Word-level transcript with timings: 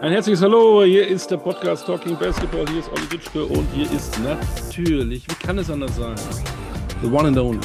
Ein 0.00 0.12
herzliches 0.12 0.42
Hallo, 0.42 0.84
hier 0.84 1.06
ist 1.08 1.30
der 1.30 1.38
Podcast 1.38 1.86
Talking 1.86 2.18
Basketball, 2.18 2.66
hier 2.68 2.80
ist 2.80 2.90
Olli 2.92 3.06
Ditschke 3.10 3.44
und 3.44 3.66
hier 3.72 3.90
ist 3.90 4.18
natürlich, 4.22 5.26
wie 5.28 5.34
kann 5.46 5.58
es 5.58 5.70
anders 5.70 5.96
sein, 5.96 6.14
the 7.02 7.08
one 7.08 7.28
and 7.28 7.38
only, 7.38 7.58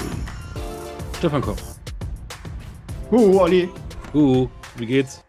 Stefan 1.18 1.42
Koch. 1.42 1.58
Huhu, 3.12 3.40
Olli. 3.42 3.70
Huhu, 4.14 4.48
wie 4.78 4.86
geht's? 4.86 5.24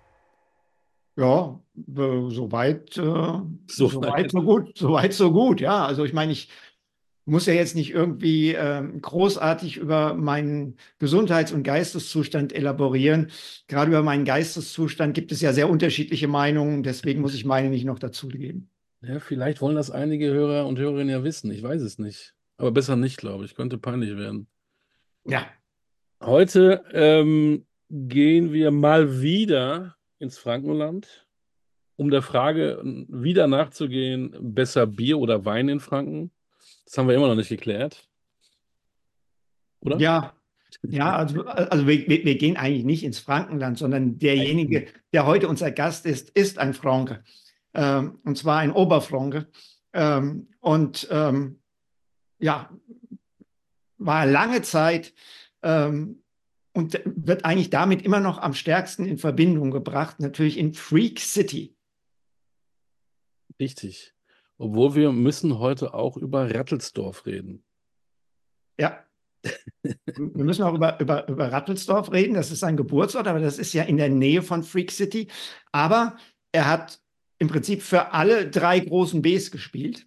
Ja, 1.17 1.59
äh, 1.77 2.31
soweit, 2.31 2.97
äh, 2.97 3.03
So 3.67 3.89
soweit 3.89 4.13
weit. 4.13 4.31
so 4.31 4.43
gut, 4.43 4.79
soweit 4.79 5.13
so 5.13 5.33
gut, 5.33 5.61
ja. 5.61 5.85
Also 5.85 6.05
ich 6.05 6.13
meine, 6.13 6.33
ich 6.33 6.49
muss 7.25 7.47
ja 7.47 7.53
jetzt 7.53 7.75
nicht 7.77 7.91
irgendwie 7.91 8.53
ähm, 8.53 9.01
großartig 9.01 9.77
über 9.77 10.15
meinen 10.15 10.77
Gesundheits- 10.99 11.53
und 11.53 11.63
Geisteszustand 11.63 12.53
elaborieren. 12.53 13.31
Gerade 13.69 13.91
über 13.91 14.03
meinen 14.03 14.25
Geisteszustand 14.25 15.15
gibt 15.15 15.33
es 15.33 15.41
ja 15.41 15.53
sehr 15.53 15.71
unterschiedliche 15.71 16.29
Meinungen, 16.29 16.83
deswegen 16.83 17.21
muss 17.21 17.35
ich 17.35 17.45
meine 17.45 17.71
nicht 17.71 17.85
noch 17.85 17.99
dazugeben. 17.99 18.69
Ja, 19.03 19.21
vielleicht 19.21 19.61
wollen 19.61 19.77
das 19.77 19.91
einige 19.91 20.33
Hörer 20.33 20.67
und 20.67 20.79
Hörerinnen 20.79 21.11
ja 21.11 21.25
wissen, 21.25 21.51
ich 21.51 21.63
weiß 21.63 21.83
es 21.83 21.99
nicht. 21.99 22.35
Aber 22.57 22.71
besser 22.71 22.97
nicht, 22.97 23.17
glaube 23.17 23.45
ich, 23.45 23.55
könnte 23.55 23.79
peinlich 23.79 24.17
werden. 24.17 24.47
Ja, 25.25 25.47
Heute 26.25 26.85
ähm, 26.93 27.67
gehen 27.91 28.53
wir 28.53 28.71
mal 28.71 29.21
wieder 29.21 29.97
ins 30.21 30.39
Frankenland, 30.39 31.27
um 31.97 32.11
der 32.11 32.23
Frage 32.23 32.81
wieder 33.09 33.49
nachzugehen, 33.49 34.37
besser 34.41 34.87
Bier 34.87 35.19
oder 35.19 35.45
Wein 35.45 35.69
in 35.69 35.81
Franken? 35.81 36.31
Das 36.85 36.99
haben 36.99 37.09
wir 37.09 37.15
immer 37.15 37.29
noch 37.29 37.35
nicht 37.35 37.49
geklärt. 37.49 38.09
Oder? 39.81 39.99
ja, 39.99 40.35
ja, 40.83 41.15
also, 41.15 41.45
also 41.45 41.87
wir, 41.87 42.07
wir 42.07 42.39
gehen 42.39 42.57
eigentlich 42.57 42.85
nicht 42.85 43.05
ins 43.05 43.19
Frankenland, 43.19 43.79
sondern 43.79 44.19
derjenige, 44.19 44.87
der 45.13 45.27
heute 45.27 45.49
unser 45.49 45.71
Gast 45.71 46.07
ist, 46.07 46.31
ist 46.31 46.59
ein 46.59 46.75
Franke. 46.75 47.23
Ähm, 47.75 48.19
und 48.25 48.39
zwar 48.39 48.59
ein 48.59 48.73
Oberfranke. 48.73 49.49
Ähm, 49.93 50.49
und 50.61 51.07
ähm, 51.11 51.61
ja, 52.39 52.71
war 53.99 54.27
lange 54.27 54.63
Zeit 54.63 55.15
ähm, 55.63 56.23
und 56.73 57.01
wird 57.05 57.45
eigentlich 57.45 57.71
damit 57.71 58.03
immer 58.03 58.21
noch 58.21 58.39
am 58.39 58.55
stärksten 58.55 59.05
in 59.05 59.19
Verbindung 59.19 59.71
gebracht, 59.71 60.21
natürlich 60.21 60.59
in 60.59 60.75
Freak 60.75 61.21
City. 61.21 61.77
Richtig. 63.61 64.15
Obwohl 64.63 64.95
wir 64.95 65.11
müssen 65.11 65.59
heute 65.59 65.93
auch 65.93 66.17
über 66.17 66.55
Rattelsdorf 66.55 67.27
reden. 67.27 67.65
Ja. 68.79 69.05
Wir 69.83 70.45
müssen 70.45 70.63
auch 70.63 70.75
über, 70.75 71.01
über, 71.01 71.29
über 71.29 71.51
Rattelsdorf 71.51 72.13
reden. 72.13 72.35
Das 72.35 72.53
ist 72.53 72.61
sein 72.61 72.77
Geburtsort, 72.77 73.27
aber 73.27 73.41
das 73.41 73.59
ist 73.59 73.73
ja 73.73 73.83
in 73.83 73.97
der 73.97 74.09
Nähe 74.09 74.41
von 74.41 74.63
Freak 74.63 74.93
City. 74.93 75.27
Aber 75.73 76.17
er 76.53 76.69
hat 76.69 77.01
im 77.39 77.49
Prinzip 77.49 77.83
für 77.83 78.13
alle 78.13 78.49
drei 78.49 78.79
großen 78.79 79.21
Bs 79.21 79.51
gespielt 79.51 80.07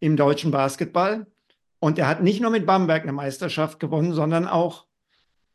im 0.00 0.16
deutschen 0.16 0.50
Basketball. 0.50 1.28
Und 1.78 2.00
er 2.00 2.08
hat 2.08 2.24
nicht 2.24 2.40
nur 2.40 2.50
mit 2.50 2.66
Bamberg 2.66 3.04
eine 3.04 3.12
Meisterschaft 3.12 3.78
gewonnen, 3.78 4.14
sondern 4.14 4.48
auch 4.48 4.86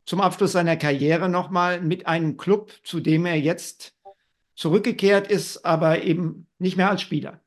zum 0.06 0.22
Abschluss 0.22 0.52
seiner 0.52 0.78
Karriere 0.78 1.28
nochmal 1.28 1.82
mit 1.82 2.06
einem 2.06 2.38
Club, 2.38 2.72
zu 2.82 3.00
dem 3.00 3.26
er 3.26 3.38
jetzt 3.38 3.94
zurückgekehrt 4.54 5.30
ist, 5.30 5.66
aber 5.66 6.02
eben 6.02 6.46
nicht 6.58 6.78
mehr 6.78 6.88
als 6.88 7.02
Spieler. 7.02 7.42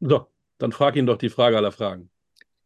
So, 0.00 0.26
dann 0.58 0.72
frag 0.72 0.96
ihn 0.96 1.06
doch 1.06 1.18
die 1.18 1.28
Frage 1.30 1.56
aller 1.56 1.72
Fragen. 1.72 2.10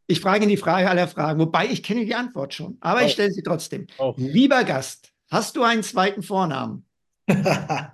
Ich 0.07 0.21
frage 0.21 0.45
ihn 0.45 0.49
die 0.51 0.57
Frage 0.57 0.91
aller 0.91 1.09
Fragen, 1.09 1.39
wobei 1.41 1.67
ich 1.67 1.83
kenne 1.83 2.05
die 2.05 2.15
Antwort 2.15 2.53
schon, 2.55 2.77
aber 2.81 3.01
Oh. 3.03 3.05
ich 3.07 3.13
stelle 3.13 3.31
sie 3.33 3.43
trotzdem. 3.43 3.87
Auch. 3.99 4.17
Lieber 4.19 4.65
Gast, 4.65 5.13
hast 5.31 5.57
du 5.57 5.63
einen 5.63 5.83
zweiten 5.83 6.23
Vornamen? 6.23 6.85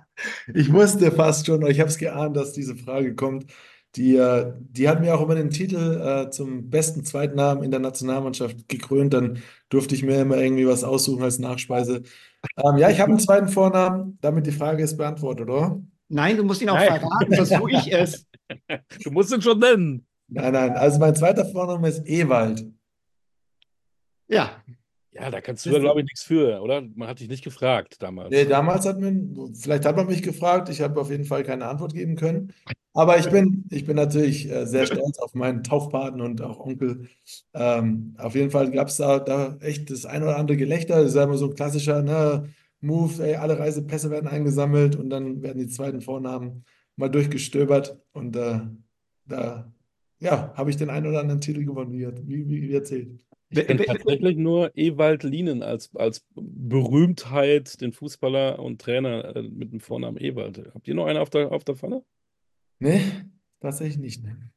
Ich 0.53 0.73
wusste 0.73 1.13
fast 1.13 1.45
schon, 1.45 1.65
ich 1.65 1.79
habe 1.79 1.89
es 1.89 1.97
geahnt, 1.97 2.35
dass 2.35 2.51
diese 2.51 2.75
Frage 2.75 3.15
kommt. 3.15 3.45
Die, 3.95 4.17
äh, 4.17 4.51
die 4.59 4.89
hat 4.89 4.99
mir 4.99 5.15
auch 5.15 5.21
immer 5.21 5.35
den 5.35 5.49
Titel 5.49 5.77
äh, 6.27 6.29
zum 6.29 6.69
besten 6.69 7.05
Zweitnamen 7.05 7.63
in 7.63 7.71
der 7.71 7.79
Nationalmannschaft 7.79 8.67
gekrönt. 8.67 9.13
Dann 9.13 9.41
durfte 9.69 9.95
ich 9.95 10.03
mir 10.03 10.19
immer 10.19 10.35
irgendwie 10.35 10.67
was 10.67 10.83
aussuchen 10.83 11.23
als 11.23 11.39
Nachspeise. 11.39 12.01
Ähm, 12.57 12.77
ja, 12.77 12.89
ich 12.89 12.99
habe 12.99 13.11
einen 13.11 13.19
zweiten 13.19 13.47
Vornamen. 13.47 14.17
Damit 14.19 14.45
die 14.45 14.51
Frage 14.51 14.83
ist 14.83 14.97
beantwortet, 14.97 15.49
oder? 15.49 15.81
Nein, 16.09 16.35
du 16.35 16.43
musst 16.43 16.61
ihn 16.61 16.69
auch 16.69 16.75
Nein. 16.75 16.99
verraten, 16.99 17.35
sonst 17.35 17.55
tue 17.55 17.71
ich 17.71 17.91
es. 17.93 18.25
Du 19.03 19.11
musst 19.11 19.31
ihn 19.33 19.41
schon 19.41 19.59
nennen. 19.59 20.05
Nein, 20.27 20.53
nein. 20.53 20.71
Also 20.71 20.99
mein 20.99 21.15
zweiter 21.15 21.45
Vorname 21.45 21.89
ist 21.89 22.07
Ewald. 22.07 22.65
Ja, 24.27 24.61
Ja, 25.11 25.31
da 25.31 25.41
kannst 25.41 25.65
du 25.65 25.71
ja, 25.71 25.79
glaube 25.79 26.01
ich, 26.01 26.05
nichts 26.05 26.23
für, 26.23 26.61
oder? 26.61 26.81
Man 26.95 27.07
hat 27.07 27.19
dich 27.19 27.29
nicht 27.29 27.43
gefragt 27.43 27.95
damals. 27.99 28.29
Nee, 28.29 28.45
damals 28.45 28.85
hat 28.85 28.99
man, 28.99 29.53
vielleicht 29.55 29.85
hat 29.85 29.95
man 29.95 30.05
mich 30.05 30.21
gefragt, 30.21 30.69
ich 30.69 30.81
habe 30.81 31.01
auf 31.01 31.09
jeden 31.09 31.25
Fall 31.25 31.43
keine 31.43 31.65
Antwort 31.65 31.93
geben 31.93 32.15
können. 32.15 32.53
Aber 32.93 33.17
ich 33.17 33.29
bin, 33.29 33.65
ich 33.71 33.85
bin 33.85 33.95
natürlich 33.95 34.49
äh, 34.49 34.65
sehr 34.65 34.85
stolz 34.85 35.17
auf 35.19 35.33
meinen 35.33 35.63
Taufpaten 35.63 36.21
und 36.21 36.41
auch 36.41 36.59
Onkel. 36.59 37.07
Ähm, 37.53 38.15
auf 38.17 38.35
jeden 38.35 38.51
Fall 38.51 38.69
gab 38.71 38.89
es 38.89 38.97
da, 38.97 39.19
da 39.19 39.57
echt 39.61 39.89
das 39.89 40.05
ein 40.05 40.21
oder 40.21 40.37
andere 40.37 40.57
Gelächter. 40.57 40.97
Das 40.97 41.09
ist 41.09 41.15
ja 41.15 41.23
immer 41.23 41.37
so 41.37 41.49
ein 41.49 41.55
klassischer 41.55 42.01
ne, 42.03 42.49
Move, 42.81 43.23
ey, 43.23 43.35
alle 43.35 43.57
Reisepässe 43.57 44.11
werden 44.11 44.27
eingesammelt 44.29 44.95
und 44.95 45.09
dann 45.09 45.41
werden 45.41 45.59
die 45.59 45.67
zweiten 45.67 46.01
Vornamen 46.01 46.65
mal 46.99 47.09
durchgestöbert. 47.09 47.99
Und 48.11 48.35
äh, 48.35 48.59
da 49.25 49.71
ja, 50.19 50.53
habe 50.55 50.69
ich 50.69 50.77
den 50.77 50.89
einen 50.89 51.07
oder 51.07 51.21
anderen 51.21 51.41
Titel 51.41 51.63
gewonnen, 51.63 51.93
wie, 51.93 52.05
wie, 52.27 52.69
wie 52.69 52.73
erzählt. 52.73 53.25
Ich 53.51 53.65
kenne 53.65 53.83
tatsächlich 53.83 54.37
nur 54.37 54.71
Ewald 54.77 55.23
Lienen 55.23 55.63
als, 55.63 55.95
als 55.95 56.23
Berühmtheit, 56.35 57.81
den 57.81 57.93
Fußballer 57.93 58.59
und 58.59 58.79
Trainer 58.81 59.35
äh, 59.35 59.41
mit 59.41 59.71
dem 59.71 59.79
Vornamen 59.79 60.17
Ewald. 60.17 60.71
Habt 60.73 60.87
ihr 60.87 60.93
noch 60.93 61.07
einen 61.07 61.17
auf 61.19 61.29
der, 61.29 61.51
auf 61.51 61.63
der 61.63 61.75
Pfanne? 61.75 62.03
Nee, 62.79 63.01
tatsächlich 63.59 63.97
nicht. 63.97 64.23
Ne? 64.23 64.51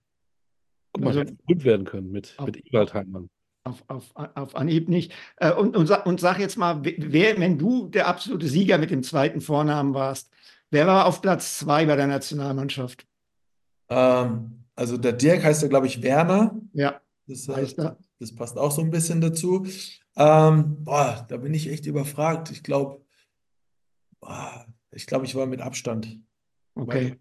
Guck 0.93 1.05
mal, 1.05 1.09
Also- 1.11 1.21
hätte 1.21 1.35
berühmt 1.35 1.65
werden 1.65 1.87
können 1.87 2.11
mit, 2.11 2.35
Auf- 2.37 2.47
mit 2.47 2.67
Ewald 2.67 2.93
Heimann. 2.93 3.29
auf, 3.65 3.83
auf, 3.87 4.11
auf 4.15 4.57
Anhieb 4.57 4.89
nicht. 4.89 5.13
Äh, 5.37 5.53
Und, 5.53 5.75
und, 5.77 5.91
und 5.91 6.21
sag 6.21 6.39
jetzt 6.39 6.59
mal, 6.59 6.83
wer, 6.85 7.39
wenn 7.39 7.59
du 7.59 7.89
der 7.89 8.09
absolute 8.09 8.47
Sieger 8.47 8.77
mit 8.79 8.91
dem 8.91 9.03
zweiten 9.03 9.41
Vornamen 9.41 9.95
warst, 9.95 10.31
wer 10.73 10.87
war 10.87 11.07
auf 11.07 11.23
Platz 11.23 11.59
zwei 11.59 11.87
bei 11.87 11.95
der 11.97 12.07
Nationalmannschaft? 12.09 13.07
Ähm, 13.89 14.65
also 14.75 14.97
der 14.97 15.13
Dirk 15.13 15.45
heißt 15.45 15.63
ja, 15.63 15.69
glaube 15.69 15.87
ich, 15.87 16.03
Werner. 16.03 16.57
Ja, 16.73 17.01
Das, 17.27 17.49
äh, 17.49 17.55
heißt 17.55 17.79
er. 17.79 17.99
das 18.19 18.35
passt 18.35 18.59
auch 18.59 18.73
so 18.73 18.83
ein 18.83 18.91
bisschen 18.91 19.21
dazu. 19.21 19.67
Ähm, 20.17 20.83
boah, 20.85 21.25
da 21.29 21.37
bin 21.37 21.55
ich 21.55 21.71
echt 21.71 21.87
überfragt. 21.87 22.51
Ich 22.51 22.63
glaube, 22.63 23.01
ich 24.91 25.07
glaube, 25.07 25.25
ich 25.25 25.35
war 25.35 25.47
mit 25.47 25.61
Abstand. 25.61 26.19
Okay. 26.75 27.19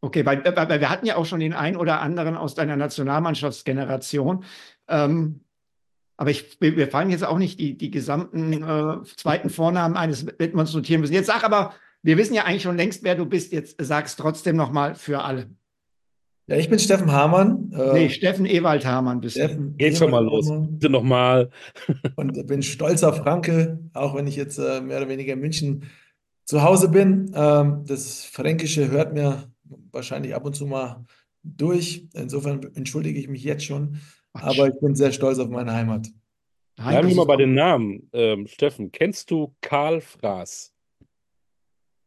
Okay, 0.00 0.26
weil, 0.26 0.44
weil, 0.44 0.68
weil 0.68 0.80
wir 0.80 0.90
hatten 0.90 1.06
ja 1.06 1.16
auch 1.16 1.24
schon 1.24 1.40
den 1.40 1.54
einen 1.54 1.76
oder 1.76 2.00
anderen 2.00 2.36
aus 2.36 2.54
deiner 2.54 2.76
Nationalmannschaftsgeneration. 2.76 4.44
Ähm, 4.86 5.40
aber 6.16 6.30
ich, 6.30 6.60
wir 6.60 6.88
fallen 6.88 7.10
jetzt 7.10 7.24
auch 7.24 7.38
nicht 7.38 7.58
die, 7.58 7.76
die 7.76 7.90
gesamten 7.90 8.52
äh, 8.52 9.02
zweiten 9.16 9.50
Vornamen 9.50 9.96
eines 9.96 10.22
uns 10.24 10.74
notieren 10.74 11.00
müssen. 11.00 11.14
Jetzt 11.14 11.26
sag 11.26 11.42
aber, 11.42 11.74
wir 12.04 12.18
wissen 12.18 12.34
ja 12.34 12.44
eigentlich 12.44 12.62
schon 12.62 12.76
längst, 12.76 13.02
wer 13.02 13.14
du 13.14 13.24
bist. 13.24 13.52
Jetzt 13.52 13.76
sag's 13.78 14.14
trotzdem 14.16 14.56
nochmal 14.56 14.94
für 14.94 15.24
alle. 15.24 15.50
Ja, 16.46 16.56
ich 16.56 16.68
bin 16.68 16.78
Steffen 16.78 17.10
Hamann. 17.10 17.72
Äh, 17.72 17.92
Nee, 17.94 18.08
Steffen 18.10 18.44
Ewald 18.44 18.84
Hamann 18.84 19.22
bist 19.22 19.36
du. 19.36 19.40
Steffen 19.40 19.76
Geht 19.78 19.96
schon 19.96 20.10
mal 20.10 20.22
los. 20.22 20.50
Hamann. 20.50 20.72
Bitte 20.78 20.92
nochmal. 20.92 21.50
Und 22.16 22.46
bin 22.46 22.62
stolzer 22.62 23.14
Franke, 23.14 23.80
auch 23.94 24.14
wenn 24.14 24.26
ich 24.26 24.36
jetzt 24.36 24.58
äh, 24.58 24.82
mehr 24.82 24.98
oder 24.98 25.08
weniger 25.08 25.32
in 25.32 25.40
München 25.40 25.84
zu 26.44 26.62
Hause 26.62 26.90
bin. 26.90 27.32
Ähm, 27.34 27.84
das 27.86 28.26
Fränkische 28.26 28.90
hört 28.90 29.14
mir 29.14 29.50
wahrscheinlich 29.90 30.34
ab 30.34 30.44
und 30.44 30.54
zu 30.54 30.66
mal 30.66 31.06
durch. 31.42 32.06
Insofern 32.12 32.60
entschuldige 32.74 33.18
ich 33.18 33.28
mich 33.28 33.42
jetzt 33.42 33.64
schon. 33.64 33.98
Aber 34.34 34.68
ich 34.68 34.78
bin 34.78 34.94
sehr 34.94 35.12
stolz 35.12 35.38
auf 35.38 35.48
meine 35.48 35.72
Heimat. 35.72 36.08
Bleiben 36.76 37.08
wir 37.08 37.14
mal 37.16 37.24
bei 37.24 37.36
den 37.36 37.54
Namen. 37.54 38.10
Ähm, 38.12 38.46
Steffen, 38.46 38.92
kennst 38.92 39.30
du 39.30 39.54
Karl 39.62 40.02
Fraß? 40.02 40.73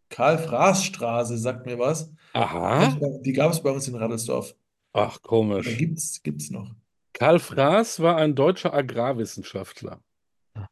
Karl-Fraß-Straße 0.09 1.37
sagt 1.37 1.65
mir 1.65 1.77
was. 1.79 2.11
Aha. 2.33 2.97
Die 3.21 3.33
gab 3.33 3.51
es 3.51 3.61
bei 3.61 3.71
uns 3.71 3.87
in 3.87 3.95
Raddelsdorf. 3.95 4.55
Ach, 4.93 5.17
Da 5.17 5.27
komisch. 5.27 5.77
gibt's, 5.77 6.21
gibt's 6.23 6.49
noch. 6.49 6.71
Karl 7.13 7.39
Fraß 7.39 7.99
war 8.01 8.17
ein 8.17 8.35
deutscher 8.35 8.73
Agrarwissenschaftler. 8.73 10.01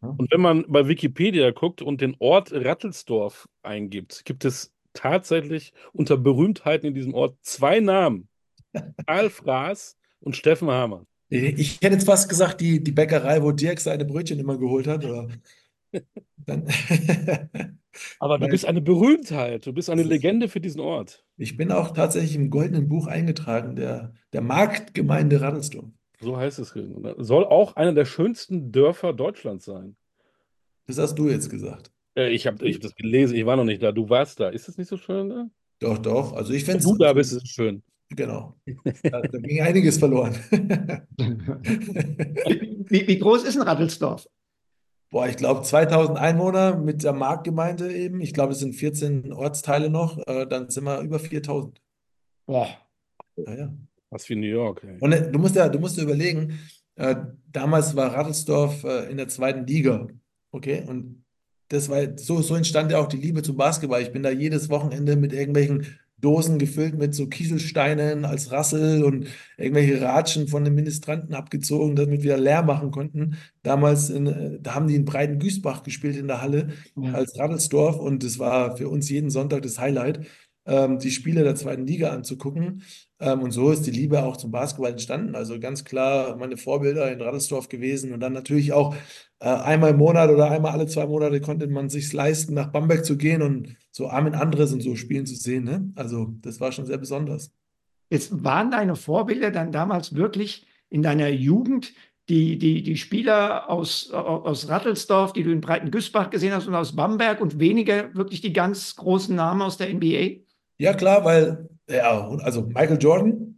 Und 0.02 0.32
wenn 0.32 0.42
man 0.42 0.66
bei 0.68 0.88
Wikipedia 0.88 1.52
guckt 1.52 1.82
und 1.82 2.02
den 2.02 2.16
Ort 2.20 2.52
Rattelsdorf 2.54 3.48
eingibt, 3.64 4.26
gibt 4.26 4.46
es 4.46 4.72
tatsächlich 4.94 5.74
unter 5.94 6.18
Berühmtheiten 6.18 6.88
in 6.88 6.94
diesem 6.94 7.14
Ort 7.14 7.38
zwei 7.42 7.80
Namen. 7.80 8.28
Karl 9.08 9.30
Fraß 9.30 9.98
und 10.20 10.36
Steffen 10.36 10.70
Hamann. 10.70 11.06
Ich 11.30 11.82
hätte 11.82 11.96
jetzt 11.96 12.06
fast 12.06 12.30
gesagt, 12.30 12.62
die, 12.62 12.84
die 12.84 12.92
Bäckerei, 12.92 13.42
wo 13.42 13.52
Dirk 13.52 13.80
seine 13.80 14.06
Brötchen 14.06 14.40
immer 14.40 14.58
geholt 14.58 14.88
hat. 14.88 15.04
Oder 15.06 15.28
dann 16.38 16.68
Aber 18.20 18.38
du 18.38 18.48
bist 18.48 18.66
eine 18.66 18.82
Berühmtheit, 18.82 19.66
du 19.66 19.74
bist 19.74 19.90
eine 19.90 20.04
Legende 20.04 20.50
für 20.50 20.60
diesen 20.60 20.82
Ort. 20.82 21.24
Ich 21.38 21.58
bin 21.58 21.72
auch 21.72 21.92
tatsächlich 21.92 22.36
im 22.36 22.50
Goldenen 22.50 22.88
Buch 22.88 23.08
eingetragen, 23.08 23.76
der, 23.76 24.14
der 24.34 24.42
Marktgemeinde 24.42 25.42
Raddelsdorf. 25.42 25.90
So 26.20 26.38
heißt 26.38 26.60
es. 26.60 26.74
Soll 27.18 27.46
auch 27.46 27.76
einer 27.76 27.94
der 27.94 28.06
schönsten 28.06 28.72
Dörfer 28.72 29.14
Deutschlands 29.14 29.66
sein. 29.66 29.96
Das 30.88 30.98
hast 30.98 31.16
du 31.16 31.30
jetzt 31.30 31.50
gesagt. 31.50 31.92
Äh, 32.16 32.30
ich 32.30 32.48
habe 32.48 32.66
ich 32.66 32.76
hab 32.76 32.82
das 32.82 32.96
gelesen, 32.96 33.36
ich 33.36 33.46
war 33.46 33.56
noch 33.56 33.66
nicht 33.66 33.84
da. 33.84 33.92
Du 33.92 34.10
warst 34.10 34.40
da. 34.40 34.50
Ist 34.50 34.68
das 34.68 34.78
nicht 34.78 34.88
so 34.88 34.98
schön 34.98 35.30
da? 35.30 35.48
Doch, 35.80 35.98
doch. 35.98 36.34
Also 36.34 36.54
ich 36.54 36.64
finde 36.64 36.84
Wenn 36.84 36.92
du 36.92 36.98
da 36.98 37.14
bist, 37.14 37.34
ist 37.34 37.44
es 37.44 37.50
schön. 37.54 37.84
Genau. 38.10 38.56
Da, 39.04 39.22
da 39.22 39.40
ging 39.40 39.62
einiges 39.62 39.98
verloren. 39.98 40.36
wie, 42.88 43.08
wie 43.08 43.20
groß 43.20 43.44
ist 43.46 43.58
ein 43.58 43.64
Rattelsdorf? 43.64 44.28
Boah, 45.16 45.30
ich 45.30 45.38
glaube 45.38 45.62
2000 45.62 46.18
Einwohner 46.20 46.76
mit 46.76 47.02
der 47.06 47.14
Marktgemeinde 47.14 47.90
eben. 47.96 48.20
Ich 48.20 48.34
glaube, 48.34 48.52
es 48.52 48.60
sind 48.60 48.74
14 48.74 49.32
Ortsteile 49.32 49.90
noch. 49.90 50.18
Äh, 50.28 50.46
dann 50.46 50.70
sind 50.70 50.84
wir 50.84 51.00
über 51.00 51.20
4000. 51.20 51.82
Boah. 52.46 52.68
Ja, 53.38 53.56
ja. 53.56 53.74
Was 54.10 54.28
wie 54.28 54.36
New 54.36 54.46
York. 54.46 54.84
Ey. 54.84 54.98
Und 55.00 55.14
äh, 55.14 55.32
du 55.32 55.40
musst 55.40 55.56
ja, 55.56 55.70
du 55.70 55.80
musst 55.80 55.96
dir 55.96 56.02
überlegen, 56.02 56.60
äh, 56.96 57.16
damals 57.50 57.96
war 57.96 58.14
Rattelsdorf 58.14 58.84
äh, 58.84 59.10
in 59.10 59.16
der 59.16 59.30
zweiten 59.30 59.66
Liga. 59.66 60.06
Okay? 60.52 60.84
Und 60.86 61.24
das 61.70 61.88
war 61.88 62.18
so, 62.18 62.42
so 62.42 62.56
entstand 62.56 62.92
ja 62.92 62.98
auch 62.98 63.08
die 63.08 63.16
Liebe 63.16 63.42
zum 63.42 63.56
Basketball. 63.56 64.02
Ich 64.02 64.12
bin 64.12 64.22
da 64.22 64.32
jedes 64.32 64.70
Wochenende 64.70 65.16
mit 65.16 65.32
irgendwelchen 65.32 65.98
Dosen 66.18 66.58
gefüllt 66.60 66.98
mit 66.98 67.14
so 67.14 67.28
Kieselsteinen 67.28 68.26
als 68.26 68.52
Rassel 68.52 69.04
und 69.04 69.28
irgendwelche 69.58 70.02
Ratschen 70.02 70.48
von 70.48 70.64
den 70.64 70.74
Ministranten 70.74 71.34
abgezogen, 71.34 71.96
damit 71.96 72.24
wir 72.24 72.38
leer 72.38 72.64
machen 72.64 72.92
konnten. 72.92 73.38
Damals, 73.64 74.10
in, 74.10 74.28
äh, 74.28 74.60
da 74.62 74.76
haben 74.76 74.88
die 74.88 74.96
in 74.96 75.06
Breiten-Güßbach 75.06 75.84
gespielt 75.84 76.16
in 76.16 76.28
der 76.28 76.42
Halle 76.42 76.70
ja. 76.96 77.14
als 77.14 77.38
Rattelsdorf 77.38 77.98
und 77.98 78.24
das 78.24 78.40
war 78.40 78.78
für 78.78 78.90
uns 78.90 79.10
jeden 79.10 79.30
Sonntag 79.30 79.62
das 79.64 79.80
Highlight, 79.80 80.26
ähm, 80.66 81.00
die 81.00 81.12
Spiele 81.12 81.44
der 81.44 81.56
zweiten 81.56 81.86
Liga 81.86 82.12
anzugucken. 82.12 82.84
Ähm, 83.20 83.42
und 83.42 83.52
so 83.52 83.72
ist 83.72 83.86
die 83.86 83.92
Liebe 83.92 84.24
auch 84.24 84.38
zum 84.38 84.52
Basketball 84.52 84.92
entstanden. 84.92 85.36
Also 85.36 85.60
ganz 85.60 85.84
klar 85.84 86.38
meine 86.38 86.58
Vorbilder 86.58 87.12
in 87.12 87.22
Rattelsdorf 87.22 87.70
gewesen 87.70 88.14
und 88.14 88.20
dann 88.20 88.34
natürlich 88.34 88.74
auch 88.74 88.96
äh, 89.40 89.48
einmal 89.48 89.92
im 89.92 89.98
Monat 89.98 90.30
oder 90.30 90.50
einmal 90.50 90.72
alle 90.72 90.88
zwei 90.88 91.06
Monate 91.06 91.42
konnte 91.42 91.68
man 91.68 91.90
sich 91.90 92.12
leisten, 92.14 92.54
nach 92.54 92.72
Bamberg 92.72 93.06
zu 93.06 93.18
gehen 93.18 93.42
und 93.42 93.76
so 93.96 94.10
Armin 94.10 94.36
Andres 94.36 94.74
und 94.74 94.84
so 94.84 94.94
spielen 94.96 95.26
zu 95.26 95.36
sehen. 95.36 95.64
Ne? 95.64 95.90
Also 95.96 96.34
das 96.42 96.60
war 96.60 96.74
schon 96.74 96.86
sehr 96.86 96.98
besonders. 96.98 97.54
Jetzt 98.10 98.44
waren 98.44 98.70
deine 98.70 98.98
Vorbilder 98.98 99.52
dann 99.52 99.72
damals 99.72 100.16
wirklich 100.16 100.68
in 100.90 101.02
deiner 101.02 101.30
Jugend 101.30 101.94
die, 102.28 102.58
die, 102.58 102.84
die 102.84 102.98
Spieler 102.98 103.70
aus, 103.70 104.12
aus 104.12 104.68
Rattelsdorf, 104.68 105.32
die 105.32 105.44
du 105.44 105.52
in 105.52 105.62
Breitengüßbach 105.62 106.30
gesehen 106.30 106.52
hast 106.52 106.68
und 106.68 106.76
aus 106.76 106.94
Bamberg 106.94 107.40
und 107.40 107.60
weniger 107.60 108.14
wirklich 108.14 108.42
die 108.42 108.52
ganz 108.52 108.98
großen 108.98 109.34
Namen 109.34 109.62
aus 109.62 109.78
der 109.78 109.94
NBA? 109.94 110.42
Ja, 110.78 110.94
klar, 110.94 111.24
weil, 111.24 111.70
ja, 111.90 112.28
also 112.42 112.64
Michael 112.64 112.98
Jordan, 113.00 113.55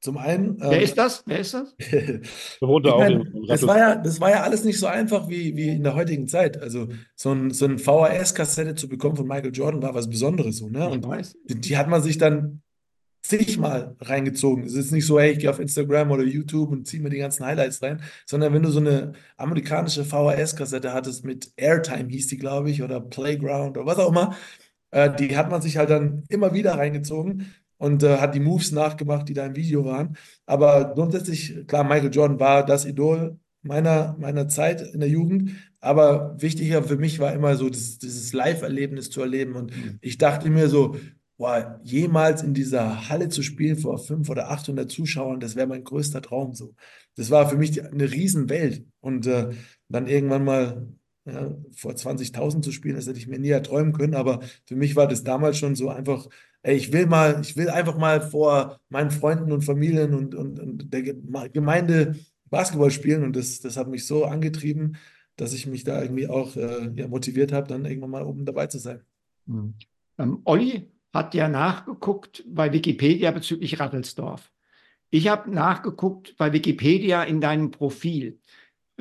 zum 0.00 0.18
einen. 0.18 0.60
Wer 0.60 0.72
ähm, 0.72 0.82
ist 0.82 0.96
das? 0.96 1.22
Wer 1.26 1.40
ist 1.40 1.54
das? 1.54 1.74
meine, 2.98 3.24
das, 3.48 3.66
war 3.66 3.78
ja, 3.78 3.94
das 3.96 4.20
war 4.20 4.30
ja 4.30 4.42
alles 4.42 4.64
nicht 4.64 4.78
so 4.78 4.86
einfach 4.86 5.28
wie, 5.28 5.56
wie 5.56 5.68
in 5.68 5.82
der 5.82 5.94
heutigen 5.94 6.28
Zeit. 6.28 6.60
Also 6.60 6.88
so 7.16 7.32
ein, 7.32 7.50
so 7.50 7.66
ein 7.66 7.78
VHS-Kassette 7.78 8.74
zu 8.74 8.88
bekommen 8.88 9.16
von 9.16 9.26
Michael 9.26 9.52
Jordan 9.52 9.82
war 9.82 9.94
was 9.94 10.08
Besonderes. 10.08 10.58
So, 10.58 10.68
ne? 10.68 10.88
Und 10.88 11.06
die, 11.48 11.60
die, 11.60 11.76
hat 11.76 11.88
man 11.88 12.02
sich 12.02 12.18
dann 12.18 12.62
zigmal 13.22 13.96
reingezogen. 14.00 14.64
Es 14.64 14.74
ist 14.74 14.92
nicht 14.92 15.06
so, 15.06 15.18
hey, 15.18 15.32
ich 15.32 15.40
gehe 15.40 15.50
auf 15.50 15.58
Instagram 15.58 16.10
oder 16.10 16.22
YouTube 16.22 16.70
und 16.70 16.86
ziehe 16.86 17.02
mir 17.02 17.10
die 17.10 17.18
ganzen 17.18 17.44
Highlights 17.44 17.82
rein, 17.82 18.00
sondern 18.24 18.54
wenn 18.54 18.62
du 18.62 18.70
so 18.70 18.80
eine 18.80 19.12
amerikanische 19.36 20.04
VHS-Kassette 20.04 20.92
hattest 20.92 21.24
mit 21.24 21.52
Airtime, 21.56 22.08
hieß 22.08 22.28
die, 22.28 22.38
glaube 22.38 22.70
ich, 22.70 22.82
oder 22.82 23.00
Playground 23.00 23.76
oder 23.76 23.86
was 23.86 23.98
auch 23.98 24.10
immer, 24.10 24.36
äh, 24.90 25.14
die 25.14 25.36
hat 25.36 25.50
man 25.50 25.60
sich 25.60 25.76
halt 25.76 25.90
dann 25.90 26.24
immer 26.28 26.54
wieder 26.54 26.74
reingezogen 26.74 27.54
und 27.78 28.02
äh, 28.02 28.18
hat 28.18 28.34
die 28.34 28.40
Moves 28.40 28.72
nachgemacht, 28.72 29.28
die 29.28 29.34
da 29.34 29.46
im 29.46 29.56
Video 29.56 29.84
waren. 29.84 30.16
Aber 30.46 30.92
grundsätzlich, 30.94 31.66
klar, 31.66 31.84
Michael 31.84 32.12
Jordan 32.12 32.40
war 32.40 32.66
das 32.66 32.84
Idol 32.84 33.38
meiner, 33.62 34.16
meiner 34.18 34.48
Zeit 34.48 34.82
in 34.82 35.00
der 35.00 35.08
Jugend. 35.08 35.52
Aber 35.80 36.34
wichtiger 36.38 36.82
für 36.82 36.96
mich 36.96 37.18
war 37.20 37.32
immer 37.32 37.54
so 37.56 37.68
das, 37.68 37.98
dieses 37.98 38.32
Live-Erlebnis 38.32 39.10
zu 39.10 39.20
erleben. 39.20 39.54
Und 39.54 39.76
mhm. 39.76 39.98
ich 40.00 40.18
dachte 40.18 40.50
mir 40.50 40.68
so, 40.68 40.96
boah, 41.36 41.80
jemals 41.84 42.42
in 42.42 42.52
dieser 42.52 43.08
Halle 43.08 43.28
zu 43.28 43.42
spielen 43.42 43.76
vor 43.76 43.98
500 43.98 44.30
oder 44.30 44.50
800 44.50 44.90
Zuschauern, 44.90 45.40
das 45.40 45.54
wäre 45.54 45.68
mein 45.68 45.84
größter 45.84 46.20
Traum 46.20 46.54
so. 46.54 46.74
Das 47.14 47.30
war 47.30 47.48
für 47.48 47.56
mich 47.56 47.84
eine 47.84 48.10
Riesenwelt. 48.10 48.84
Und 49.00 49.26
äh, 49.26 49.50
dann 49.88 50.08
irgendwann 50.08 50.44
mal 50.44 50.88
ja, 51.24 51.54
vor 51.76 51.92
20.000 51.92 52.62
zu 52.62 52.72
spielen, 52.72 52.96
das 52.96 53.06
hätte 53.06 53.18
ich 53.18 53.28
mir 53.28 53.38
nie 53.38 53.50
erträumen 53.50 53.92
können. 53.92 54.14
Aber 54.14 54.40
für 54.66 54.76
mich 54.76 54.96
war 54.96 55.06
das 55.06 55.22
damals 55.22 55.58
schon 55.58 55.76
so 55.76 55.90
einfach 55.90 56.28
ey, 56.68 56.76
ich 56.76 56.92
will 56.92 57.06
mal, 57.06 57.40
ich 57.40 57.56
will 57.56 57.70
einfach 57.70 57.96
mal 57.96 58.20
vor 58.20 58.78
meinen 58.90 59.10
Freunden 59.10 59.52
und 59.52 59.64
Familien 59.64 60.14
und, 60.14 60.34
und, 60.34 60.60
und 60.60 60.92
der 60.92 61.02
Gemeinde 61.02 62.16
Basketball 62.50 62.90
spielen 62.90 63.24
und 63.24 63.34
das, 63.36 63.60
das 63.60 63.78
hat 63.78 63.88
mich 63.88 64.06
so 64.06 64.26
angetrieben, 64.26 64.96
dass 65.36 65.54
ich 65.54 65.66
mich 65.66 65.84
da 65.84 66.02
irgendwie 66.02 66.28
auch 66.28 66.56
äh, 66.56 66.90
ja, 66.94 67.08
motiviert 67.08 67.52
habe, 67.52 67.68
dann 67.68 67.86
irgendwann 67.86 68.10
mal 68.10 68.22
oben 68.22 68.44
dabei 68.44 68.66
zu 68.66 68.78
sein. 68.78 69.00
Mhm. 69.46 69.74
Ähm, 70.18 70.42
Olli 70.44 70.90
hat 71.14 71.34
ja 71.34 71.48
nachgeguckt 71.48 72.44
bei 72.46 72.70
Wikipedia 72.70 73.30
bezüglich 73.30 73.80
Rattelsdorf. 73.80 74.52
Ich 75.08 75.28
habe 75.28 75.50
nachgeguckt 75.50 76.36
bei 76.36 76.52
Wikipedia 76.52 77.22
in 77.22 77.40
deinem 77.40 77.70
Profil 77.70 78.40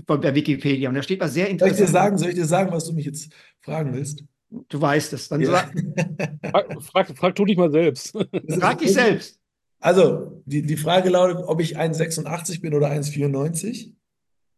bei 0.05 0.35
Wikipedia 0.35 0.89
und 0.89 0.95
da 0.95 1.01
steht 1.01 1.19
was 1.19 1.33
sehr 1.33 1.49
interessantes. 1.49 1.79
Soll 1.79 1.85
ich 1.85 1.91
dir 1.91 1.99
sagen, 1.99 2.17
soll 2.17 2.29
ich 2.29 2.35
dir 2.35 2.45
sagen, 2.45 2.71
was 2.71 2.85
du 2.85 2.93
mich 2.93 3.05
jetzt 3.05 3.33
fragen 3.59 3.93
willst? 3.93 4.23
Du 4.49 4.81
weißt 4.81 5.13
es. 5.13 5.27
Dann 5.27 5.41
ja. 5.41 5.69
frag, 6.51 6.81
frag, 6.81 7.17
frag, 7.17 7.35
du 7.35 7.45
dich 7.45 7.57
mal 7.57 7.71
selbst. 7.71 8.17
Frag 8.59 8.79
dich 8.79 8.93
selbst. 8.93 9.39
Also, 9.79 10.41
die, 10.45 10.63
die 10.63 10.77
Frage 10.77 11.09
lautet, 11.09 11.43
ob 11.45 11.61
ich 11.61 11.77
1,86 11.77 12.61
bin 12.61 12.73
oder 12.73 12.89
1,94. 12.89 13.93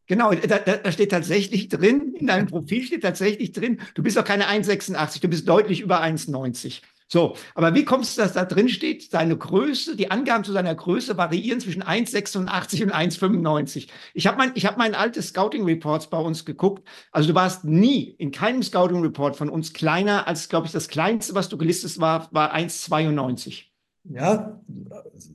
Genau, 0.08 0.34
da, 0.34 0.58
da, 0.58 0.92
steht 0.92 1.12
tatsächlich 1.12 1.70
drin, 1.70 2.16
in 2.18 2.26
deinem 2.26 2.48
Profil 2.48 2.84
steht 2.84 3.04
tatsächlich 3.04 3.52
drin, 3.52 3.80
du 3.94 4.02
bist 4.02 4.18
doch 4.18 4.24
keine 4.24 4.48
1,86, 4.48 5.22
du 5.22 5.28
bist 5.28 5.48
deutlich 5.48 5.82
über 5.82 6.02
1,90. 6.02 6.82
So, 7.12 7.36
aber 7.56 7.74
wie 7.74 7.86
kommst 7.86 8.18
du, 8.18 8.22
dass 8.22 8.34
da 8.34 8.46
drin 8.46 8.70
steht, 8.70 9.10
seine 9.10 9.36
Größe, 9.36 9.96
die 9.96 10.12
Angaben 10.12 10.44
zu 10.44 10.52
seiner 10.52 10.76
Größe 10.76 11.18
variieren 11.18 11.60
zwischen 11.60 11.82
1,86 11.82 12.38
und 12.84 12.94
1,95? 12.94 13.88
Ich 14.14 14.28
habe 14.28 14.38
mein, 14.38 14.52
ich 14.54 14.68
hab 14.68 14.78
mein 14.78 14.94
altes 14.94 15.30
Scouting 15.30 15.66
Reports 15.66 16.12
bei 16.12 16.20
uns 16.20 16.46
geguckt. 16.46 16.88
Also 17.12 17.30
du 17.30 17.36
warst 17.36 17.64
nie 17.66 18.14
in 18.20 18.30
keinem 18.30 18.62
Scouting 18.62 19.02
Report 19.02 19.36
von 19.36 19.50
uns 19.50 19.74
kleiner 19.74 20.28
als, 20.28 20.50
glaube 20.50 20.68
ich, 20.68 20.72
das 20.72 20.88
kleinste, 20.88 21.34
was 21.34 21.50
du 21.50 21.58
gelistet 21.58 22.00
war, 22.00 22.28
war 22.32 22.54
1,92. 22.54 23.69
Ja, 24.06 24.60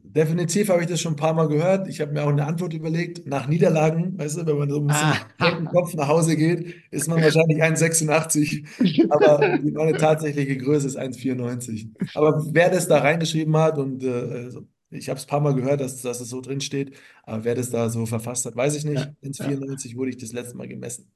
definitiv 0.02 0.69
habe 0.69 0.82
ich 0.82 0.88
das 0.88 1.00
schon 1.00 1.12
ein 1.12 1.16
paar 1.16 1.34
Mal 1.34 1.49
gehört. 1.49 1.87
Ich 1.87 2.00
habe 2.00 2.12
mir 2.12 2.25
auch 2.25 2.28
eine 2.28 2.46
Antwort 2.46 2.72
überlegt. 2.72 3.26
Nach 3.26 3.46
Niederlagen, 3.46 4.19
weißt 4.19 4.38
du, 4.38 4.46
wenn 4.46 4.58
man 4.58 4.70
so 4.70 4.81
ein 4.81 4.87
bisschen 4.87 5.12
ah. 5.38 5.50
mit 5.50 5.58
dem 5.58 5.69
Kopf 5.69 5.94
nach 5.94 6.08
Hause 6.08 6.37
geht, 6.37 6.75
ist 6.90 7.08
man 7.08 7.22
wahrscheinlich 7.22 7.62
1,86. 7.62 9.11
Aber 9.11 9.58
meine 9.62 9.96
tatsächliche 9.96 10.56
Größe 10.56 10.87
ist 10.87 10.99
1,94. 10.99 11.88
Aber 12.14 12.43
wer 12.52 12.70
das 12.70 12.88
da 12.88 12.99
reingeschrieben 12.99 13.56
hat 13.56 13.79
und 13.79 14.03
äh, 14.03 14.08
also, 14.08 14.67
ich 14.91 15.08
habe 15.08 15.19
es 15.19 15.24
ein 15.24 15.29
paar 15.29 15.41
Mal 15.41 15.55
gehört, 15.55 15.81
dass, 15.81 16.03
dass 16.03 16.20
es 16.20 16.29
so 16.31 16.41
drin 16.41 16.60
steht, 16.60 16.96
aber 17.24 17.44
wer 17.44 17.55
das 17.55 17.70
da 17.70 17.91
so 17.91 18.06
verfasst 18.06 18.46
hat, 18.46 18.56
weiß 18.56 18.77
ich 18.77 18.84
nicht. 18.84 19.10
Ja. 19.22 19.29
1,94 19.29 19.91
ja. 19.91 19.96
wurde 19.96 20.10
ich 20.10 20.19
das 20.19 20.32
letzte 20.32 20.56
Mal 20.56 20.69
gemessen. 20.69 21.10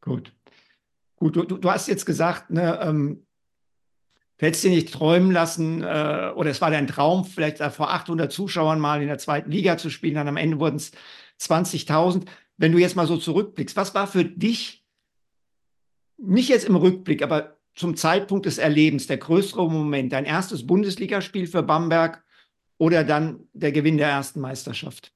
Gut. 0.00 0.34
Gut, 1.16 1.36
du, 1.36 1.44
du 1.44 1.70
hast 1.70 1.88
jetzt 1.88 2.06
gesagt, 2.06 2.50
ne, 2.50 2.80
ähm, 2.82 3.26
Du 4.40 4.46
hättest 4.46 4.64
dir 4.64 4.70
nicht 4.70 4.90
träumen 4.90 5.32
lassen, 5.32 5.82
äh, 5.82 6.32
oder 6.34 6.48
es 6.48 6.62
war 6.62 6.70
dein 6.70 6.86
Traum, 6.86 7.26
vielleicht 7.26 7.58
vor 7.58 7.90
800 7.90 8.32
Zuschauern 8.32 8.80
mal 8.80 9.02
in 9.02 9.08
der 9.08 9.18
zweiten 9.18 9.50
Liga 9.50 9.76
zu 9.76 9.90
spielen, 9.90 10.14
dann 10.14 10.28
am 10.28 10.38
Ende 10.38 10.58
wurden 10.58 10.76
es 10.76 10.92
20.000. 11.38 12.24
Wenn 12.56 12.72
du 12.72 12.78
jetzt 12.78 12.96
mal 12.96 13.06
so 13.06 13.18
zurückblickst, 13.18 13.76
was 13.76 13.94
war 13.94 14.06
für 14.06 14.24
dich, 14.24 14.82
nicht 16.16 16.48
jetzt 16.48 16.66
im 16.66 16.74
Rückblick, 16.74 17.22
aber 17.22 17.58
zum 17.74 17.96
Zeitpunkt 17.96 18.46
des 18.46 18.56
Erlebens, 18.56 19.06
der 19.06 19.18
größere 19.18 19.70
Moment, 19.70 20.14
dein 20.14 20.24
erstes 20.24 20.66
Bundesligaspiel 20.66 21.46
für 21.46 21.62
Bamberg 21.62 22.24
oder 22.78 23.04
dann 23.04 23.40
der 23.52 23.72
Gewinn 23.72 23.98
der 23.98 24.08
ersten 24.08 24.40
Meisterschaft? 24.40 25.12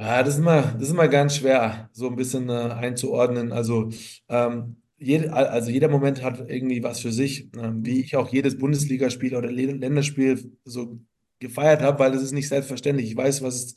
Ja, 0.00 0.24
das 0.24 0.34
ist 0.34 0.40
immer, 0.40 0.62
das 0.62 0.82
ist 0.82 0.90
immer 0.90 1.06
ganz 1.06 1.36
schwer, 1.36 1.88
so 1.92 2.08
ein 2.08 2.16
bisschen 2.16 2.48
äh, 2.48 2.72
einzuordnen. 2.72 3.52
Also 3.52 3.90
ähm, 4.28 4.81
jede, 5.02 5.32
also 5.32 5.70
jeder 5.70 5.88
Moment 5.88 6.22
hat 6.22 6.48
irgendwie 6.48 6.82
was 6.82 7.00
für 7.00 7.12
sich, 7.12 7.48
ähm, 7.56 7.84
wie 7.84 8.00
ich 8.00 8.16
auch 8.16 8.28
jedes 8.30 8.58
Bundesligaspiel 8.58 9.36
oder 9.36 9.50
Länderspiel 9.50 10.52
so 10.64 10.98
gefeiert 11.40 11.82
habe, 11.82 11.98
weil 11.98 12.12
das 12.12 12.22
ist 12.22 12.32
nicht 12.32 12.48
selbstverständlich. 12.48 13.10
Ich 13.10 13.16
weiß, 13.16 13.42
was 13.42 13.54
es, 13.54 13.76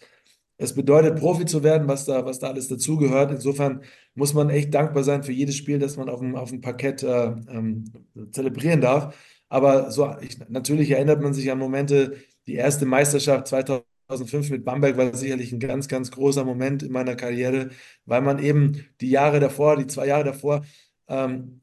es 0.57 0.73
bedeutet, 0.73 1.19
Profi 1.19 1.45
zu 1.45 1.63
werden, 1.63 1.87
was 1.87 2.05
da, 2.05 2.25
was 2.25 2.39
da 2.39 2.47
alles 2.47 2.67
dazugehört. 2.69 3.31
Insofern 3.31 3.81
muss 4.13 4.33
man 4.33 4.49
echt 4.49 4.73
dankbar 4.73 5.03
sein 5.03 5.23
für 5.23 5.33
jedes 5.33 5.55
Spiel, 5.55 5.79
das 5.79 5.97
man 5.97 6.09
auf 6.09 6.19
dem, 6.19 6.35
auf 6.35 6.49
dem 6.49 6.61
Parkett 6.61 7.03
äh, 7.03 7.25
ähm, 7.49 7.85
zelebrieren 8.31 8.81
darf. 8.81 9.15
Aber 9.49 9.91
so, 9.91 10.15
ich, 10.21 10.37
natürlich 10.49 10.91
erinnert 10.91 11.21
man 11.21 11.33
sich 11.33 11.51
an 11.51 11.59
Momente, 11.59 12.15
die 12.47 12.55
erste 12.55 12.85
Meisterschaft 12.85 13.47
2005 13.47 14.49
mit 14.49 14.65
Bamberg 14.65 14.97
war 14.97 15.13
sicherlich 15.15 15.51
ein 15.51 15.59
ganz, 15.59 15.87
ganz 15.87 16.11
großer 16.11 16.45
Moment 16.45 16.83
in 16.83 16.91
meiner 16.91 17.15
Karriere, 17.15 17.69
weil 18.05 18.21
man 18.21 18.39
eben 18.39 18.85
die 19.01 19.09
Jahre 19.09 19.39
davor, 19.39 19.77
die 19.77 19.87
zwei 19.87 20.07
Jahre 20.07 20.23
davor, 20.23 20.63
ähm, 21.07 21.61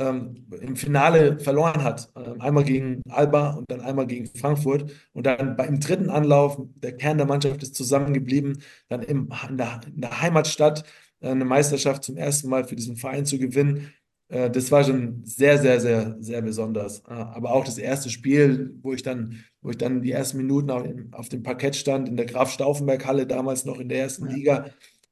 ähm, 0.00 0.46
im 0.60 0.76
Finale 0.76 1.38
verloren 1.38 1.84
hat. 1.84 2.10
Ähm, 2.16 2.40
einmal 2.40 2.64
gegen 2.64 3.02
Alba 3.08 3.50
und 3.50 3.70
dann 3.70 3.80
einmal 3.82 4.06
gegen 4.06 4.26
Frankfurt. 4.26 4.90
Und 5.12 5.26
dann 5.26 5.56
bei, 5.56 5.66
im 5.66 5.78
dritten 5.78 6.10
Anlauf, 6.10 6.58
der 6.76 6.96
Kern 6.96 7.18
der 7.18 7.26
Mannschaft 7.26 7.62
ist 7.62 7.74
zusammengeblieben, 7.74 8.62
dann 8.88 9.02
im, 9.02 9.28
in, 9.48 9.58
der, 9.58 9.80
in 9.94 10.00
der 10.00 10.20
Heimatstadt 10.22 10.84
äh, 11.20 11.28
eine 11.28 11.44
Meisterschaft 11.44 12.02
zum 12.02 12.16
ersten 12.16 12.48
Mal 12.48 12.64
für 12.64 12.76
diesen 12.76 12.96
Verein 12.96 13.26
zu 13.26 13.38
gewinnen. 13.38 13.92
äh, 14.28 14.50
das 14.50 14.72
war 14.72 14.84
schon 14.84 15.22
sehr, 15.24 15.58
sehr, 15.58 15.80
sehr, 15.80 16.16
sehr 16.20 16.42
besonders. 16.42 17.00
Äh, 17.00 17.12
aber 17.12 17.52
auch 17.52 17.64
das 17.64 17.78
erste 17.78 18.10
Spiel, 18.10 18.74
wo 18.82 18.94
ich 18.94 19.02
dann, 19.02 19.44
wo 19.60 19.70
ich 19.70 19.78
dann 19.78 20.02
die 20.02 20.12
ersten 20.12 20.38
Minuten 20.38 20.70
auf 21.12 21.28
dem 21.28 21.42
Parkett 21.42 21.76
stand, 21.76 22.08
in 22.08 22.16
der 22.16 22.26
Graf-Stauffenberg-Halle, 22.26 23.26
damals 23.26 23.64
noch 23.66 23.78
in 23.78 23.88
der 23.88 24.00
ersten 24.00 24.28
ja. 24.28 24.34
Liga, 24.34 24.64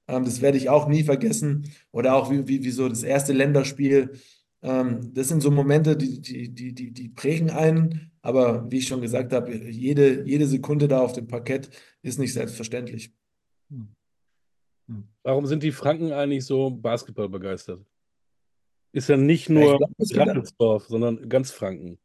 das 0.08 0.40
werde 0.40 0.58
ich 0.58 0.68
auch 0.68 0.88
nie 0.88 1.04
vergessen. 1.04 1.70
Oder 1.92 2.14
auch 2.14 2.30
wie, 2.30 2.48
wie, 2.48 2.64
wie 2.64 2.70
so 2.70 2.88
das 2.88 3.02
erste 3.02 3.32
Länderspiel. 3.32 4.12
Ähm, 4.62 5.12
das 5.14 5.28
sind 5.28 5.42
so 5.42 5.50
Momente, 5.50 5.96
die, 5.96 6.20
die, 6.20 6.52
die, 6.52 6.74
die, 6.74 6.90
die 6.92 7.08
prägen 7.10 7.50
einen. 7.50 8.10
Aber 8.22 8.70
wie 8.70 8.78
ich 8.78 8.88
schon 8.88 9.00
gesagt 9.00 9.32
habe, 9.32 9.54
jede, 9.54 10.24
jede 10.26 10.46
Sekunde 10.46 10.88
da 10.88 11.00
auf 11.00 11.12
dem 11.12 11.28
Parkett 11.28 11.70
ist 12.02 12.18
nicht 12.18 12.32
selbstverständlich. 12.32 13.12
Hm. 13.70 13.88
Hm. 14.88 15.04
Warum 15.22 15.46
sind 15.46 15.62
die 15.62 15.72
Franken 15.72 16.12
eigentlich 16.12 16.44
so 16.44 16.70
Basketball 16.70 17.28
begeistert? 17.28 17.84
Ist 18.92 19.08
ja 19.08 19.16
nicht 19.16 19.50
nur 19.50 19.78
Rattelsdorf, 20.00 20.86
sondern 20.86 21.28
ganz 21.28 21.50
Franken. 21.50 21.98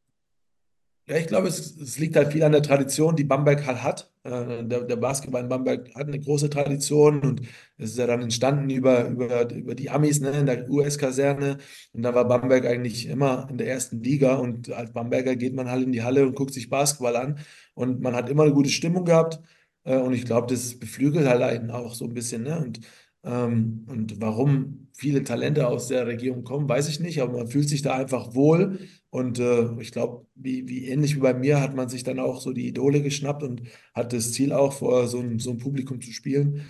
Ja, 1.05 1.17
ich 1.17 1.27
glaube, 1.27 1.49
es, 1.49 1.75
es, 1.75 1.99
liegt 1.99 2.15
halt 2.15 2.31
viel 2.31 2.43
an 2.43 2.53
der 2.53 2.61
Tradition, 2.61 3.17
die 3.17 3.25
Bamberg 3.25 3.65
halt 3.65 3.83
hat. 3.83 4.09
Äh, 4.23 4.63
der, 4.63 4.83
der, 4.83 4.95
Basketball 4.95 5.43
in 5.43 5.49
Bamberg 5.49 5.93
hat 5.95 6.07
eine 6.07 6.19
große 6.19 6.49
Tradition 6.49 7.19
und 7.21 7.41
es 7.77 7.91
ist 7.91 7.97
ja 7.97 8.07
dann 8.07 8.21
entstanden 8.21 8.69
über, 8.69 9.09
über, 9.09 9.51
über 9.51 9.75
die 9.75 9.89
Amis 9.89 10.21
ne, 10.21 10.31
in 10.31 10.45
der 10.45 10.69
US-Kaserne. 10.69 11.57
Und 11.91 12.03
da 12.03 12.15
war 12.15 12.25
Bamberg 12.25 12.65
eigentlich 12.65 13.07
immer 13.07 13.47
in 13.49 13.57
der 13.57 13.67
ersten 13.67 14.01
Liga. 14.01 14.35
Und 14.35 14.71
als 14.71 14.93
Bamberger 14.93 15.35
geht 15.35 15.53
man 15.53 15.69
halt 15.69 15.83
in 15.83 15.91
die 15.91 16.03
Halle 16.03 16.25
und 16.25 16.35
guckt 16.35 16.53
sich 16.53 16.69
Basketball 16.69 17.17
an. 17.17 17.39
Und 17.73 17.99
man 18.01 18.15
hat 18.15 18.29
immer 18.29 18.43
eine 18.43 18.53
gute 18.53 18.69
Stimmung 18.69 19.03
gehabt. 19.03 19.41
Äh, 19.83 19.97
und 19.97 20.13
ich 20.13 20.25
glaube, 20.25 20.47
das 20.47 20.79
beflügelt 20.79 21.27
halt 21.27 21.41
einen 21.41 21.69
auch 21.71 21.95
so 21.95 22.05
ein 22.05 22.13
bisschen. 22.13 22.43
Ne? 22.43 22.59
Und, 22.59 22.79
ähm, 23.23 23.85
und 23.89 24.21
warum 24.21 24.87
viele 24.93 25.23
Talente 25.23 25.67
aus 25.67 25.87
der 25.89 26.07
Region 26.07 26.43
kommen, 26.45 26.69
weiß 26.69 26.87
ich 26.87 26.99
nicht, 27.01 27.21
aber 27.21 27.39
man 27.39 27.47
fühlt 27.47 27.67
sich 27.67 27.81
da 27.81 27.93
einfach 27.95 28.35
wohl. 28.35 28.79
Und 29.13 29.37
äh, 29.37 29.79
ich 29.79 29.91
glaube, 29.91 30.25
wie, 30.33 30.67
wie 30.67 30.87
ähnlich 30.87 31.15
wie 31.15 31.19
bei 31.19 31.35
mir 31.35 31.61
hat 31.61 31.75
man 31.75 31.87
sich 31.87 32.03
dann 32.03 32.17
auch 32.17 32.41
so 32.41 32.51
die 32.51 32.67
Idole 32.67 33.03
geschnappt 33.03 33.43
und 33.43 33.61
hat 33.93 34.11
das 34.11 34.31
Ziel 34.31 34.51
auch 34.51 34.73
vor 34.73 35.05
so 35.05 35.19
ein, 35.19 35.37
so 35.37 35.51
ein 35.51 35.59
Publikum 35.59 36.01
zu 36.01 36.11
spielen. 36.11 36.65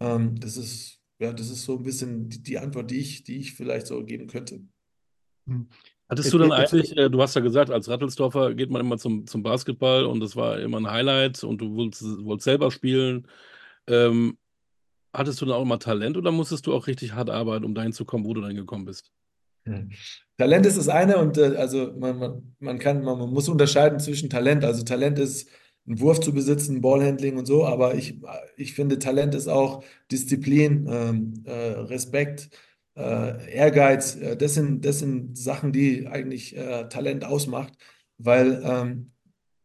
Ähm, 0.00 0.38
das 0.38 0.56
ist, 0.56 1.00
ja, 1.18 1.32
das 1.32 1.50
ist 1.50 1.64
so 1.64 1.76
ein 1.76 1.82
bisschen 1.82 2.28
die, 2.28 2.40
die, 2.40 2.56
Antwort, 2.56 2.92
die 2.92 3.00
ich, 3.00 3.24
die 3.24 3.38
ich 3.38 3.54
vielleicht 3.54 3.88
so 3.88 4.04
geben 4.04 4.28
könnte. 4.28 4.60
Hm. 5.48 5.66
Hattest 6.08 6.32
du 6.32 6.38
dann 6.38 6.52
eigentlich, 6.52 6.96
äh, 6.96 7.10
du 7.10 7.20
hast 7.20 7.34
ja 7.34 7.40
gesagt, 7.40 7.70
als 7.72 7.88
Rattelsdorfer 7.88 8.54
geht 8.54 8.70
man 8.70 8.80
immer 8.80 8.96
zum, 8.96 9.26
zum 9.26 9.42
Basketball 9.42 10.04
und 10.04 10.20
das 10.20 10.36
war 10.36 10.60
immer 10.60 10.78
ein 10.78 10.88
Highlight 10.88 11.42
und 11.42 11.60
du 11.60 11.74
wolltest, 11.74 12.24
wolltest 12.24 12.44
selber 12.44 12.70
spielen. 12.70 13.26
Ähm, 13.88 14.38
hattest 15.12 15.40
du 15.40 15.46
dann 15.46 15.56
auch 15.56 15.62
immer 15.62 15.80
Talent 15.80 16.16
oder 16.16 16.30
musstest 16.30 16.68
du 16.68 16.74
auch 16.74 16.86
richtig 16.86 17.14
hart 17.14 17.28
arbeiten, 17.28 17.64
um 17.64 17.74
dahin 17.74 17.92
zu 17.92 18.04
kommen, 18.04 18.24
wo 18.24 18.34
du 18.34 18.40
dann 18.40 18.54
gekommen 18.54 18.84
bist? 18.84 19.10
Talent 20.36 20.66
ist 20.66 20.78
das 20.78 20.88
eine 20.88 21.18
und 21.18 21.36
äh, 21.36 21.56
also 21.56 21.92
man, 21.98 22.18
man, 22.18 22.54
man 22.58 22.78
kann, 22.78 23.02
man, 23.02 23.18
man, 23.18 23.30
muss 23.30 23.48
unterscheiden 23.48 24.00
zwischen 24.00 24.30
Talent. 24.30 24.64
Also 24.64 24.82
Talent 24.82 25.18
ist 25.18 25.48
einen 25.86 26.00
Wurf 26.00 26.20
zu 26.20 26.32
besitzen, 26.32 26.80
Ballhandling 26.80 27.36
und 27.36 27.46
so, 27.46 27.66
aber 27.66 27.94
ich, 27.94 28.20
ich 28.56 28.74
finde, 28.74 28.98
Talent 28.98 29.34
ist 29.34 29.48
auch 29.48 29.82
Disziplin, 30.10 30.86
ähm, 30.90 31.42
äh, 31.44 31.52
Respekt, 31.52 32.50
äh, 32.96 33.52
Ehrgeiz. 33.52 34.16
Äh, 34.16 34.36
das, 34.36 34.54
sind, 34.54 34.84
das 34.84 34.98
sind 35.00 35.38
Sachen, 35.38 35.72
die 35.72 36.06
eigentlich 36.06 36.56
äh, 36.56 36.88
Talent 36.88 37.24
ausmacht, 37.24 37.72
weil 38.18 38.62
ähm, 38.64 39.12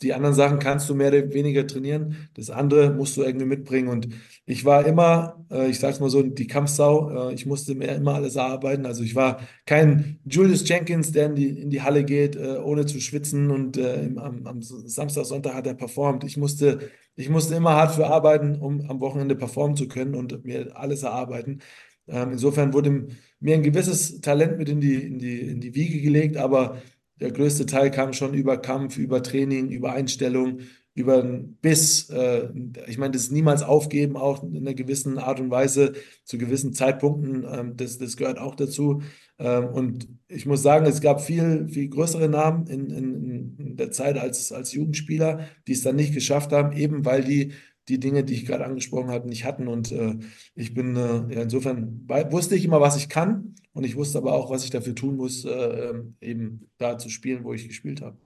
die 0.03 0.13
anderen 0.13 0.35
Sachen 0.35 0.59
kannst 0.59 0.89
du 0.89 0.95
mehr 0.95 1.07
oder 1.07 1.33
weniger 1.33 1.65
trainieren. 1.65 2.29
Das 2.35 2.49
andere 2.49 2.91
musst 2.91 3.17
du 3.17 3.23
irgendwie 3.23 3.45
mitbringen. 3.45 3.87
Und 3.87 4.09
ich 4.45 4.65
war 4.65 4.85
immer, 4.85 5.45
äh, 5.49 5.69
ich 5.69 5.79
sag's 5.79 5.99
mal 5.99 6.09
so, 6.09 6.21
die 6.21 6.47
Kampfsau. 6.47 7.29
Äh, 7.29 7.33
ich 7.33 7.45
musste 7.45 7.73
mir 7.73 7.87
immer 7.95 8.15
alles 8.15 8.35
erarbeiten. 8.35 8.85
Also 8.85 9.03
ich 9.03 9.15
war 9.15 9.39
kein 9.65 10.19
Julius 10.25 10.67
Jenkins, 10.67 11.11
der 11.11 11.27
in 11.27 11.35
die, 11.35 11.49
in 11.61 11.69
die 11.69 11.81
Halle 11.81 12.03
geht, 12.03 12.35
äh, 12.35 12.57
ohne 12.57 12.85
zu 12.85 12.99
schwitzen. 12.99 13.49
Und 13.49 13.77
äh, 13.77 14.09
am, 14.17 14.45
am, 14.45 14.61
Samstag, 14.61 15.25
Sonntag 15.25 15.53
hat 15.55 15.67
er 15.67 15.73
performt. 15.73 16.23
Ich 16.25 16.37
musste, 16.37 16.91
ich 17.15 17.29
musste 17.29 17.55
immer 17.55 17.71
hart 17.71 17.95
für 17.95 18.07
arbeiten, 18.07 18.55
um 18.55 18.81
am 18.89 18.99
Wochenende 18.99 19.35
performen 19.35 19.77
zu 19.77 19.87
können 19.87 20.15
und 20.15 20.43
mir 20.45 20.75
alles 20.77 21.03
erarbeiten. 21.03 21.61
Ähm, 22.07 22.33
insofern 22.33 22.73
wurde 22.73 23.07
mir 23.39 23.55
ein 23.55 23.63
gewisses 23.63 24.21
Talent 24.21 24.57
mit 24.57 24.69
in 24.69 24.81
die, 24.81 24.95
in 24.95 25.19
die, 25.19 25.39
in 25.39 25.61
die 25.61 25.73
Wiege 25.75 26.01
gelegt, 26.01 26.37
aber 26.37 26.81
der 27.19 27.31
größte 27.31 27.65
Teil 27.65 27.91
kam 27.91 28.13
schon 28.13 28.33
über 28.33 28.57
Kampf, 28.57 28.97
über 28.97 29.23
Training, 29.23 29.69
über 29.69 29.93
Einstellung, 29.93 30.59
über 30.95 31.23
Biss. 31.23 32.09
Äh, 32.09 32.49
ich 32.87 32.97
meine, 32.97 33.11
das 33.11 33.31
niemals 33.31 33.63
aufgeben, 33.63 34.17
auch 34.17 34.43
in 34.43 34.57
einer 34.57 34.73
gewissen 34.73 35.17
Art 35.17 35.39
und 35.39 35.49
Weise, 35.49 35.93
zu 36.23 36.37
gewissen 36.37 36.73
Zeitpunkten, 36.73 37.45
ähm, 37.49 37.77
das, 37.77 37.97
das 37.97 38.17
gehört 38.17 38.39
auch 38.39 38.55
dazu. 38.55 39.01
Ähm, 39.39 39.65
und 39.65 40.07
ich 40.27 40.45
muss 40.45 40.61
sagen, 40.61 40.85
es 40.85 41.01
gab 41.01 41.21
viel, 41.21 41.67
viel 41.67 41.89
größere 41.89 42.29
Namen 42.29 42.67
in, 42.67 42.89
in, 42.89 43.55
in 43.57 43.75
der 43.77 43.91
Zeit 43.91 44.17
als, 44.17 44.51
als 44.51 44.73
Jugendspieler, 44.73 45.47
die 45.67 45.73
es 45.73 45.81
dann 45.81 45.95
nicht 45.95 46.13
geschafft 46.13 46.51
haben, 46.51 46.75
eben 46.75 47.05
weil 47.05 47.23
die 47.23 47.53
die 47.89 47.99
Dinge, 47.99 48.23
die 48.23 48.33
ich 48.33 48.45
gerade 48.45 48.63
angesprochen 48.63 49.09
habe, 49.11 49.27
nicht 49.27 49.43
hatten. 49.43 49.67
Und 49.67 49.91
äh, 49.91 50.15
ich 50.55 50.73
bin 50.73 50.95
äh, 50.95 51.35
ja, 51.35 51.41
insofern 51.41 52.07
wusste 52.29 52.55
ich 52.55 52.63
immer, 52.63 52.79
was 52.79 52.95
ich 52.95 53.09
kann 53.09 53.55
und 53.73 53.83
ich 53.83 53.95
wusste 53.95 54.19
aber 54.19 54.33
auch, 54.33 54.49
was 54.49 54.63
ich 54.63 54.69
dafür 54.69 54.95
tun 54.95 55.17
muss, 55.17 55.45
äh, 55.45 55.49
ähm, 55.49 56.15
eben 56.21 56.69
da 56.77 56.97
zu 56.97 57.09
spielen, 57.09 57.43
wo 57.43 57.53
ich 57.53 57.67
gespielt 57.67 58.01
habe. 58.01 58.17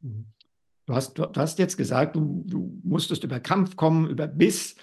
Mhm. 0.00 0.26
Du 0.86 0.94
hast, 0.94 1.14
du 1.16 1.28
hast 1.36 1.58
jetzt 1.58 1.76
gesagt, 1.76 2.16
du, 2.16 2.42
du 2.46 2.80
musstest 2.82 3.22
über 3.24 3.40
Kampf 3.40 3.76
kommen, 3.76 4.08
über 4.08 4.26
Biss. 4.26 4.74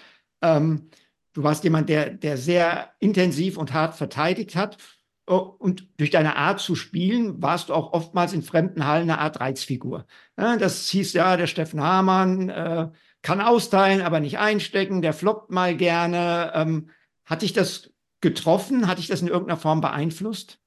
Ähm, 0.42 0.88
du 1.34 1.42
warst 1.42 1.64
jemand, 1.64 1.88
der, 1.88 2.10
der 2.10 2.36
sehr 2.36 2.90
intensiv 3.00 3.56
und 3.58 3.72
hart 3.72 3.94
verteidigt 3.94 4.56
hat. 4.56 4.78
Oh, 5.26 5.54
und 5.58 5.88
durch 5.98 6.10
deine 6.10 6.36
Art 6.36 6.60
zu 6.60 6.74
spielen 6.74 7.40
warst 7.40 7.68
du 7.68 7.74
auch 7.74 7.92
oftmals 7.92 8.32
in 8.32 8.42
fremden 8.42 8.86
Hallen 8.86 9.10
eine 9.10 9.20
Art 9.20 9.38
Reizfigur. 9.38 10.06
das 10.34 10.88
hieß 10.88 11.12
ja, 11.12 11.36
der 11.36 11.46
Steffen 11.46 11.80
Hamann, 11.80 12.48
äh, 12.48 12.88
kann 13.22 13.40
austeilen, 13.40 14.00
aber 14.00 14.18
nicht 14.18 14.38
einstecken, 14.38 15.02
der 15.02 15.12
floppt 15.12 15.50
mal 15.50 15.76
gerne. 15.76 16.52
Ähm, 16.54 16.90
hat 17.24 17.42
dich 17.42 17.52
das 17.52 17.92
getroffen? 18.20 18.86
Hat 18.86 18.98
dich 18.98 19.08
das 19.08 19.22
in 19.22 19.28
irgendeiner 19.28 19.58
Form 19.58 19.80
beeinflusst? 19.80 20.58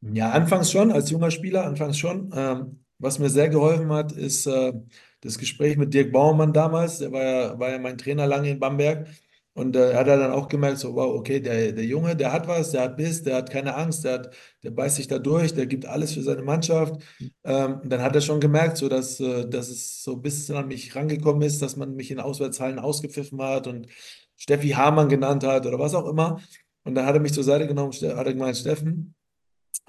Ja, 0.00 0.30
anfangs 0.30 0.70
schon, 0.70 0.90
als 0.90 1.10
junger 1.10 1.30
Spieler, 1.30 1.64
anfangs 1.64 1.96
schon. 1.98 2.30
Ähm, 2.34 2.84
was 2.98 3.18
mir 3.18 3.30
sehr 3.30 3.48
geholfen 3.48 3.90
hat, 3.92 4.12
ist 4.12 4.46
äh, 4.46 4.72
das 5.20 5.38
Gespräch 5.38 5.76
mit 5.76 5.94
Dirk 5.94 6.12
Baumann 6.12 6.52
damals. 6.52 6.98
Der 6.98 7.12
war 7.12 7.22
ja, 7.22 7.58
war 7.58 7.70
ja 7.70 7.78
mein 7.78 7.98
Trainer 7.98 8.26
lange 8.26 8.50
in 8.50 8.60
Bamberg. 8.60 9.08
Und 9.54 9.76
äh, 9.76 9.94
hat 9.94 10.08
er 10.08 10.16
dann 10.18 10.32
auch 10.32 10.48
gemerkt, 10.48 10.78
so, 10.78 10.94
wow, 10.94 11.14
okay, 11.14 11.38
der, 11.38 11.72
der 11.72 11.84
Junge, 11.84 12.16
der 12.16 12.32
hat 12.32 12.48
was, 12.48 12.70
der 12.70 12.82
hat 12.82 12.96
Biss, 12.96 13.22
der 13.22 13.36
hat 13.36 13.50
keine 13.50 13.74
Angst, 13.74 14.02
der, 14.04 14.14
hat, 14.14 14.34
der 14.62 14.70
beißt 14.70 14.96
sich 14.96 15.08
da 15.08 15.18
durch, 15.18 15.52
der 15.52 15.66
gibt 15.66 15.84
alles 15.84 16.14
für 16.14 16.22
seine 16.22 16.42
Mannschaft. 16.42 17.02
Ähm, 17.44 17.80
dann 17.84 18.00
hat 18.00 18.14
er 18.14 18.22
schon 18.22 18.40
gemerkt, 18.40 18.78
so, 18.78 18.88
dass, 18.88 19.20
äh, 19.20 19.46
dass 19.46 19.68
es 19.68 20.02
so 20.02 20.14
ein 20.14 20.22
bisschen 20.22 20.56
an 20.56 20.68
mich 20.68 20.96
rangekommen 20.96 21.42
ist, 21.42 21.60
dass 21.60 21.76
man 21.76 21.94
mich 21.94 22.10
in 22.10 22.18
Auswärtshallen 22.18 22.78
ausgepfiffen 22.78 23.42
hat 23.42 23.66
und 23.66 23.88
Steffi 24.36 24.70
Hamann 24.70 25.10
genannt 25.10 25.44
hat 25.44 25.66
oder 25.66 25.78
was 25.78 25.94
auch 25.94 26.08
immer. 26.08 26.40
Und 26.84 26.94
dann 26.94 27.06
hat 27.06 27.14
er 27.14 27.20
mich 27.20 27.32
zur 27.32 27.44
Seite 27.44 27.66
genommen, 27.66 27.92
hat 27.92 28.02
er 28.26 28.32
gemeint, 28.32 28.56
Steffen, 28.56 29.14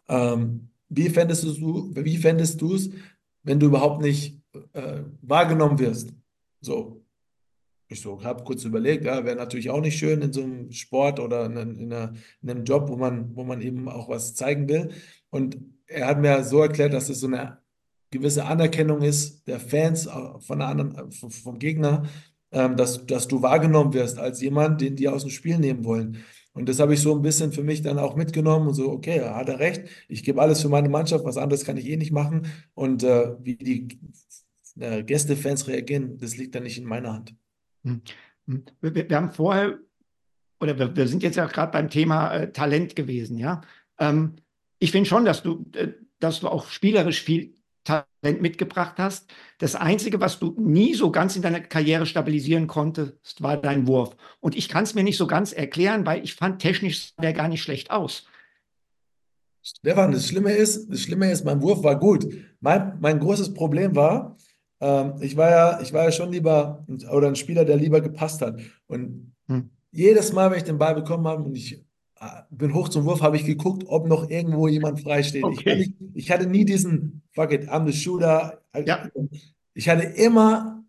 ähm, 0.08 0.70
wie 0.90 1.10
fändest 1.10 1.44
du 1.44 1.92
wie 1.96 2.18
fändest 2.18 2.62
du 2.62 2.76
es, 2.76 2.90
wenn 3.44 3.60
du 3.60 3.68
überhaupt 3.68 4.02
nicht 4.02 4.40
äh, 4.74 5.02
wahrgenommen 5.22 5.80
wirst? 5.80 6.14
So, 6.62 7.04
ich 7.88 8.02
so 8.02 8.24
habe 8.24 8.44
kurz 8.44 8.64
überlegt, 8.64 9.06
ja, 9.06 9.24
wäre 9.26 9.36
natürlich 9.36 9.70
auch 9.70 9.82
nicht 9.82 9.98
schön 9.98 10.22
in 10.22 10.34
so 10.34 10.44
einem 10.44 10.72
Sport 10.72 11.20
oder 11.20 11.46
in, 11.46 11.58
in, 11.58 11.92
in, 11.92 12.50
einem 12.50 12.64
Job, 12.64 12.90
wo 12.90 12.96
man, 12.96 13.36
wo 13.36 13.44
man 13.44 13.62
eben 13.62 13.88
auch 13.90 14.10
was 14.10 14.36
zeigen 14.36 14.68
will. 14.68 14.92
Und 15.30 15.58
er 15.88 16.08
hat 16.08 16.20
mir 16.20 16.44
so 16.44 16.62
erklärt, 16.62 16.94
dass 16.94 17.10
es 17.10 17.20
so 17.20 17.28
eine 17.28 17.60
gewisse 18.12 18.46
Anerkennung 18.46 19.02
ist 19.02 19.48
der 19.48 19.60
Fans 19.60 20.06
äh, 20.06 20.40
von 20.40 20.60
der 20.60 20.68
anderen, 20.68 20.96
äh, 20.96 21.12
vom 21.12 21.60
Gegner, 21.60 22.04
ähm, 22.52 22.76
dass, 22.78 23.06
dass 23.06 23.28
du 23.28 23.42
wahrgenommen 23.42 23.94
wirst 23.94 24.20
als 24.20 24.42
jemand, 24.42 24.82
den 24.82 24.96
die 24.96 25.10
aus 25.10 25.24
dem 25.24 25.32
Spiel 25.32 25.58
nehmen 25.58 25.84
wollen. 25.84 26.24
Und 26.54 26.70
das 26.70 26.80
habe 26.80 26.94
ich 26.94 27.02
so 27.02 27.16
ein 27.16 27.22
bisschen 27.22 27.52
für 27.52 27.64
mich 27.64 27.82
dann 27.82 27.98
auch 27.98 28.16
mitgenommen 28.16 28.68
und 28.68 28.74
so, 28.76 28.92
okay, 28.92 29.22
hat 29.22 29.50
er 29.50 29.60
recht, 29.60 29.88
ich 30.08 30.24
gebe 30.24 30.42
alles 30.42 30.62
für 30.62 30.70
meine 30.70 30.90
Mannschaft, 30.90 31.26
was 31.26 31.38
anderes 31.38 31.66
kann 31.66 31.78
ich 31.78 31.90
eh 31.90 31.98
nicht 31.98 32.12
machen. 32.12 32.48
Und 32.76 33.04
äh, 33.04 33.36
wie 33.40 33.56
die 33.56 33.88
äh, 34.80 35.04
Gästefans 35.04 35.68
reagieren, 35.68 36.18
das 36.20 36.38
liegt 36.38 36.54
dann 36.54 36.64
nicht 36.64 36.78
in 36.78 36.86
meiner 36.86 37.14
Hand. 37.14 37.36
Hm. 37.84 38.02
Hm. 38.48 38.64
Wir, 38.82 39.10
wir, 39.10 39.18
haben 39.18 39.32
vorher, 39.32 39.80
oder 40.60 40.78
wir, 40.78 40.96
wir 40.96 41.08
sind 41.08 41.24
jetzt 41.24 41.38
ja 41.38 41.48
gerade 41.48 41.72
beim 41.72 41.90
Thema 41.90 42.34
äh, 42.34 42.52
Talent 42.52 42.96
gewesen, 42.96 43.38
ja. 43.38 43.62
Ähm, 44.00 44.36
ich 44.80 44.92
finde 44.92 45.10
schon, 45.10 45.26
dass 45.26 45.42
du, 45.42 45.66
äh, 45.74 45.94
dass 46.20 46.42
du 46.42 46.50
auch 46.50 46.68
spielerisch 46.68 47.24
viel 47.24 47.56
Talent 47.84 48.42
mitgebracht 48.42 48.96
hast. 48.98 49.30
Das 49.60 49.76
Einzige, 49.76 50.20
was 50.22 50.40
du 50.40 50.56
nie 50.60 50.94
so 50.94 51.12
ganz 51.12 51.36
in 51.36 51.42
deiner 51.42 51.60
Karriere 51.60 52.06
stabilisieren 52.06 52.68
konntest, 52.68 53.42
war 53.42 53.58
dein 53.58 53.88
Wurf. 53.88 54.16
Und 54.40 54.56
ich 54.56 54.70
kann 54.70 54.84
es 54.84 54.96
mir 54.96 55.04
nicht 55.04 55.18
so 55.18 55.28
ganz 55.28 55.52
erklären, 55.54 56.06
weil 56.06 56.24
ich 56.24 56.36
fand, 56.36 56.62
technisch 56.62 57.14
sah 57.16 57.22
der 57.22 57.34
gar 57.34 57.48
nicht 57.48 57.62
schlecht 57.62 57.92
aus. 57.92 58.26
Stefan, 59.62 60.12
das 60.12 60.28
Schlimme 60.28 60.52
ist, 60.52 60.92
das 60.92 61.02
Schlimme 61.02 61.32
ist, 61.32 61.46
mein 61.46 61.62
Wurf 61.62 61.84
war 61.84 61.98
gut. 61.98 62.28
Mein, 62.60 62.98
mein 63.00 63.20
großes 63.20 63.54
Problem 63.54 63.96
war, 63.96 64.38
ähm, 64.82 65.14
ich, 65.22 65.38
war 65.38 65.50
ja, 65.50 65.82
ich 65.82 65.94
war 65.94 66.04
ja 66.04 66.12
schon 66.12 66.32
lieber 66.32 66.86
oder 67.10 67.30
ein 67.30 67.36
Spieler, 67.38 67.64
der 67.64 67.78
lieber 67.78 68.02
gepasst 68.02 68.42
hat. 68.42 68.60
Und 68.88 69.34
hm. 69.48 69.70
jedes 69.92 70.34
Mal, 70.34 70.52
wenn 70.52 70.58
ich 70.58 70.66
den 70.66 70.78
Ball 70.78 70.96
bekommen 70.96 71.26
habe 71.28 71.44
und 71.44 71.56
ich 71.56 71.82
bin 72.50 72.74
hoch 72.74 72.90
zum 72.90 73.06
Wurf, 73.06 73.22
habe 73.22 73.38
ich 73.38 73.46
geguckt, 73.46 73.84
ob 73.88 74.08
noch 74.08 74.30
irgendwo 74.30 74.68
jemand 74.68 75.02
frei 75.02 75.24
steht. 75.24 75.44
Okay. 75.44 75.58
Ich, 75.58 75.68
hatte, 75.68 76.12
ich, 76.14 76.32
hatte, 76.32 76.48
nie 76.48 76.66
diesen, 76.66 77.22
fuck 77.32 77.52
it, 77.52 77.70
I'm 77.70 77.86
the 77.86 77.94
shooter. 77.94 78.62
Ja. 78.86 79.10
Ich 79.74 79.90
hatte 79.90 80.04
immer, 80.04 80.84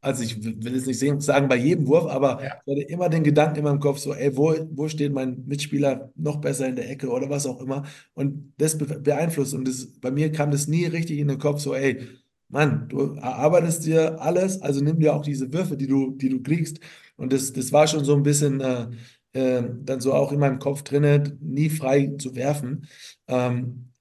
also 0.00 0.22
ich 0.22 0.42
will 0.44 0.74
jetzt 0.74 0.86
nicht 0.86 1.22
sagen 1.22 1.48
bei 1.48 1.56
jedem 1.56 1.86
Wurf, 1.86 2.06
aber 2.06 2.42
ja. 2.42 2.54
ich 2.64 2.72
hatte 2.72 2.92
immer 2.92 3.08
den 3.08 3.22
Gedanken 3.22 3.58
in 3.58 3.64
meinem 3.64 3.80
Kopf 3.80 3.98
so, 3.98 4.14
ey, 4.14 4.36
wo, 4.36 4.54
wo 4.70 4.88
steht 4.88 5.12
mein 5.12 5.44
Mitspieler 5.46 6.10
noch 6.16 6.36
besser 6.36 6.66
in 6.68 6.76
der 6.76 6.90
Ecke 6.90 7.08
oder 7.08 7.30
was 7.30 7.46
auch 7.46 7.60
immer. 7.60 7.84
Und 8.14 8.52
das 8.58 8.78
beeinflusst. 8.78 9.54
Und 9.54 9.66
das, 9.66 9.86
bei 10.00 10.10
mir 10.10 10.32
kam 10.32 10.50
das 10.50 10.68
nie 10.68 10.86
richtig 10.86 11.18
in 11.18 11.28
den 11.28 11.38
Kopf 11.38 11.60
so, 11.60 11.74
ey, 11.74 12.00
Mann, 12.48 12.86
du 12.88 13.14
erarbeitest 13.14 13.86
dir 13.86 14.20
alles, 14.20 14.60
also 14.60 14.82
nimm 14.84 15.00
dir 15.00 15.14
auch 15.14 15.22
diese 15.22 15.52
Würfe, 15.52 15.76
die 15.76 15.86
du, 15.86 16.10
die 16.10 16.28
du 16.28 16.42
kriegst. 16.42 16.80
Und 17.16 17.32
das, 17.32 17.52
das 17.52 17.72
war 17.72 17.86
schon 17.86 18.04
so 18.04 18.14
ein 18.14 18.22
bisschen 18.22 18.60
äh, 18.60 18.88
äh, 19.32 19.62
dann 19.82 20.00
so 20.00 20.12
auch 20.12 20.32
in 20.32 20.40
meinem 20.40 20.58
Kopf 20.58 20.82
drin, 20.82 21.38
nie 21.40 21.70
frei 21.70 22.14
zu 22.18 22.34
werfen. 22.34 22.86
Ähm, 23.28 23.92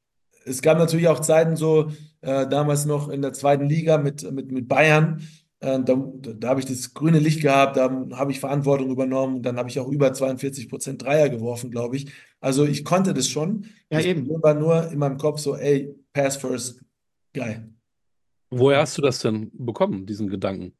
es 0.46 0.62
gab 0.62 0.78
natürlich 0.78 1.08
auch 1.08 1.20
Zeiten 1.20 1.56
so, 1.56 1.92
äh, 2.22 2.48
damals 2.48 2.86
noch 2.86 3.10
in 3.10 3.22
der 3.22 3.34
zweiten 3.34 3.66
Liga 3.66 3.98
mit, 3.98 4.30
mit, 4.32 4.52
mit 4.52 4.68
Bayern, 4.68 5.22
äh, 5.62 5.80
da, 5.84 5.96
da 6.16 6.50
habe 6.50 6.60
ich 6.60 6.66
das 6.66 6.94
grüne 6.94 7.20
Licht 7.20 7.42
gehabt, 7.42 7.78
da 7.78 7.90
habe 8.14 8.32
ich 8.32 8.40
Verantwortung 8.40 8.90
übernommen, 8.90 9.44
dann 9.44 9.58
habe 9.58 9.70
ich 9.70 9.80
auch 9.80 9.88
über 9.88 10.12
42 10.12 10.68
Prozent 10.68 11.04
Dreier 11.04 11.30
geworfen, 11.30 11.70
glaube 11.70 11.96
ich. 11.96 12.12
Also 12.40 12.66
ich 12.66 12.84
konnte 12.84 13.14
das 13.14 13.30
schon. 13.30 13.68
Ja, 13.92 14.00
ich 14.00 14.08
eben. 14.08 14.28
war 14.42 14.56
nur 14.56 14.92
in 14.92 14.98
meinem 14.98 15.18
Kopf 15.18 15.40
so, 15.40 15.56
ey, 15.56 15.96
Pass 16.14 16.36
first, 16.36 16.84
geil. 17.34 17.70
Woher 18.50 18.80
hast 18.80 18.98
du 18.98 19.02
das 19.02 19.20
denn 19.20 19.52
bekommen, 19.54 20.06
diesen 20.06 20.28
Gedanken? 20.28 20.74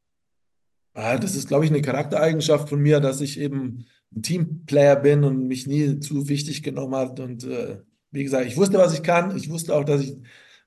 Ah, 0.94 1.16
das 1.16 1.34
ist, 1.36 1.48
glaube 1.48 1.64
ich, 1.64 1.70
eine 1.70 1.80
Charaktereigenschaft 1.80 2.68
von 2.68 2.80
mir, 2.80 3.00
dass 3.00 3.22
ich 3.22 3.40
eben 3.40 3.86
ein 4.14 4.22
Teamplayer 4.22 4.96
bin 4.96 5.24
und 5.24 5.46
mich 5.48 5.66
nie 5.66 6.00
zu 6.00 6.28
wichtig 6.28 6.62
genommen 6.62 6.94
hat. 6.94 7.20
Und 7.20 7.44
äh, 7.44 7.80
wie 8.10 8.24
gesagt, 8.24 8.46
ich 8.46 8.56
wusste, 8.56 8.78
was 8.78 8.94
ich 8.94 9.02
kann. 9.02 9.36
Ich 9.36 9.48
wusste 9.48 9.74
auch, 9.74 9.84
dass 9.84 10.02
ich 10.02 10.16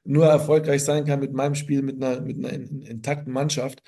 nur 0.04 0.26
erfolgreich 0.26 0.84
sein 0.84 1.06
kann 1.06 1.20
mit 1.20 1.34
meinem 1.34 1.56
Spiel, 1.56 1.82
mit 1.82 2.02
einer, 2.04 2.22
mit 2.22 2.38
einer 2.38 2.54
intakten 2.54 3.34
Mannschaft. 3.34 3.82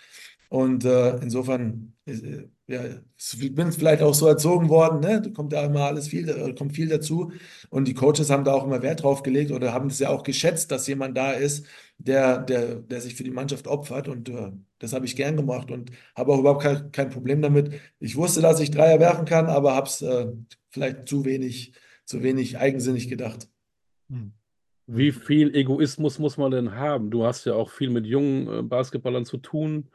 Und 0.50 0.86
äh, 0.86 1.18
insofern, 1.18 1.94
äh, 2.06 2.48
ja, 2.68 2.82
ich 3.18 3.56
bin 3.56 3.72
vielleicht 3.72 4.02
auch 4.02 4.14
so 4.14 4.28
erzogen 4.28 4.68
worden, 4.68 5.00
ne? 5.00 5.22
Da 5.22 5.30
kommt 5.30 5.54
ja 5.54 5.64
immer 5.64 5.86
alles 5.86 6.10
viel, 6.10 6.54
kommt 6.56 6.76
viel 6.76 6.90
dazu. 6.90 7.32
Und 7.70 7.88
die 7.88 7.94
Coaches 7.94 8.30
haben 8.30 8.44
da 8.44 8.54
auch 8.54 8.66
immer 8.66 8.82
Wert 8.82 9.04
drauf 9.04 9.24
gelegt 9.24 9.52
oder 9.52 9.74
haben 9.74 9.88
es 9.88 10.00
ja 10.00 10.10
auch 10.10 10.24
geschätzt, 10.24 10.70
dass 10.72 10.86
jemand 10.88 11.18
da 11.18 11.32
ist, 11.32 11.66
der, 11.98 12.40
der, 12.40 12.76
der 12.76 13.00
sich 13.00 13.16
für 13.16 13.24
die 13.24 13.32
Mannschaft 13.32 13.68
opfert. 13.68 14.10
Und 14.10 14.28
äh, 14.28 14.52
das 14.80 14.92
habe 14.92 15.06
ich 15.06 15.16
gern 15.16 15.38
gemacht 15.38 15.72
und 15.72 15.92
habe 16.14 16.34
auch 16.34 16.40
überhaupt 16.40 16.64
kein, 16.64 16.92
kein 16.92 17.10
Problem 17.10 17.42
damit. 17.42 17.72
Ich 18.02 18.18
wusste, 18.18 18.42
dass 18.42 18.60
ich 18.60 18.70
Dreier 18.70 19.00
werfen 19.00 19.24
kann, 19.24 19.46
aber 19.46 19.74
habe 19.74 19.88
es 19.88 20.02
äh, 20.02 20.28
vielleicht 20.70 21.08
zu 21.08 21.24
wenig, 21.24 21.72
zu 22.04 22.22
wenig 22.22 22.58
eigensinnig 22.58 23.08
gedacht. 23.08 23.48
Hm. 24.10 24.34
Wie 24.88 25.14
viel 25.14 25.56
Egoismus 25.56 26.20
muss 26.20 26.38
man 26.38 26.52
denn 26.52 26.76
haben? 26.76 27.12
Du 27.12 27.26
hast 27.26 27.46
ja 27.46 27.54
auch 27.54 27.70
viel 27.70 27.90
mit 27.90 28.06
jungen 28.06 28.48
äh, 28.48 28.62
Basketballern 28.62 29.26
zu 29.26 29.38
tun 29.38 29.90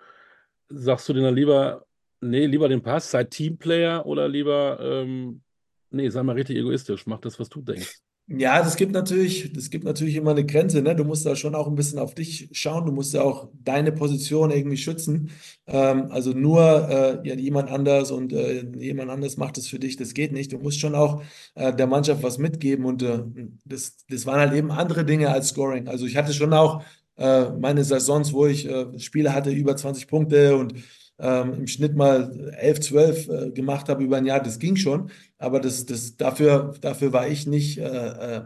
sagst 0.75 1.09
du 1.09 1.13
dir 1.13 1.23
dann 1.23 1.35
lieber, 1.35 1.87
nee, 2.23 2.47
lieber 2.47 2.69
den 2.69 2.83
Pass, 2.83 3.11
sei 3.11 3.25
Teamplayer 3.25 4.07
oder 4.07 4.29
lieber, 4.29 4.79
ähm, 4.81 5.43
nee, 5.91 6.09
sei 6.09 6.23
mal 6.23 6.35
richtig 6.35 6.57
egoistisch, 6.57 7.07
mach 7.07 7.21
das, 7.21 7.39
was 7.39 7.49
du 7.49 7.61
denkst? 7.61 8.01
Ja, 8.29 8.63
das 8.63 8.77
gibt 8.77 8.93
natürlich, 8.93 9.53
das 9.53 9.69
gibt 9.69 9.85
natürlich 9.85 10.15
immer 10.15 10.31
eine 10.31 10.47
Grenze. 10.47 10.81
Ne? 10.81 10.95
Du 10.95 11.05
musst 11.05 11.27
da 11.27 11.35
schon 11.35 11.55
auch 11.57 11.67
ein 11.67 11.75
bisschen 11.75 11.99
auf 11.99 12.15
dich 12.15 12.49
schauen. 12.53 12.87
Du 12.87 12.93
musst 12.93 13.13
ja 13.13 13.23
auch 13.23 13.49
deine 13.63 13.93
Position 13.93 14.53
irgendwie 14.53 14.77
schützen. 14.77 15.31
Ähm, 15.67 16.07
also 16.11 16.31
nur 16.31 16.89
äh, 16.89 17.29
ja, 17.29 17.35
jemand 17.35 17.69
anders 17.71 18.11
und 18.13 18.33
äh, 18.33 18.65
jemand 18.79 19.11
anders 19.11 19.37
macht 19.37 19.59
es 19.59 19.67
für 19.69 19.79
dich. 19.81 19.97
Das 19.97 20.15
geht 20.15 20.33
nicht. 20.33 20.53
Du 20.53 20.59
musst 20.59 20.81
schon 20.81 20.95
auch 20.95 21.23
äh, 21.57 21.75
der 21.75 21.89
Mannschaft 21.89 22.23
was 22.23 22.39
mitgeben 22.39 22.85
und 22.87 23.03
äh, 23.03 23.23
das, 23.65 23.97
das 24.09 24.25
waren 24.25 24.39
halt 24.39 24.55
eben 24.55 24.71
andere 24.71 25.05
Dinge 25.05 25.31
als 25.31 25.49
Scoring. 25.49 25.89
Also 25.89 26.07
ich 26.07 26.17
hatte 26.17 26.33
schon 26.33 26.55
auch 26.55 26.83
äh, 27.17 27.51
meine 27.51 27.85
Saisons, 27.85 28.33
wo 28.33 28.47
ich 28.47 28.67
äh, 28.69 28.99
Spiele 28.99 29.35
hatte 29.35 29.51
über 29.51 29.77
20 29.77 30.07
Punkte 30.07 30.57
und 30.57 30.75
ähm, 31.19 31.55
im 31.55 31.67
Schnitt 31.67 31.95
mal 31.97 32.53
11, 32.59 32.81
12 32.81 33.29
äh, 33.29 33.51
gemacht 33.51 33.89
habe 33.89 34.03
über 34.03 34.17
ein 34.17 34.27
Jahr, 34.27 34.43
das 34.43 34.59
ging 34.59 34.77
schon. 34.77 35.11
Aber 35.39 35.61
das, 35.61 35.87
das, 35.87 36.17
dafür, 36.17 36.75
dafür 36.81 37.13
war 37.13 37.29
ich 37.29 37.47
nicht 37.47 37.79
äh, 37.79 38.37
äh, 38.37 38.43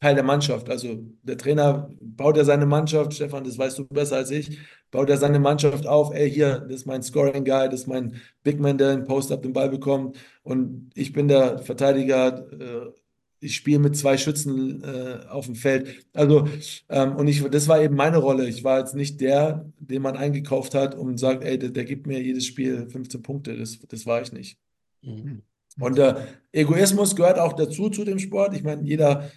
Teil 0.00 0.14
der 0.14 0.24
Mannschaft. 0.24 0.68
Also 0.68 0.98
der 1.22 1.38
Trainer 1.38 1.90
baut 2.00 2.36
ja 2.36 2.44
seine 2.44 2.66
Mannschaft, 2.66 3.14
Stefan, 3.14 3.44
das 3.44 3.58
weißt 3.58 3.78
du 3.78 3.86
besser 3.86 4.16
als 4.16 4.30
ich, 4.30 4.58
baut 4.90 5.08
er 5.10 5.16
seine 5.16 5.38
Mannschaft 5.38 5.86
auf, 5.86 6.14
ey, 6.14 6.30
hier, 6.30 6.60
das 6.60 6.80
ist 6.80 6.86
mein 6.86 7.02
Scoring 7.02 7.44
Guy, 7.44 7.68
das 7.68 7.80
ist 7.80 7.86
mein 7.86 8.20
Big 8.42 8.60
Man, 8.60 8.78
der 8.78 8.94
den 8.94 9.04
Post-Up 9.04 9.42
den 9.42 9.52
Ball 9.52 9.70
bekommt 9.70 10.18
und 10.42 10.90
ich 10.94 11.12
bin 11.12 11.28
der 11.28 11.58
Verteidiger, 11.60 12.46
äh, 12.52 12.92
ich 13.40 13.56
spiele 13.56 13.78
mit 13.78 13.96
zwei 13.96 14.16
Schützen 14.16 14.82
äh, 14.82 15.26
auf 15.28 15.46
dem 15.46 15.54
Feld. 15.54 16.06
Also, 16.12 16.48
ähm, 16.88 17.16
und 17.16 17.28
ich, 17.28 17.42
das 17.44 17.68
war 17.68 17.80
eben 17.80 17.94
meine 17.94 18.18
Rolle. 18.18 18.48
Ich 18.48 18.64
war 18.64 18.78
jetzt 18.78 18.94
nicht 18.94 19.20
der, 19.20 19.70
den 19.78 20.02
man 20.02 20.16
eingekauft 20.16 20.74
hat 20.74 20.94
und 20.94 21.18
sagt, 21.18 21.44
ey, 21.44 21.58
der, 21.58 21.70
der 21.70 21.84
gibt 21.84 22.06
mir 22.06 22.20
jedes 22.22 22.46
Spiel 22.46 22.88
15 22.88 23.22
Punkte. 23.22 23.56
Das, 23.56 23.78
das 23.88 24.06
war 24.06 24.22
ich 24.22 24.32
nicht. 24.32 24.58
Mhm. 25.02 25.42
Und 25.78 25.98
äh, 25.98 26.14
Egoismus 26.52 27.14
gehört 27.14 27.38
auch 27.38 27.52
dazu 27.52 27.90
zu 27.90 28.04
dem 28.04 28.18
Sport. 28.18 28.54
Ich 28.54 28.62
meine, 28.62 28.82
jeder 28.82 29.30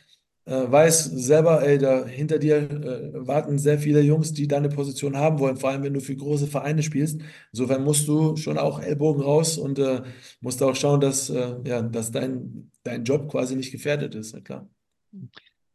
weiß 0.46 1.06
selber, 1.06 1.62
ey, 1.62 1.78
da 1.78 2.06
hinter 2.06 2.40
dir 2.40 2.58
äh, 2.58 3.28
warten 3.28 3.60
sehr 3.60 3.78
viele 3.78 4.02
Jungs, 4.02 4.34
die 4.34 4.48
deine 4.48 4.70
Position 4.70 5.16
haben 5.16 5.40
wollen, 5.40 5.58
vor 5.58 5.70
allem 5.70 5.84
wenn 5.84 5.94
du 5.94 6.02
für 6.02 6.16
große 6.16 6.48
Vereine 6.48 6.82
spielst. 6.82 7.22
Insofern 7.52 7.84
musst 7.84 8.08
du 8.08 8.36
schon 8.36 8.58
auch 8.58 8.80
Ellbogen 8.80 9.22
raus 9.22 9.58
und 9.58 9.78
äh, 9.78 10.02
musst 10.42 10.64
auch 10.64 10.76
schauen, 10.76 11.02
dass, 11.02 11.30
äh, 11.30 11.56
ja, 11.66 11.82
dass 11.82 12.12
dein, 12.12 12.72
dein 12.84 13.04
Job 13.04 13.30
quasi 13.30 13.56
nicht 13.56 13.72
gefährdet 13.72 14.16
ist, 14.16 14.34
ja 14.34 14.40
klar. 14.40 14.68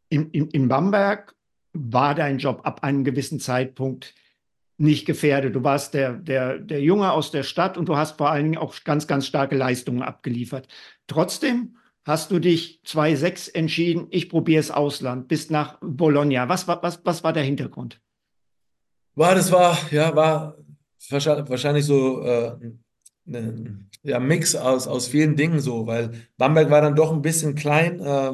In, 0.09 0.31
in, 0.31 0.48
in 0.48 0.68
Bamberg 0.68 1.35
war 1.72 2.14
dein 2.14 2.38
Job 2.38 2.61
ab 2.64 2.83
einem 2.83 3.05
gewissen 3.05 3.40
Zeitpunkt 3.40 4.14
nicht 4.77 5.07
gefährdet. 5.07 5.55
Du 5.55 5.62
warst 5.62 5.94
der, 5.94 6.14
der, 6.14 6.59
der 6.59 6.81
Junge 6.81 7.12
aus 7.12 7.31
der 7.31 7.42
Stadt 7.42 7.79
und 7.79 7.88
du 7.88 7.96
hast 7.96 8.18
vor 8.18 8.31
allen 8.31 8.44
Dingen 8.44 8.59
auch 8.59 8.74
ganz, 8.85 9.07
ganz 9.07 9.27
starke 9.27 9.57
Leistungen 9.57 10.03
abgeliefert. 10.03 10.68
Trotzdem 11.07 11.77
hast 12.05 12.31
du 12.31 12.38
dich 12.38 12.81
2-6 12.87 13.55
entschieden, 13.55 14.07
ich 14.11 14.29
probiere 14.29 14.61
es 14.61 14.71
Ausland, 14.71 15.29
bist 15.29 15.51
nach 15.51 15.79
Bologna. 15.81 16.49
Was, 16.49 16.69
was, 16.69 17.01
was 17.05 17.25
war 17.25 17.33
der 17.33 17.43
Hintergrund? 17.43 18.01
War, 19.14 19.35
das 19.35 19.51
war, 19.51 19.79
ja, 19.90 20.14
war 20.14 20.57
wahrscheinlich 21.11 21.85
so 21.85 22.23
äh, 22.23 22.57
ein 23.27 23.90
ja, 24.03 24.21
Mix 24.21 24.55
aus, 24.55 24.87
aus 24.87 25.09
vielen 25.09 25.37
Dingen 25.37 25.61
so, 25.61 25.87
weil 25.87 26.11
Bamberg 26.37 26.71
war 26.71 26.83
dann 26.83 26.97
doch 26.97 27.12
ein 27.12 27.23
bisschen 27.23 27.55
klein, 27.55 28.01
äh, 28.01 28.33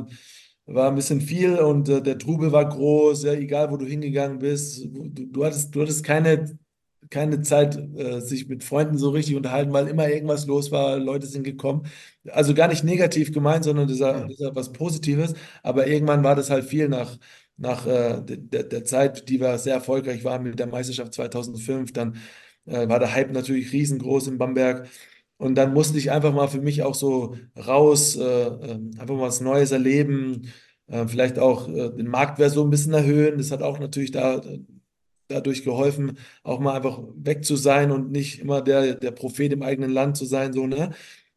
war 0.67 0.89
ein 0.89 0.95
bisschen 0.95 1.21
viel 1.21 1.59
und 1.59 1.89
äh, 1.89 2.03
der 2.03 2.19
Trubel 2.19 2.53
war 2.53 2.69
groß, 2.69 3.25
ja, 3.25 3.33
egal 3.33 3.71
wo 3.71 3.77
du 3.77 3.87
hingegangen 3.87 4.39
bist. 4.39 4.85
Du, 4.85 5.09
du, 5.09 5.45
hattest, 5.45 5.75
du 5.75 5.83
hattest 5.83 6.05
keine 6.05 6.59
keine 7.11 7.43
Zeit, 7.43 7.77
äh, 7.97 8.21
sich 8.21 8.49
mit 8.49 8.63
Freunden 8.65 8.97
so 8.97 9.11
richtig 9.11 9.37
unterhalten, 9.37 9.73
weil 9.73 9.89
immer 9.89 10.09
irgendwas 10.09 10.47
los 10.47 10.71
war, 10.71 10.97
Leute 10.99 11.27
sind 11.27 11.43
gekommen. 11.43 11.87
Also 12.31 12.55
gar 12.55 12.69
nicht 12.69 12.85
negativ 12.85 13.33
gemeint, 13.33 13.65
sondern 13.65 13.89
das 13.89 13.97
ist 13.97 14.41
ja 14.41 14.55
was 14.55 14.73
Positives. 14.73 15.35
Aber 15.63 15.87
irgendwann 15.89 16.23
war 16.25 16.37
das 16.37 16.51
halt 16.51 16.65
viel 16.65 16.89
nach, 16.89 17.19
nach 17.57 17.87
äh, 17.87 18.23
der, 18.25 18.63
der 18.65 18.85
Zeit, 18.85 19.29
die 19.29 19.41
wir 19.41 19.59
sehr 19.59 19.75
erfolgreich 19.75 20.25
waren 20.25 20.45
mit 20.45 20.59
der 20.59 20.69
Meisterschaft 20.69 21.13
2005. 21.15 21.93
Dann 21.93 22.17
äh, 22.67 22.89
war 22.89 23.01
der 23.01 23.13
Hype 23.13 23.33
natürlich 23.33 23.73
riesengroß 23.73 24.29
in 24.29 24.39
Bamberg. 24.39 24.89
Und 25.37 25.57
dann 25.57 25.73
musste 25.75 25.99
ich 25.99 26.11
einfach 26.11 26.33
mal 26.35 26.49
für 26.49 26.61
mich 26.61 26.83
auch 26.83 26.95
so 26.95 27.37
raus, 27.57 28.17
äh, 28.17 28.23
ähm, 28.23 28.93
einfach 28.99 29.15
mal 29.17 29.23
was 29.23 29.41
Neues 29.41 29.73
erleben, 29.73 30.49
vielleicht 31.07 31.39
auch 31.39 31.67
den 31.69 32.09
Marktwert 32.09 32.51
so 32.51 32.65
ein 32.65 32.71
bisschen 32.71 32.93
erhöhen. 32.95 33.39
Das 33.39 33.53
hat 33.53 33.63
auch 33.63 33.79
natürlich 33.79 34.11
da 34.11 34.41
dadurch 35.31 35.65
geholfen, 35.65 36.19
auch 36.43 36.61
mal 36.61 36.75
einfach 36.77 37.01
weg 37.15 37.45
zu 37.45 37.57
sein 37.57 37.91
und 37.91 38.11
nicht 38.11 38.41
immer 38.41 38.63
der, 38.63 38.95
der 38.95 39.11
Prophet 39.13 39.53
im 39.53 39.63
eigenen 39.63 39.91
Land 39.91 40.17
zu 40.17 40.25
sein. 40.27 40.53
So, 40.53 40.67
ne? 40.67 40.91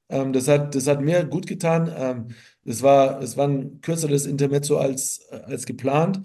Ähm, 0.09 0.33
das, 0.33 0.47
hat, 0.47 0.75
das 0.75 0.87
hat 0.87 1.01
mir 1.01 1.25
gut 1.25 1.47
getan. 1.47 1.91
Ähm, 1.95 2.27
es, 2.65 2.83
war, 2.83 3.21
es 3.21 3.37
war 3.37 3.47
ein 3.47 3.81
kürzeres 3.81 4.25
Intermezzo 4.25 4.77
als, 4.77 5.27
als 5.31 5.65
geplant. 5.65 6.21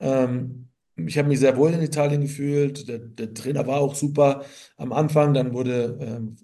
Ähm, 0.00 0.68
ich 0.96 1.18
habe 1.18 1.28
mich 1.28 1.40
sehr 1.40 1.56
wohl 1.56 1.72
in 1.72 1.82
Italien 1.82 2.22
gefühlt. 2.22 2.88
Der, 2.88 2.98
der, 2.98 3.34
Trainer 3.34 3.66
war 3.66 3.80
auch 3.80 3.94
super 3.94 4.44
am 4.76 4.92
Anfang. 4.92 5.34
Dann 5.34 5.54
wurde, 5.54 5.98
ähm, 6.00 6.36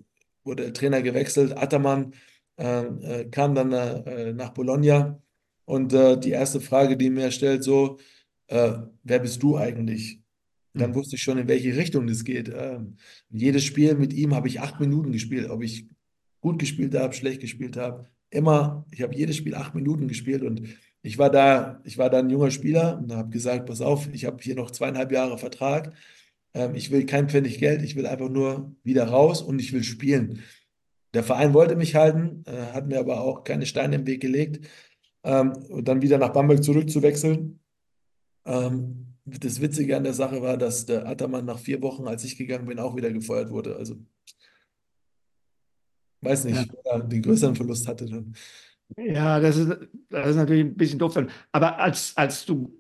wurde 0.45 0.65
der 0.65 0.73
Trainer 0.75 1.03
gewechselt. 1.03 1.57
Ataman 1.57 2.15
ähm, 2.59 3.01
äh, 3.03 3.25
kam 3.27 3.55
dann 3.55 3.73
äh, 3.73 4.33
nach 4.33 4.51
Bologna. 4.51 5.21
Und 5.65 5.93
äh, 5.95 6.19
die 6.19 6.31
erste 6.33 6.61
Frage, 6.61 6.97
die 6.97 7.11
mir 7.11 7.31
stellt, 7.31 7.65
so, 7.65 7.99
äh, 8.49 8.73
wer 9.03 9.19
bist 9.21 9.43
du 9.43 9.57
eigentlich? 9.57 10.24
Dann 10.75 10.91
mhm. 10.91 10.95
wusste 10.97 11.17
ich 11.17 11.23
schon, 11.23 11.39
in 11.39 11.49
welche 11.49 11.77
Richtung 11.77 12.07
das 12.07 12.25
geht. 12.25 12.53
Ähm, 12.55 12.97
jedes 13.31 13.65
Spiel 13.65 13.95
mit 13.95 14.13
ihm 14.13 14.35
habe 14.35 14.49
ich 14.49 14.61
acht 14.61 14.81
Minuten 14.81 15.13
gespielt. 15.13 15.49
Ob 15.49 15.63
ich 15.63 15.87
gut 16.41 16.59
gespielt 16.59 16.95
habe, 16.95 17.15
schlecht 17.15 17.41
gespielt 17.41 17.77
habe. 17.77 18.09
Immer, 18.31 18.85
ich 18.91 19.03
habe 19.03 19.15
jedes 19.15 19.37
Spiel 19.37 19.55
acht 19.55 19.75
Minuten 19.75 20.09
gespielt 20.09 20.43
und 20.43 20.63
ich 21.03 21.19
war 21.19 21.31
da, 21.31 21.81
ich 21.85 21.97
war 21.97 22.11
da 22.11 22.19
ein 22.19 22.31
junger 22.31 22.51
Spieler 22.51 22.99
und 22.99 23.13
habe 23.13 23.31
gesagt, 23.31 23.67
pass 23.67 23.81
auf, 23.81 24.09
ich 24.13 24.25
habe 24.25 24.43
hier 24.43 24.57
noch 24.57 24.71
zweieinhalb 24.71 25.13
Jahre 25.13 25.39
Vertrag. 25.39 25.95
Ähm, 26.55 26.75
ich 26.75 26.91
will 26.91 27.07
kein 27.07 27.29
Pfennig 27.29 27.59
Geld, 27.59 27.83
ich 27.83 27.95
will 27.95 28.07
einfach 28.07 28.29
nur 28.29 28.75
wieder 28.83 29.05
raus 29.09 29.43
und 29.43 29.61
ich 29.61 29.73
will 29.73 29.85
spielen. 29.85 30.41
der 31.15 31.23
Verein 31.23 31.55
wollte 31.55 31.77
mich 31.77 31.95
halten, 31.95 32.43
äh, 32.47 32.73
hat 32.73 32.89
mir 32.89 32.99
aber 32.99 33.21
auch 33.21 33.45
keine 33.45 33.67
Steine 33.67 33.97
im 33.97 34.07
Weg 34.07 34.21
gelegt. 34.21 34.67
Ähm, 35.23 35.53
und 35.69 35.89
dann 35.89 36.03
wieder 36.03 36.19
nach 36.19 36.33
Bamberg 36.33 36.65
zurückzuwechseln. 36.65 37.61
Ähm, 38.45 39.14
das 39.25 39.61
Witzige 39.61 39.97
an 39.97 40.05
der 40.05 40.15
Sache 40.15 40.43
war, 40.43 40.57
dass 40.57 40.87
der 40.87 41.07
Attermann 41.07 41.45
nach 41.45 41.59
vier 41.59 41.81
Wochen, 41.83 42.07
als 42.07 42.25
ich 42.25 42.37
gegangen 42.37 42.67
bin, 42.67 42.79
auch 42.79 42.97
wieder 42.97 43.11
gefeuert 43.11 43.51
wurde. 43.51 43.77
Also 43.77 43.97
weiß 46.21 46.45
nicht, 46.45 46.57
ja. 46.57 46.79
wer 46.85 47.01
den 47.01 47.23
größeren 47.23 47.55
Verlust 47.55 47.87
hatte 47.89 48.07
dann. 48.07 48.35
Ja, 48.97 49.41
das 49.41 49.57
ist, 49.57 49.71
das 50.11 50.29
ist 50.29 50.37
natürlich 50.37 50.65
ein 50.65 50.77
bisschen 50.77 50.99
doof. 50.99 51.19
Aber 51.53 51.79
als, 51.79 52.17
als 52.17 52.45
du, 52.45 52.79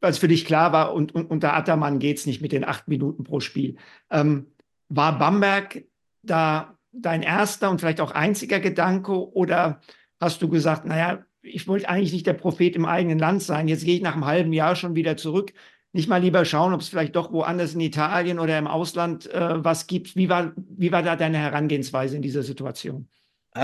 als 0.00 0.18
für 0.18 0.28
dich 0.28 0.44
klar 0.44 0.72
war, 0.72 0.94
und, 0.94 1.14
und 1.14 1.26
unter 1.26 1.54
Attermann 1.54 1.98
geht 1.98 2.18
es 2.18 2.26
nicht 2.26 2.40
mit 2.40 2.52
den 2.52 2.64
acht 2.64 2.88
Minuten 2.88 3.24
pro 3.24 3.40
Spiel, 3.40 3.76
ähm, 4.10 4.46
war 4.88 5.18
Bamberg 5.18 5.84
da 6.22 6.78
dein 6.92 7.22
erster 7.22 7.70
und 7.70 7.80
vielleicht 7.80 8.00
auch 8.00 8.12
einziger 8.12 8.60
Gedanke 8.60 9.12
oder 9.34 9.80
hast 10.20 10.40
du 10.40 10.48
gesagt, 10.48 10.84
naja, 10.84 11.24
ich 11.44 11.68
wollte 11.68 11.88
eigentlich 11.88 12.12
nicht 12.12 12.26
der 12.26 12.32
Prophet 12.32 12.74
im 12.74 12.86
eigenen 12.86 13.18
Land 13.18 13.42
sein, 13.42 13.68
jetzt 13.68 13.84
gehe 13.84 13.96
ich 13.96 14.02
nach 14.02 14.14
einem 14.14 14.26
halben 14.26 14.52
Jahr 14.52 14.76
schon 14.76 14.94
wieder 14.94 15.16
zurück. 15.16 15.52
Nicht 15.92 16.08
mal 16.08 16.20
lieber 16.20 16.44
schauen, 16.44 16.74
ob 16.74 16.80
es 16.80 16.88
vielleicht 16.88 17.14
doch 17.14 17.32
woanders 17.32 17.74
in 17.74 17.80
Italien 17.80 18.40
oder 18.40 18.58
im 18.58 18.66
Ausland 18.66 19.32
äh, 19.32 19.64
was 19.64 19.86
gibt. 19.86 20.16
Wie 20.16 20.28
war, 20.28 20.52
wie 20.56 20.90
war 20.90 21.02
da 21.02 21.14
deine 21.14 21.38
Herangehensweise 21.38 22.16
in 22.16 22.22
dieser 22.22 22.42
Situation? 22.42 23.08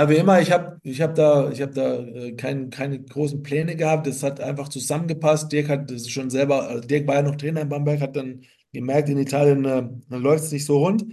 Wie 0.06 0.14
immer, 0.14 0.40
ich 0.40 0.52
habe 0.52 0.78
ich 0.84 1.00
hab 1.00 1.16
da, 1.16 1.50
ich 1.50 1.60
hab 1.60 1.74
da 1.74 1.98
äh, 1.98 2.32
kein, 2.36 2.70
keine 2.70 3.02
großen 3.02 3.42
Pläne 3.42 3.74
gehabt. 3.74 4.06
Das 4.06 4.22
hat 4.22 4.40
einfach 4.40 4.68
zusammengepasst. 4.68 5.50
Dirk 5.50 5.68
hat 5.68 5.90
das 5.90 6.08
schon 6.08 6.30
selber, 6.30 6.68
also 6.68 6.86
Dirk 6.86 7.08
war 7.08 7.16
ja 7.16 7.22
noch 7.22 7.34
Trainer 7.34 7.62
in 7.62 7.68
Bamberg, 7.68 8.00
hat 8.00 8.14
dann 8.14 8.42
gemerkt, 8.72 9.08
in 9.08 9.18
Italien 9.18 9.64
äh, 9.64 9.82
läuft 10.16 10.44
es 10.44 10.52
nicht 10.52 10.64
so 10.64 10.78
rund 10.78 11.04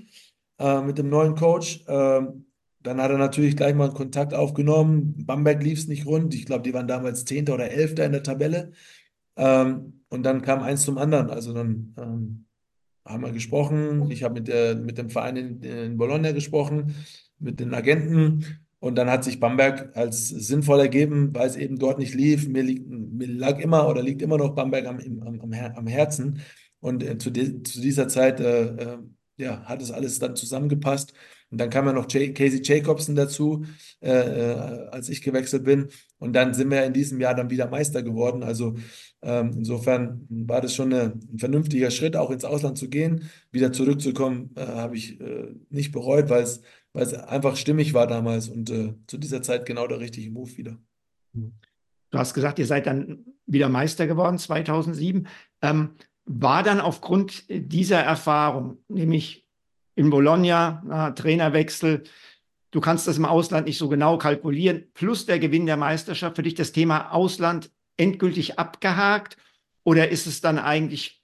äh, 0.60 0.82
mit 0.82 1.00
dem 1.00 1.10
neuen 1.10 1.34
Coach. 1.34 1.84
Äh, 1.88 2.22
dann 2.88 3.02
hat 3.02 3.12
er 3.12 3.18
natürlich 3.18 3.56
gleich 3.56 3.76
mal 3.76 3.86
einen 3.86 3.94
Kontakt 3.94 4.34
aufgenommen. 4.34 5.14
Bamberg 5.26 5.62
lief 5.64 5.80
es 5.80 5.88
nicht 5.88 6.06
rund. 6.06 6.34
Ich 6.34 6.46
glaube, 6.46 6.64
die 6.64 6.74
waren 6.74 6.88
damals 6.88 7.26
Zehnter 7.26 7.54
oder 7.54 7.70
Elfter 7.70 8.06
in 8.06 8.14
der 8.14 8.24
Tabelle. 8.24 8.72
Ähm, 9.36 10.02
und 10.10 10.24
dann 10.24 10.42
kam 10.42 10.64
eins 10.64 10.84
zum 10.84 10.98
anderen. 10.98 11.30
Also 11.30 11.54
dann 11.54 11.94
ähm, 11.98 12.46
haben 13.06 13.24
wir 13.24 13.32
gesprochen. 13.32 14.10
Ich 14.12 14.24
habe 14.24 14.42
mit, 14.42 14.84
mit 14.84 14.98
dem 14.98 15.10
Verein 15.10 15.38
in, 15.38 15.62
in 15.62 15.98
Bologna 15.98 16.32
gesprochen, 16.32 16.96
mit 17.40 17.60
den 17.60 17.74
Agenten. 17.74 18.46
Und 18.80 18.96
dann 18.96 19.10
hat 19.10 19.24
sich 19.24 19.40
Bamberg 19.40 19.96
als 19.98 20.30
sinnvoll 20.30 20.80
ergeben, 20.80 21.34
weil 21.34 21.48
es 21.48 21.56
eben 21.56 21.78
dort 21.78 22.00
nicht 22.00 22.14
lief. 22.14 22.48
Mir, 22.48 22.64
liegt, 22.64 22.88
mir 22.88 23.28
lag 23.28 23.60
immer 23.60 23.88
oder 23.90 24.04
liegt 24.04 24.22
immer 24.22 24.38
noch 24.38 24.56
Bamberg 24.56 24.86
am, 24.86 25.00
am, 25.00 25.54
am 25.54 25.88
Herzen. 25.88 26.42
Und 26.80 27.04
äh, 27.04 27.18
zu, 27.18 27.32
de, 27.32 27.64
zu, 27.64 27.82
dieser 27.82 28.08
Zeit 28.08 28.40
äh, 28.40 28.68
äh, 28.68 28.98
ja, 29.38 29.64
hat 29.64 29.82
es 29.82 29.92
alles 29.92 30.20
dann 30.20 30.36
zusammengepasst. 30.36 31.14
Und 31.50 31.60
dann 31.60 31.70
kam 31.70 31.86
ja 31.86 31.94
noch 31.94 32.08
Casey 32.08 32.62
Jacobson 32.62 33.16
dazu, 33.16 33.66
äh, 34.02 34.12
äh, 34.12 34.88
als 34.90 35.10
ich 35.10 35.22
gewechselt 35.22 35.64
bin. 35.64 35.88
Und 36.18 36.34
dann 36.34 36.54
sind 36.54 36.70
wir 36.70 36.84
in 36.84 36.94
diesem 36.94 37.22
Jahr 37.22 37.36
dann 37.36 37.50
wieder 37.50 37.70
Meister 37.70 38.04
geworden. 38.04 38.44
Also 38.44 38.76
ähm, 39.22 39.52
insofern 39.56 40.26
war 40.30 40.62
das 40.62 40.76
schon 40.76 40.94
ein 40.94 41.38
vernünftiger 41.38 41.90
Schritt, 41.90 42.16
auch 42.16 42.32
ins 42.32 42.44
Ausland 42.44 42.78
zu 42.78 42.90
gehen. 42.90 43.30
Wieder 43.52 43.72
zurückzukommen, 43.72 44.52
äh, 44.56 44.66
habe 44.66 44.98
ich 44.98 45.22
äh, 45.22 45.56
nicht 45.70 45.92
bereut, 45.92 46.30
weil 46.30 46.44
es 46.44 46.62
weil 46.98 47.04
es 47.04 47.14
einfach 47.14 47.56
stimmig 47.58 47.94
war 47.94 48.08
damals 48.08 48.50
und 48.50 48.72
äh, 48.72 48.96
zu 49.06 49.20
dieser 49.20 49.44
Zeit 49.44 49.68
genau 49.68 49.86
der 49.86 50.00
richtige 50.00 50.32
Move 50.32 50.58
wieder. 50.58 50.80
Du 51.34 52.18
hast 52.18 52.34
gesagt, 52.34 52.58
ihr 52.58 52.66
seid 52.66 52.88
dann 52.88 53.24
wieder 53.46 53.70
Meister 53.70 54.08
geworden 54.08 54.40
2007. 54.40 55.28
Ähm, 55.62 55.92
war 56.26 56.64
dann 56.64 56.80
aufgrund 56.80 57.46
dieser 57.50 58.00
Erfahrung, 58.00 58.80
nämlich 58.88 59.47
in 59.98 60.10
Bologna, 60.10 60.82
na, 60.86 61.12
Trainerwechsel, 61.12 62.04
du 62.72 62.80
kannst 62.80 63.08
das 63.08 63.18
im 63.18 63.26
Ausland 63.26 63.68
nicht 63.68 63.78
so 63.78 63.90
genau 63.90 64.18
kalkulieren, 64.18 64.86
plus 64.94 65.26
der 65.26 65.40
Gewinn 65.40 65.66
der 65.66 65.78
Meisterschaft, 65.78 66.38
für 66.38 66.44
dich 66.44 66.56
das 66.56 66.72
Thema 66.72 67.12
Ausland 67.12 67.72
endgültig 67.98 68.58
abgehakt? 68.58 69.38
Oder 69.84 70.10
ist 70.10 70.28
es 70.28 70.40
dann 70.40 70.60
eigentlich 70.60 71.22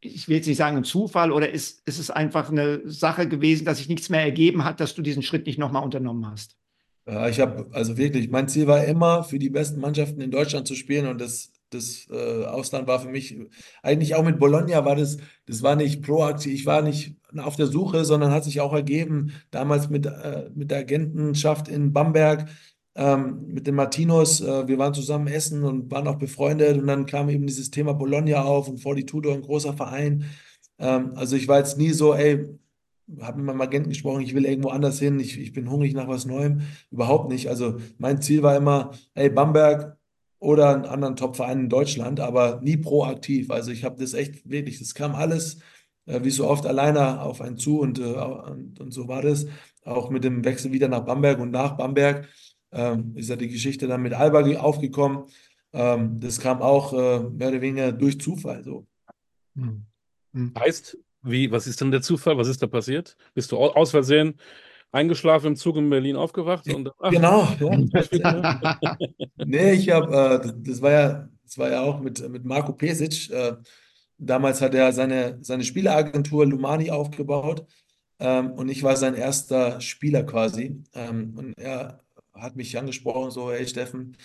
ich 0.00 0.28
will 0.28 0.36
jetzt 0.36 0.46
nicht 0.46 0.56
sagen 0.56 0.78
ein 0.78 0.84
Zufall 0.84 1.30
oder 1.30 1.50
ist, 1.50 1.86
ist 1.86 1.98
es 1.98 2.10
einfach 2.10 2.50
eine 2.50 2.80
Sache 2.88 3.28
gewesen, 3.28 3.64
dass 3.64 3.78
sich 3.78 3.88
nichts 3.88 4.08
mehr 4.08 4.22
ergeben 4.22 4.64
hat, 4.64 4.80
dass 4.80 4.94
du 4.94 5.02
diesen 5.02 5.22
Schritt 5.22 5.46
nicht 5.46 5.58
nochmal 5.58 5.84
unternommen 5.84 6.26
hast? 6.30 6.56
Ja, 7.06 7.28
ich 7.28 7.40
habe, 7.40 7.68
also 7.72 7.96
wirklich, 7.96 8.30
mein 8.30 8.48
Ziel 8.48 8.66
war 8.66 8.84
immer, 8.84 9.24
für 9.24 9.38
die 9.38 9.50
besten 9.50 9.80
Mannschaften 9.80 10.20
in 10.20 10.30
Deutschland 10.30 10.66
zu 10.66 10.74
spielen 10.74 11.06
und 11.06 11.20
das, 11.20 11.52
das 11.70 12.06
äh, 12.10 12.44
Ausland 12.44 12.86
war 12.86 13.00
für 13.00 13.08
mich, 13.08 13.36
eigentlich 13.82 14.14
auch 14.14 14.24
mit 14.24 14.38
Bologna 14.38 14.84
war 14.84 14.96
das, 14.96 15.18
das 15.46 15.62
war 15.62 15.76
nicht 15.76 16.02
proaktiv, 16.02 16.54
ich 16.54 16.66
war 16.66 16.82
nicht 16.82 17.16
auf 17.38 17.56
der 17.56 17.66
Suche, 17.66 18.04
sondern 18.04 18.32
hat 18.32 18.44
sich 18.44 18.60
auch 18.60 18.72
ergeben, 18.72 19.32
damals 19.50 19.88
mit, 19.90 20.06
äh, 20.06 20.50
mit 20.54 20.70
der 20.70 20.78
Agentenschaft 20.78 21.68
in 21.68 21.92
Bamberg, 21.92 22.48
ähm, 22.94 23.46
mit 23.46 23.66
den 23.66 23.74
Martinos. 23.76 24.40
Äh, 24.40 24.66
wir 24.68 24.78
waren 24.78 24.94
zusammen 24.94 25.28
essen 25.28 25.64
und 25.64 25.90
waren 25.90 26.08
auch 26.08 26.18
befreundet. 26.18 26.78
Und 26.78 26.86
dann 26.86 27.06
kam 27.06 27.28
eben 27.28 27.46
dieses 27.46 27.70
Thema 27.70 27.92
Bologna 27.92 28.42
auf 28.42 28.68
und 28.68 28.78
Fortitudo, 28.78 29.32
ein 29.32 29.42
großer 29.42 29.74
Verein. 29.74 30.24
Ähm, 30.78 31.12
also 31.14 31.36
ich 31.36 31.46
war 31.48 31.58
jetzt 31.58 31.78
nie 31.78 31.90
so, 31.90 32.14
ey, 32.14 32.46
habe 33.20 33.38
mit 33.38 33.46
meinem 33.46 33.60
Agenten 33.60 33.88
gesprochen, 33.88 34.22
ich 34.22 34.34
will 34.34 34.44
irgendwo 34.44 34.68
anders 34.68 34.98
hin, 34.98 35.18
ich, 35.18 35.38
ich 35.38 35.52
bin 35.52 35.70
hungrig 35.70 35.94
nach 35.94 36.08
was 36.08 36.26
Neuem. 36.26 36.62
Überhaupt 36.90 37.30
nicht. 37.30 37.48
Also 37.48 37.76
mein 37.98 38.20
Ziel 38.22 38.42
war 38.42 38.56
immer, 38.56 38.92
ey, 39.14 39.30
Bamberg 39.30 39.96
oder 40.38 40.74
einen 40.74 40.84
anderen 40.86 41.16
Top-Verein 41.16 41.60
in 41.60 41.68
Deutschland, 41.68 42.20
aber 42.20 42.60
nie 42.62 42.76
proaktiv. 42.76 43.50
Also 43.50 43.70
ich 43.70 43.84
habe 43.84 44.00
das 44.00 44.14
echt 44.14 44.48
wirklich, 44.48 44.78
das 44.78 44.94
kam 44.94 45.14
alles 45.14 45.58
wie 46.22 46.30
so 46.30 46.48
oft 46.48 46.66
alleine 46.66 47.20
auf 47.22 47.40
einen 47.40 47.58
zu 47.58 47.80
und, 47.80 47.98
äh, 47.98 48.02
und, 48.02 48.80
und 48.80 48.92
so 48.92 49.08
war 49.08 49.22
das. 49.22 49.46
Auch 49.84 50.10
mit 50.10 50.24
dem 50.24 50.44
Wechsel 50.44 50.72
wieder 50.72 50.88
nach 50.88 51.04
Bamberg 51.04 51.38
und 51.40 51.50
nach 51.50 51.76
Bamberg 51.76 52.28
ähm, 52.72 53.12
ist 53.16 53.30
ja 53.30 53.36
die 53.36 53.48
Geschichte 53.48 53.86
dann 53.86 54.02
mit 54.02 54.12
Alba 54.12 54.42
aufgekommen. 54.58 55.24
Ähm, 55.72 56.20
das 56.20 56.40
kam 56.40 56.62
auch 56.62 56.92
äh, 56.92 57.20
mehr 57.20 57.48
oder 57.48 57.60
weniger 57.60 57.92
durch 57.92 58.20
Zufall 58.20 58.62
so. 58.64 58.86
Hm. 59.56 59.86
Hm. 60.34 60.52
Heißt, 60.58 60.98
wie, 61.22 61.50
was 61.50 61.66
ist 61.66 61.80
denn 61.80 61.90
der 61.90 62.02
Zufall? 62.02 62.36
Was 62.36 62.48
ist 62.48 62.62
da 62.62 62.66
passiert? 62.66 63.16
Bist 63.34 63.52
du 63.52 63.58
aus 63.58 63.90
Versehen 63.90 64.38
eingeschlafen 64.92 65.48
im 65.48 65.56
Zug 65.56 65.76
in 65.76 65.90
Berlin 65.90 66.16
aufgewacht? 66.16 66.72
Und, 66.72 66.90
ach, 66.98 67.10
genau. 67.10 67.48
Ja. 68.12 68.78
nee, 69.44 69.72
ich 69.72 69.90
habe, 69.90 70.42
äh, 70.44 70.52
das 70.56 70.82
war 70.82 70.90
ja, 70.90 71.28
das 71.44 71.58
war 71.58 71.70
ja 71.70 71.82
auch 71.82 72.00
mit, 72.00 72.26
mit 72.28 72.44
Marco 72.44 72.72
Pesic. 72.72 73.30
Äh, 73.30 73.56
damals 74.20 74.60
hat 74.60 74.74
er 74.74 74.92
seine, 74.92 75.38
seine 75.42 75.64
Spieleragentur 75.64 76.46
Lumani 76.46 76.90
aufgebaut. 76.90 77.66
Ähm, 78.18 78.52
und 78.52 78.68
ich 78.68 78.82
war 78.82 78.96
sein 78.96 79.14
erster 79.14 79.80
Spieler 79.80 80.24
quasi. 80.24 80.82
Ähm, 80.94 81.34
und 81.36 81.54
er 81.58 82.00
hat 82.34 82.56
mich 82.56 82.78
angesprochen, 82.78 83.30
so, 83.30 83.50
hey 83.50 83.66
Steffen, 83.66 84.16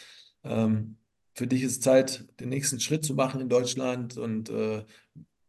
ähm, 0.44 0.98
für 1.34 1.48
dich 1.48 1.64
ist 1.64 1.84
Zeit, 1.84 2.28
den 2.40 2.50
nächsten 2.50 2.80
Schritt 2.80 3.04
zu 3.04 3.14
machen 3.14 3.42
in 3.42 3.50
Deutschland 3.50 4.18
und 4.18 4.50
äh, 4.50 4.84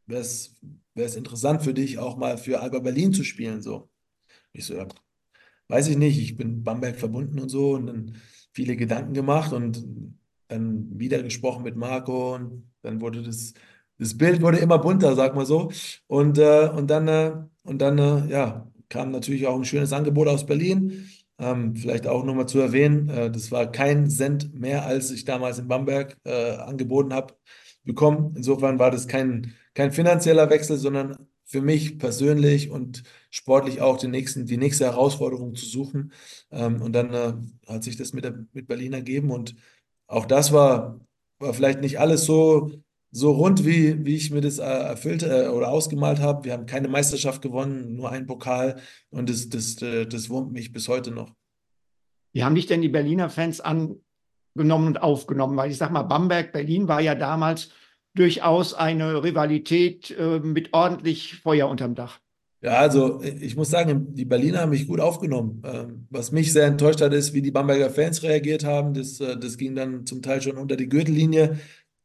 wäre 0.07 0.21
es 0.21 1.17
interessant 1.17 1.63
für 1.63 1.75
dich, 1.75 1.99
auch 1.99 2.17
mal 2.17 2.39
für 2.39 2.61
Alba 2.61 2.81
Berlin 2.81 3.13
zu 3.13 3.25
spielen. 3.25 3.63
So. 3.63 3.89
Ich 4.53 4.65
so, 4.65 4.75
ja, 4.75 4.87
weiß 5.69 5.89
ich 5.89 5.97
nicht, 5.97 6.19
ich 6.19 6.37
bin 6.37 6.63
Bamberg 6.63 6.97
verbunden 6.97 7.39
und 7.39 7.49
so 7.49 7.75
und 7.75 7.87
dann 7.87 8.17
viele 8.53 8.77
Gedanken 8.77 9.15
gemacht 9.15 9.53
und 9.53 9.85
dann 10.49 10.99
wieder 10.99 11.23
gesprochen 11.23 11.65
mit 11.65 11.77
Marco 11.77 12.35
und 12.35 12.71
dann 12.83 13.01
wurde 13.01 13.23
das, 13.23 13.55
das 13.99 14.17
Bild 14.17 14.43
wurde 14.43 14.59
immer 14.59 14.79
bunter, 14.79 15.15
sag 15.15 15.35
mal 15.35 15.47
so. 15.47 15.71
Und, 16.07 16.39
äh, 16.39 16.69
und 16.69 16.89
dann, 16.89 17.09
äh, 17.09 17.33
und 17.63 17.79
dann 17.81 17.99
äh, 17.99 18.27
ja, 18.31 18.71
kam 18.89 19.11
natürlich 19.11 19.47
auch 19.47 19.57
ein 19.57 19.65
schönes 19.65 19.93
Angebot 19.93 20.29
aus 20.29 20.47
Berlin. 20.47 21.09
Ähm, 21.39 21.77
vielleicht 21.77 22.07
auch 22.07 22.25
nochmal 22.25 22.47
zu 22.49 22.59
erwähnen, 22.61 23.09
äh, 23.11 23.31
das 23.31 23.53
war 23.53 23.71
kein 23.71 24.09
Cent 24.09 24.55
mehr, 24.59 24.87
als 24.87 25.11
ich 25.11 25.25
damals 25.25 25.59
in 25.59 25.69
Bamberg 25.69 26.17
äh, 26.25 26.53
angeboten 26.57 27.13
habe, 27.13 27.35
bekommen. 27.85 28.35
Insofern 28.37 28.79
war 28.79 28.91
das 28.91 29.07
kein, 29.07 29.55
kein 29.75 29.93
finanzieller 29.93 30.49
Wechsel, 30.51 30.79
sondern 30.79 31.29
für 31.45 31.61
mich 31.61 31.99
persönlich 31.99 32.71
und 32.71 33.03
sportlich 33.31 33.81
auch 33.81 33.99
den 33.99 34.11
nächsten, 34.11 34.47
die 34.47 34.57
nächste 34.57 34.85
Herausforderung 34.87 35.55
zu 35.55 35.67
suchen. 35.67 36.13
Ähm, 36.51 36.83
und 36.83 36.93
dann 36.93 37.13
äh, 37.15 37.35
hat 37.67 37.85
sich 37.85 37.97
das 37.97 38.13
mit, 38.13 38.25
der, 38.25 38.47
mit 38.53 38.67
Berlin 38.67 38.95
ergeben. 38.95 39.31
Und 39.31 39.55
auch 40.07 40.27
das 40.27 40.53
war, 40.53 41.01
war 41.39 41.55
vielleicht 41.55 41.81
nicht 41.81 42.01
alles 42.01 42.25
so 42.25 42.73
so 43.11 43.33
rund, 43.33 43.64
wie, 43.64 44.05
wie 44.05 44.16
ich 44.16 44.31
mir 44.31 44.40
das 44.40 44.59
äh, 44.59 44.64
erfüllt 44.64 45.23
äh, 45.23 45.49
oder 45.49 45.69
ausgemalt 45.69 46.21
habe. 46.21 46.45
Wir 46.45 46.53
haben 46.53 46.66
keine 46.66 46.88
Meisterschaft 46.88 47.42
gewonnen, 47.42 47.97
nur 47.97 48.11
einen 48.11 48.27
Pokal 48.27 48.81
und 49.11 49.31
das, 49.31 49.49
das, 49.49 49.81
äh, 49.83 50.07
das 50.07 50.29
wurmt 50.29 50.53
mich 50.53 50.73
bis 50.73 50.88
heute 50.88 51.11
noch. 51.11 51.33
Wie 52.33 52.45
haben 52.45 52.55
dich 52.55 52.66
denn 52.66 52.83
die 52.83 52.88
Berliner 52.88 53.31
Fans 53.31 53.61
angenommen 53.61 54.88
und 54.88 55.01
aufgenommen? 55.01 55.57
Weil 55.57 55.71
ich 55.71 55.79
sag 55.79 55.90
mal, 55.90 56.03
Bamberg, 56.03 56.53
Berlin 56.53 56.88
war 56.88 57.01
ja 57.01 57.14
damals 57.14 57.71
durchaus 58.14 58.75
eine 58.75 59.23
Rivalität 59.23 60.11
äh, 60.11 60.40
mit 60.40 60.73
ordentlich 60.73 61.37
Feuer 61.37 61.69
unterm 61.69 61.95
Dach. 61.95 62.21
Ja, 62.62 62.79
also 62.79 63.23
ich 63.23 63.55
muss 63.55 63.71
sagen, 63.71 64.14
die 64.14 64.25
Berliner 64.25 64.61
haben 64.61 64.71
mich 64.71 64.88
gut 64.88 64.99
aufgenommen. 64.99 65.62
Ähm, 65.64 66.07
was 66.11 66.33
mich 66.33 66.53
sehr 66.53 66.66
enttäuscht 66.66 67.01
hat, 67.01 67.12
ist, 67.12 67.35
wie 67.35 67.42
die 67.42 67.51
Bamberger 67.51 67.90
Fans 67.90 68.23
reagiert 68.23 68.64
haben. 68.64 68.95
Das, 68.95 69.21
äh, 69.21 69.37
das 69.38 69.57
ging 69.59 69.75
dann 69.75 70.07
zum 70.07 70.23
Teil 70.23 70.42
schon 70.42 70.57
unter 70.57 70.77
die 70.77 70.88
Gürtellinie. 70.88 71.59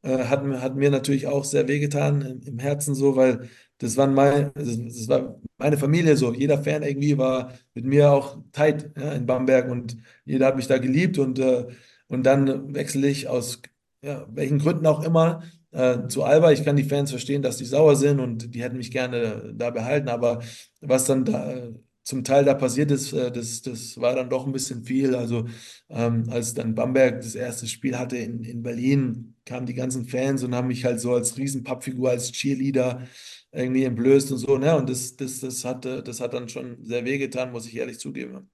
Äh, 0.04 0.26
hat, 0.26 0.44
hat 0.44 0.76
mir 0.76 0.90
natürlich 0.90 1.28
auch 1.28 1.46
sehr 1.46 1.68
wehgetan 1.68 2.22
im, 2.22 2.42
im 2.42 2.60
Herzen 2.60 2.96
so, 2.96 3.16
weil 3.16 3.50
das, 3.78 3.98
waren 3.98 4.14
mein, 4.14 4.52
das, 4.54 5.08
war 5.08 5.40
meine 5.58 5.78
Familie 5.78 6.16
so. 6.18 6.34
Jeder 6.34 6.62
Fan 6.64 6.84
irgendwie 6.84 7.18
war 7.18 7.54
mit 7.74 7.86
mir 7.86 8.12
auch 8.12 8.38
tight 8.52 8.92
ja, 8.98 9.14
in 9.14 9.26
Bamberg 9.26 9.70
und 9.70 9.98
jeder 10.26 10.48
hat 10.48 10.56
mich 10.56 10.68
da 10.68 10.78
geliebt 10.78 11.18
und, 11.18 11.40
äh, 11.40 11.68
und 12.08 12.24
dann 12.26 12.74
wechsle 12.74 13.08
ich 13.08 13.28
aus 13.28 13.62
ja, 14.04 14.26
welchen 14.32 14.60
Gründen 14.60 14.86
auch 14.88 15.04
immer 15.04 15.44
äh, 15.72 16.08
zu 16.08 16.24
Alba. 16.24 16.52
Ich 16.52 16.64
kann 16.64 16.76
die 16.76 16.84
Fans 16.84 17.12
verstehen, 17.12 17.42
dass 17.42 17.58
die 17.58 17.66
sauer 17.66 17.96
sind 17.96 18.20
und 18.20 18.54
die 18.54 18.64
hätten 18.64 18.78
mich 18.78 18.92
gerne 18.92 19.54
da 19.56 19.70
behalten, 19.70 20.10
aber 20.10 20.42
was 20.82 21.06
dann 21.06 21.26
da 21.26 21.70
zum 22.12 22.26
Teil 22.26 22.44
da 22.44 22.54
passiert 22.54 22.92
ist, 22.92 23.14
äh, 23.14 23.32
das, 23.32 23.62
das 23.62 24.00
war 24.00 24.16
dann 24.16 24.30
doch 24.30 24.46
ein 24.46 24.52
bisschen 24.52 24.84
viel. 24.84 25.16
Also 25.16 25.48
ähm, 25.90 26.26
als 26.30 26.54
dann 26.54 26.76
Bamberg 26.76 27.22
das 27.22 27.36
erste 27.36 27.68
Spiel 27.68 27.98
hatte 27.98 28.18
in, 28.18 28.44
in 28.44 28.62
Berlin, 28.62 29.36
kamen 29.46 29.66
die 29.66 29.74
ganzen 29.74 30.06
Fans 30.06 30.44
und 30.44 30.54
haben 30.54 30.68
mich 30.68 30.84
halt 30.84 31.00
so 31.00 31.14
als 31.14 31.38
Riesenpappfigur, 31.38 32.10
als 32.10 32.34
Cheerleader 32.34 33.08
irgendwie 33.54 33.86
entblößt 33.86 34.34
und 34.34 34.40
so. 34.40 34.58
Ne? 34.58 34.76
Und 34.76 34.90
das, 34.90 35.16
das, 35.16 35.40
das, 35.40 35.64
hat, 35.64 35.86
das 35.86 36.20
hat 36.20 36.34
dann 36.34 36.50
schon 36.50 36.84
sehr 36.84 37.06
wehgetan, 37.06 37.54
muss 37.54 37.66
ich 37.66 37.78
ehrlich 37.78 37.98
zugeben. 37.98 38.50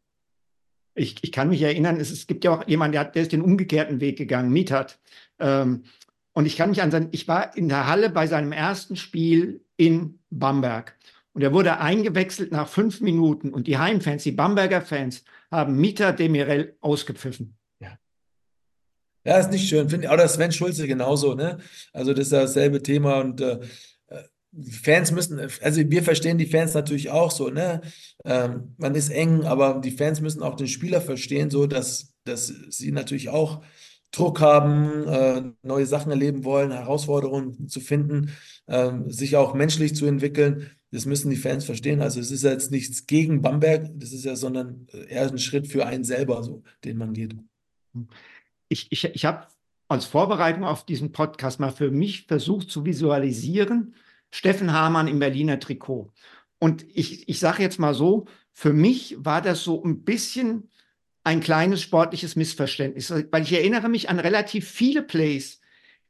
Ich, 0.93 1.15
ich 1.23 1.31
kann 1.31 1.49
mich 1.49 1.63
erinnern, 1.63 1.99
es, 1.99 2.11
es 2.11 2.27
gibt 2.27 2.43
ja 2.43 2.51
auch 2.51 2.67
jemanden, 2.67 2.91
der, 2.91 3.01
hat, 3.01 3.15
der 3.15 3.23
ist 3.23 3.31
den 3.31 3.41
umgekehrten 3.41 3.99
Weg 4.01 4.19
gegangen, 4.19 4.51
Mietat. 4.51 4.99
Ähm, 5.39 5.83
und 6.33 6.45
ich 6.45 6.57
kann 6.57 6.69
mich 6.69 6.83
an 6.83 6.91
sein, 6.91 7.09
ich 7.11 7.27
war 7.27 7.57
in 7.57 7.69
der 7.69 7.87
Halle 7.87 8.11
bei 8.11 8.27
seinem 8.27 8.51
ersten 8.51 8.97
Spiel 8.97 9.61
in 9.77 10.19
Bamberg. 10.29 10.95
Und 11.37 11.43
er 11.43 11.53
wurde 11.53 11.79
eingewechselt 11.79 12.51
nach 12.51 12.67
fünf 12.67 12.99
Minuten. 12.99 13.53
Und 13.53 13.67
die 13.67 13.77
Heimfans, 13.77 14.23
die 14.23 14.31
Bamberger 14.31 14.81
Fans, 14.81 15.23
haben 15.51 15.75
Mieter 15.75 16.11
Demirel 16.11 16.75
ausgepfiffen. 16.81 17.55
Ja. 17.79 17.99
Ja, 19.23 19.37
ist 19.37 19.51
nicht 19.51 19.69
schön. 19.69 19.87
Finde 19.87 20.09
oder 20.09 20.27
Sven 20.27 20.51
Schulze 20.51 20.87
genauso, 20.87 21.35
ne? 21.35 21.59
Also 21.93 22.13
das 22.13 22.23
ist 22.23 22.33
dasselbe 22.33 22.81
Thema 22.81 23.19
und 23.19 23.39
äh, 23.41 23.59
Fans 24.81 25.11
müssen, 25.11 25.39
also 25.61 25.79
wir 25.87 26.01
verstehen 26.01 26.39
die 26.39 26.47
Fans 26.47 26.73
natürlich 26.73 27.11
auch 27.11 27.29
so, 27.29 27.49
ne? 27.49 27.81
Ähm, 28.25 28.73
man 28.77 28.95
ist 28.95 29.09
eng, 29.09 29.43
aber 29.43 29.79
die 29.79 29.91
Fans 29.91 30.21
müssen 30.21 30.41
auch 30.41 30.55
den 30.55 30.67
Spieler 30.67 31.01
verstehen, 31.01 31.51
so 31.51 31.67
dass, 31.67 32.15
dass 32.23 32.47
sie 32.47 32.91
natürlich 32.91 33.29
auch 33.29 33.61
Druck 34.11 34.39
haben, 34.41 35.07
äh, 35.07 35.43
neue 35.61 35.85
Sachen 35.85 36.09
erleben 36.09 36.45
wollen, 36.45 36.71
Herausforderungen 36.71 37.67
zu 37.67 37.79
finden, 37.79 38.31
äh, 38.65 38.91
sich 39.05 39.35
auch 39.35 39.53
menschlich 39.53 39.93
zu 39.93 40.07
entwickeln. 40.07 40.71
Das 40.91 41.05
müssen 41.05 41.29
die 41.29 41.35
Fans 41.35 41.65
verstehen. 41.65 42.01
Also 42.01 42.19
es 42.19 42.31
ist 42.31 42.43
jetzt 42.43 42.71
nichts 42.71 43.07
gegen 43.07 43.41
Bamberg, 43.41 43.89
das 43.95 44.13
ist 44.13 44.25
ja, 44.25 44.35
sondern 44.35 44.87
eher 45.09 45.27
ein 45.27 45.37
Schritt 45.37 45.67
für 45.67 45.85
einen 45.85 46.03
selber, 46.03 46.43
so, 46.43 46.63
den 46.83 46.97
man 46.97 47.13
geht. 47.13 47.35
Ich, 48.69 48.87
ich, 48.91 49.03
ich 49.03 49.25
habe 49.25 49.47
als 49.89 50.05
Vorbereitung 50.05 50.63
auf 50.63 50.85
diesen 50.85 51.11
Podcast 51.11 51.59
mal 51.59 51.71
für 51.71 51.91
mich 51.91 52.25
versucht 52.27 52.69
zu 52.69 52.85
visualisieren, 52.85 53.95
Steffen 54.31 54.73
Hamann 54.73 55.07
im 55.07 55.19
Berliner 55.19 55.59
Trikot. 55.59 56.11
Und 56.59 56.85
ich, 56.93 57.29
ich 57.29 57.39
sage 57.39 57.63
jetzt 57.63 57.79
mal 57.79 57.93
so, 57.93 58.25
für 58.53 58.73
mich 58.73 59.15
war 59.19 59.41
das 59.41 59.63
so 59.63 59.83
ein 59.83 60.03
bisschen 60.03 60.69
ein 61.23 61.39
kleines 61.41 61.81
sportliches 61.81 62.35
Missverständnis, 62.35 63.11
weil 63.11 63.43
ich 63.43 63.53
erinnere 63.53 63.89
mich 63.89 64.09
an 64.09 64.19
relativ 64.19 64.67
viele 64.69 65.03
Plays, 65.03 65.59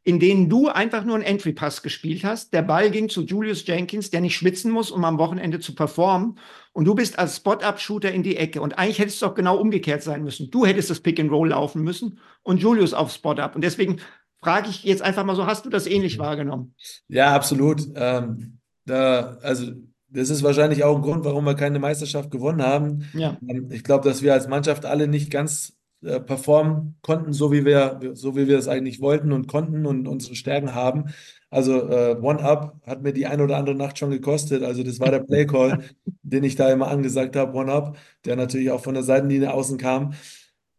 in 0.08 0.22
denen 0.22 0.48
du 0.48 0.70
einfach 0.70 1.04
nur 1.04 1.16
einen 1.16 1.26
Entry-Pass 1.26 1.84
gespielt 1.84 2.24
hast. 2.24 2.54
Der 2.54 2.62
Ball 2.62 2.92
ging 2.92 3.10
zu 3.10 3.26
Julius 3.26 3.68
Jenkins, 3.68 4.10
der 4.10 4.22
nicht 4.22 4.38
schwitzen 4.38 4.72
muss, 4.72 4.90
um 4.90 5.04
am 5.04 5.18
Wochenende 5.18 5.60
zu 5.60 5.76
performen. 5.76 6.40
Und 6.72 6.86
du 6.86 6.96
bist 6.96 7.20
als 7.20 7.36
Spot-Up-Shooter 7.36 8.10
in 8.10 8.24
die 8.24 8.38
Ecke. 8.38 8.62
Und 8.62 8.80
eigentlich 8.80 9.00
hättest 9.00 9.22
du 9.22 9.26
doch 9.26 9.36
genau 9.36 9.58
umgekehrt 9.58 10.04
sein 10.04 10.24
müssen. 10.24 10.50
Du 10.50 10.66
hättest 10.66 10.90
das 10.90 11.02
Pick-and-Roll 11.02 11.50
laufen 11.50 11.84
müssen 11.84 12.20
und 12.42 12.62
Julius 12.62 12.94
auf 12.94 13.12
Spot-Up. 13.12 13.56
Und 13.56 13.66
deswegen 13.66 13.98
frage 14.42 14.70
ich 14.70 14.86
jetzt 14.86 15.02
einfach 15.02 15.26
mal 15.26 15.36
so, 15.36 15.46
hast 15.46 15.66
du 15.66 15.70
das 15.70 15.88
ähnlich 15.88 16.18
wahrgenommen? 16.20 16.74
Ja, 17.10 17.36
absolut. 17.36 17.82
Ähm, 17.96 18.60
da, 18.86 19.38
also 19.42 19.74
das 20.08 20.30
ist 20.30 20.42
wahrscheinlich 20.42 20.86
auch 20.86 20.96
ein 20.96 21.02
Grund, 21.02 21.26
warum 21.26 21.44
wir 21.44 21.56
keine 21.56 21.80
Meisterschaft 21.80 22.32
gewonnen 22.32 22.62
haben. 22.62 23.10
Ja. 23.14 23.38
Ähm, 23.46 23.70
ich 23.74 23.84
glaube, 23.84 24.08
dass 24.08 24.22
wir 24.22 24.32
als 24.32 24.48
Mannschaft 24.48 24.86
alle 24.86 25.10
nicht 25.10 25.32
ganz 25.32 25.77
äh, 26.04 26.20
performen 26.20 26.98
konnten, 27.02 27.34
so 27.34 27.52
wie 27.52 27.66
wir, 27.66 28.00
so 28.14 28.36
wie 28.36 28.48
wir 28.48 28.58
es 28.58 28.68
eigentlich 28.68 29.02
wollten 29.02 29.32
und 29.32 29.48
konnten 29.48 29.86
und 29.86 30.08
unsere 30.08 30.36
Stärken 30.36 30.76
haben. 30.76 31.06
Also 31.50 31.90
äh, 31.90 32.18
One-Up 32.22 32.80
hat 32.86 33.02
mir 33.04 33.14
die 33.14 33.26
ein 33.26 33.42
oder 33.42 33.58
andere 33.58 33.76
Nacht 33.76 33.98
schon 33.98 34.12
gekostet. 34.12 34.64
Also 34.64 34.84
das 34.84 35.00
war 35.00 35.12
der 35.12 35.20
Play-Call, 35.24 35.84
den 36.06 36.44
ich 36.44 36.56
da 36.56 36.70
immer 36.72 36.90
angesagt 36.90 37.36
habe, 37.36 37.58
One-Up, 37.58 37.98
der 38.26 38.36
natürlich 38.36 38.72
auch 38.72 38.84
von 38.84 38.94
der 38.94 39.04
Seitenlinie 39.04 39.54
außen 39.54 39.78
kam. 39.78 40.14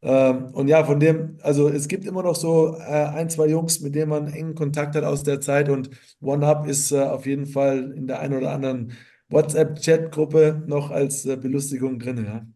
Ähm, 0.02 0.46
und 0.52 0.68
ja, 0.68 0.84
von 0.84 1.00
dem, 1.00 1.38
also 1.42 1.68
es 1.68 1.88
gibt 1.88 2.04
immer 2.04 2.22
noch 2.22 2.36
so 2.36 2.76
äh, 2.76 2.82
ein, 2.82 3.30
zwei 3.30 3.48
Jungs, 3.48 3.80
mit 3.80 3.94
denen 3.94 4.10
man 4.10 4.28
engen 4.28 4.54
Kontakt 4.54 4.94
hat 4.94 5.04
aus 5.04 5.24
der 5.24 5.40
Zeit 5.40 5.68
und 5.68 5.90
One-Up 6.20 6.66
ist 6.68 6.92
äh, 6.92 7.02
auf 7.02 7.26
jeden 7.26 7.46
Fall 7.46 7.92
in 7.92 8.06
der 8.06 8.20
einen 8.20 8.34
oder 8.36 8.52
anderen 8.52 8.92
WhatsApp-Chat-Gruppe 9.30 10.62
noch 10.66 10.90
als 10.90 11.26
äh, 11.26 11.36
Belustigung 11.36 11.98
drin, 11.98 12.24
ja. 12.24 12.46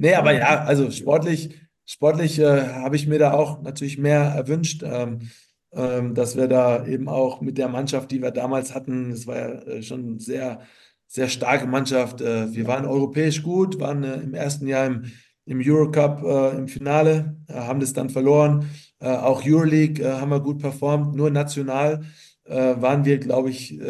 Nee, 0.00 0.14
aber 0.14 0.32
ja, 0.32 0.64
also 0.64 0.90
sportlich, 0.90 1.60
sportlich 1.84 2.38
äh, 2.38 2.68
habe 2.68 2.96
ich 2.96 3.06
mir 3.06 3.18
da 3.18 3.32
auch 3.34 3.60
natürlich 3.60 3.98
mehr 3.98 4.22
erwünscht, 4.22 4.82
ähm, 4.82 5.28
ähm, 5.72 6.14
dass 6.14 6.36
wir 6.36 6.48
da 6.48 6.86
eben 6.86 7.06
auch 7.06 7.42
mit 7.42 7.58
der 7.58 7.68
Mannschaft, 7.68 8.10
die 8.10 8.22
wir 8.22 8.30
damals 8.30 8.74
hatten, 8.74 9.10
es 9.10 9.26
war 9.26 9.36
ja 9.36 9.48
äh, 9.48 9.82
schon 9.82 10.18
sehr, 10.18 10.62
sehr 11.06 11.28
starke 11.28 11.66
Mannschaft. 11.66 12.22
Äh, 12.22 12.54
wir 12.54 12.66
waren 12.66 12.86
europäisch 12.86 13.42
gut, 13.42 13.78
waren 13.78 14.02
äh, 14.02 14.14
im 14.22 14.32
ersten 14.32 14.66
Jahr 14.66 14.86
im 14.86 15.04
im 15.44 15.60
Eurocup 15.62 16.22
äh, 16.22 16.56
im 16.56 16.68
Finale, 16.68 17.36
äh, 17.48 17.54
haben 17.54 17.80
das 17.80 17.92
dann 17.92 18.08
verloren. 18.10 18.70
Auch 19.00 19.44
Euroleague 19.46 20.04
haben 20.20 20.30
wir 20.30 20.40
gut 20.40 20.58
performt. 20.58 21.16
Nur 21.16 21.30
national 21.30 22.02
waren 22.44 23.06
wir, 23.06 23.16
glaube 23.16 23.48
ich, 23.48 23.80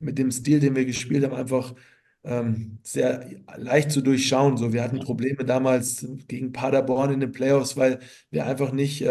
mit 0.00 0.18
dem 0.18 0.32
Stil, 0.32 0.58
den 0.58 0.74
wir 0.74 0.84
gespielt 0.84 1.22
haben, 1.22 1.34
einfach 1.34 1.74
sehr 2.82 3.30
leicht 3.56 3.90
zu 3.90 4.02
durchschauen. 4.02 4.58
So, 4.58 4.74
wir 4.74 4.82
hatten 4.82 5.00
Probleme 5.00 5.44
damals 5.44 6.06
gegen 6.28 6.52
Paderborn 6.52 7.14
in 7.14 7.20
den 7.20 7.32
Playoffs, 7.32 7.78
weil 7.78 8.00
wir 8.30 8.44
einfach 8.44 8.72
nicht 8.72 9.06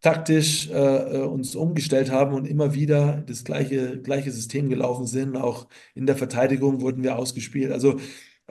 taktisch 0.00 0.68
uns 0.68 1.54
umgestellt 1.54 2.10
haben 2.10 2.34
und 2.34 2.46
immer 2.46 2.74
wieder 2.74 3.22
das 3.26 3.44
gleiche, 3.44 4.00
gleiche 4.00 4.32
System 4.32 4.68
gelaufen 4.68 5.06
sind. 5.06 5.36
Auch 5.36 5.68
in 5.94 6.06
der 6.06 6.16
Verteidigung 6.16 6.80
wurden 6.80 7.04
wir 7.04 7.16
ausgespielt. 7.16 7.70
Also 7.70 8.00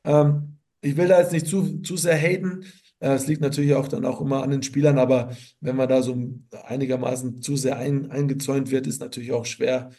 ähm, 0.04 0.58
ich 0.82 0.98
will 0.98 1.08
da 1.08 1.19
jetzt 1.19 1.34
nicht 1.34 1.48
zu, 1.48 1.82
zu 1.82 1.98
sehr 1.98 2.17
haten. 2.17 2.65
Äh, 3.00 3.13
es 3.13 3.28
liegt 3.28 3.41
natürlich 3.41 3.74
auch 3.74 3.88
dann 3.88 4.06
auch 4.06 4.22
immer 4.22 4.43
an 4.43 4.52
den 4.52 4.63
Spielern, 4.63 4.98
aber 4.98 5.36
wenn 5.62 5.76
man 5.76 5.89
da 5.89 6.02
so 6.02 6.15
einigermaßen 6.65 7.41
zu 7.41 7.56
sehr 7.56 7.78
ein, 7.78 8.12
eingezäunt 8.12 8.72
wird, 8.72 8.88
ist 8.88 9.02
natürlich 9.02 9.32
auch 9.32 9.45
schwer, 9.45 9.91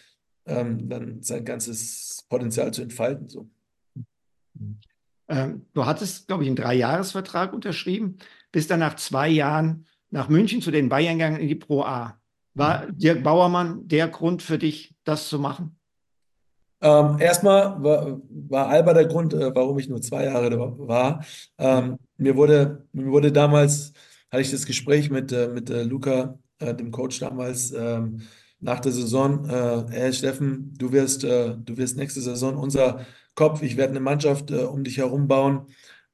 ähm, 0.47 0.89
dann 0.89 1.23
sein 1.23 1.45
ganzes 1.45 2.25
Potenzial 2.29 2.73
zu 2.73 2.83
entfalten. 2.83 3.29
So. 3.29 3.49
Ähm, 5.29 5.67
du 5.73 5.87
hattest, 5.87 6.27
glaube 6.27 6.43
ich, 6.43 6.49
einen 6.49 6.57
Dreijahresvertrag 6.57 7.53
unterschrieben, 7.53 8.19
bist 8.53 8.71
dann 8.71 8.81
nach 8.81 8.97
zwei 8.97 9.29
Jahren 9.29 9.87
nach 10.11 10.29
München 10.29 10.61
zu 10.61 10.71
den 10.71 10.89
Bayern 10.89 11.19
gegangen 11.19 11.41
in 11.41 11.49
die 11.49 11.55
Pro 11.55 11.83
A. 11.83 12.21
War. 12.55 12.91
Dirk 12.91 13.23
Bauermann 13.23 13.87
der 13.87 14.09
Grund 14.09 14.43
für 14.43 14.59
dich, 14.59 14.95
das 15.05 15.29
zu 15.29 15.39
machen? 15.39 15.77
Ähm, 16.83 17.19
erstmal 17.21 17.83
war, 17.83 18.21
war 18.29 18.69
Alba 18.69 18.95
der 18.95 19.07
Grund, 19.07 19.35
äh, 19.35 19.55
warum 19.55 19.79
ich 19.79 19.89
nur 19.89 20.01
zwei 20.01 20.25
Jahre 20.25 20.51
da 20.51 20.59
war. 20.59 21.25
Ähm, 21.59 21.99
mir 22.17 22.37
wurde, 22.37 22.87
mir 22.93 23.07
wurde 23.07 23.31
damals, 23.31 23.93
hatte 24.31 24.43
ich 24.43 24.51
das 24.51 24.67
Gespräch 24.67 25.11
mit, 25.11 25.31
äh, 25.31 25.49
mit 25.49 25.71
äh, 25.71 25.83
Luca, 25.83 26.39
äh, 26.59 26.75
dem 26.75 26.91
Coach 26.91 27.21
damals, 27.21 27.73
ähm, 27.73 28.23
nach 28.61 28.81
der 28.81 28.93
Saison, 28.93 29.49
äh, 29.49 29.85
hey 29.91 30.13
Steffen, 30.13 30.75
du 30.79 30.93
wirst, 30.93 31.25
äh, 31.25 31.57
du 31.57 31.77
wirst 31.77 31.97
nächste 31.97 32.21
Saison 32.21 32.57
unser 32.57 33.07
Kopf, 33.35 33.63
ich 33.63 33.77
werde 33.77 33.93
eine 33.93 34.01
Mannschaft 34.01 34.51
um 34.51 34.85
dich 34.85 34.99
herum 34.99 35.29
bauen. 35.29 35.67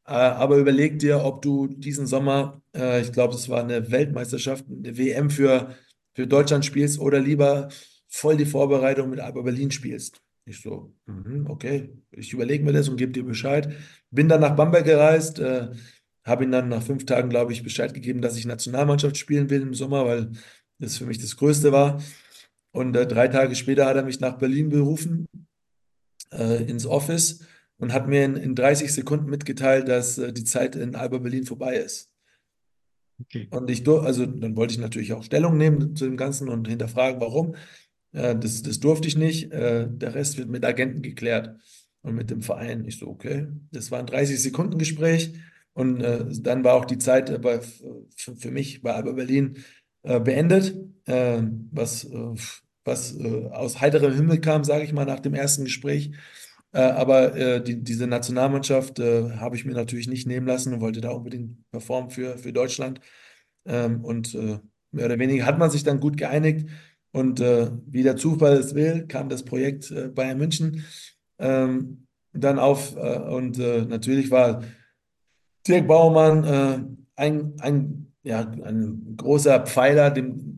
aber 0.04 0.58
überleg 0.58 0.98
dir, 1.00 1.24
ob 1.24 1.42
du 1.42 1.66
diesen 1.66 2.06
Sommer, 2.06 2.62
ich 3.00 3.10
glaube, 3.10 3.34
es 3.34 3.48
war 3.48 3.60
eine 3.60 3.90
Weltmeisterschaft, 3.90 4.64
eine 4.68 4.96
WM 4.96 5.30
für, 5.30 5.74
für 6.14 6.26
Deutschland 6.28 6.64
spielst 6.64 7.00
oder 7.00 7.18
lieber 7.18 7.68
voll 8.06 8.36
die 8.36 8.46
Vorbereitung 8.46 9.10
mit 9.10 9.20
Alba 9.20 9.42
Berlin 9.42 9.70
spielst. 9.70 10.22
Ich 10.44 10.60
so, 10.60 10.94
mhm, 11.06 11.46
okay, 11.48 11.90
ich 12.12 12.32
überlege 12.32 12.64
mir 12.64 12.72
das 12.72 12.88
und 12.88 12.96
gebe 12.96 13.12
dir 13.12 13.24
Bescheid. 13.24 13.72
Bin 14.12 14.28
dann 14.28 14.40
nach 14.40 14.54
Bamberg 14.54 14.84
gereist, 14.84 15.40
äh, 15.40 15.70
habe 16.24 16.44
ihm 16.44 16.52
dann 16.52 16.68
nach 16.68 16.82
fünf 16.82 17.04
Tagen, 17.04 17.30
glaube 17.30 17.52
ich, 17.52 17.64
Bescheid 17.64 17.92
gegeben, 17.92 18.22
dass 18.22 18.36
ich 18.36 18.46
Nationalmannschaft 18.46 19.16
spielen 19.16 19.50
will 19.50 19.62
im 19.62 19.74
Sommer, 19.74 20.06
weil 20.06 20.30
das 20.78 20.98
für 20.98 21.06
mich 21.06 21.18
das 21.18 21.36
Größte 21.36 21.72
war. 21.72 22.00
Und 22.76 22.94
äh, 22.94 23.06
drei 23.06 23.28
Tage 23.28 23.54
später 23.54 23.86
hat 23.86 23.96
er 23.96 24.04
mich 24.04 24.20
nach 24.20 24.36
Berlin 24.36 24.68
berufen, 24.68 25.26
äh, 26.30 26.62
ins 26.64 26.84
Office 26.84 27.40
und 27.78 27.94
hat 27.94 28.06
mir 28.06 28.22
in, 28.22 28.36
in 28.36 28.54
30 28.54 28.92
Sekunden 28.92 29.30
mitgeteilt, 29.30 29.88
dass 29.88 30.18
äh, 30.18 30.30
die 30.30 30.44
Zeit 30.44 30.76
in 30.76 30.94
Alba 30.94 31.16
Berlin 31.16 31.46
vorbei 31.46 31.76
ist. 31.76 32.12
Okay. 33.18 33.48
Und 33.50 33.70
ich, 33.70 33.88
also 33.88 34.26
dann 34.26 34.56
wollte 34.56 34.74
ich 34.74 34.78
natürlich 34.78 35.14
auch 35.14 35.22
Stellung 35.22 35.56
nehmen 35.56 35.96
zu 35.96 36.04
dem 36.04 36.18
Ganzen 36.18 36.50
und 36.50 36.68
hinterfragen, 36.68 37.18
warum. 37.18 37.54
Äh, 38.12 38.36
das, 38.36 38.60
das 38.60 38.78
durfte 38.78 39.08
ich 39.08 39.16
nicht. 39.16 39.52
Äh, 39.52 39.88
der 39.90 40.14
Rest 40.14 40.36
wird 40.36 40.50
mit 40.50 40.62
Agenten 40.62 41.00
geklärt 41.00 41.58
und 42.02 42.14
mit 42.14 42.28
dem 42.30 42.42
Verein. 42.42 42.84
Ich 42.84 42.98
so, 42.98 43.08
okay. 43.08 43.46
Das 43.72 43.90
war 43.90 44.00
ein 44.00 44.06
30-Sekunden-Gespräch. 44.06 45.32
Und 45.72 46.02
äh, 46.02 46.26
dann 46.42 46.62
war 46.62 46.74
auch 46.74 46.84
die 46.84 46.98
Zeit 46.98 47.40
bei, 47.40 47.58
für, 47.60 48.36
für 48.36 48.50
mich 48.50 48.82
bei 48.82 48.92
Alba 48.92 49.12
Berlin 49.12 49.64
äh, 50.02 50.20
beendet, 50.20 50.76
äh, 51.06 51.40
was, 51.72 52.04
äh, 52.04 52.34
was 52.86 53.16
äh, 53.16 53.48
aus 53.50 53.80
heiterem 53.80 54.14
Himmel 54.14 54.40
kam, 54.40 54.64
sage 54.64 54.84
ich 54.84 54.92
mal, 54.92 55.04
nach 55.04 55.20
dem 55.20 55.34
ersten 55.34 55.64
Gespräch. 55.64 56.12
Äh, 56.72 56.80
aber 56.80 57.60
die, 57.60 57.82
diese 57.82 58.06
Nationalmannschaft 58.06 58.98
habe 58.98 59.56
ich 59.56 59.64
mir 59.64 59.74
natürlich 59.74 60.08
nicht 60.08 60.26
nehmen 60.26 60.46
lassen 60.46 60.74
und 60.74 60.80
wollte 60.80 61.00
da 61.00 61.10
unbedingt 61.10 61.56
performen 61.70 62.10
für, 62.10 62.38
für 62.38 62.52
Deutschland. 62.52 63.00
Ähm, 63.66 64.04
und 64.04 64.34
mehr 64.34 65.06
oder 65.06 65.18
weniger 65.18 65.46
hat 65.46 65.58
man 65.58 65.70
sich 65.70 65.82
dann 65.82 66.00
gut 66.00 66.16
geeinigt. 66.16 66.68
Und 67.12 67.40
wie 67.40 68.02
der 68.02 68.16
Zufall 68.16 68.54
es 68.58 68.74
will, 68.74 69.06
kam 69.06 69.30
das 69.30 69.42
Projekt 69.42 69.92
Bayern 70.14 70.36
München 70.36 70.84
ähm, 71.38 72.06
dann 72.34 72.58
auf. 72.58 72.94
und 72.94 73.56
natürlich 73.56 74.30
war 74.30 74.62
Dirk 75.66 75.88
Baumann 75.88 76.98
ein, 77.16 77.54
ein, 77.58 78.12
ja, 78.22 78.40
ein 78.40 79.14
großer 79.16 79.60
Pfeiler 79.60 80.10
dem, 80.10 80.55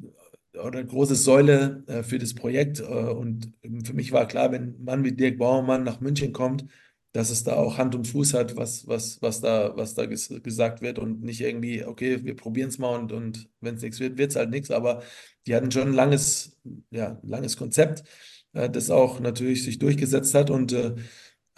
oder 0.59 0.83
große 0.85 1.15
Säule 1.15 1.85
äh, 1.87 2.03
für 2.03 2.19
das 2.19 2.35
Projekt. 2.35 2.81
Äh, 2.81 2.85
und 2.85 3.53
für 3.85 3.95
mich 3.95 4.13
war 4.13 4.27
klar, 4.29 4.53
wenn 4.53 4.75
ein 4.79 4.85
Mann 4.85 5.05
wie 5.05 5.13
Dirk 5.13 5.39
Baumann 5.39 5.85
nach 5.85 6.01
München 6.01 6.33
kommt, 6.33 6.65
dass 7.13 7.31
es 7.31 7.43
da 7.45 7.55
auch 7.55 7.79
Hand 7.79 7.95
und 7.95 8.07
Fuß 8.07 8.35
hat, 8.35 8.57
was, 8.57 8.87
was, 8.87 9.21
was 9.23 9.41
da, 9.41 9.77
was 9.77 9.95
da 9.95 10.07
ges 10.07 10.29
gesagt 10.43 10.83
wird 10.83 10.99
und 10.99 11.23
nicht 11.23 11.41
irgendwie, 11.41 11.85
okay, 11.85 12.25
wir 12.25 12.37
probieren 12.37 12.69
es 12.69 12.79
mal 12.79 12.99
und, 12.99 13.13
und 13.13 13.49
wenn 13.61 13.77
es 13.77 13.83
nichts 13.83 13.99
wird, 14.01 14.19
wird 14.19 14.31
es 14.31 14.37
halt 14.37 14.51
nichts. 14.51 14.71
Aber 14.71 15.03
die 15.47 15.55
hatten 15.55 15.71
schon 15.71 15.89
ein 15.89 15.95
langes, 15.95 16.59
ja, 16.91 17.19
langes 17.23 17.57
Konzept, 17.57 18.05
äh, 18.53 18.71
das 18.71 18.91
auch 18.91 19.21
natürlich 19.21 19.65
sich 19.65 19.79
durchgesetzt 19.79 20.35
hat. 20.35 20.51
Und, 20.51 20.73
äh, 20.73 20.95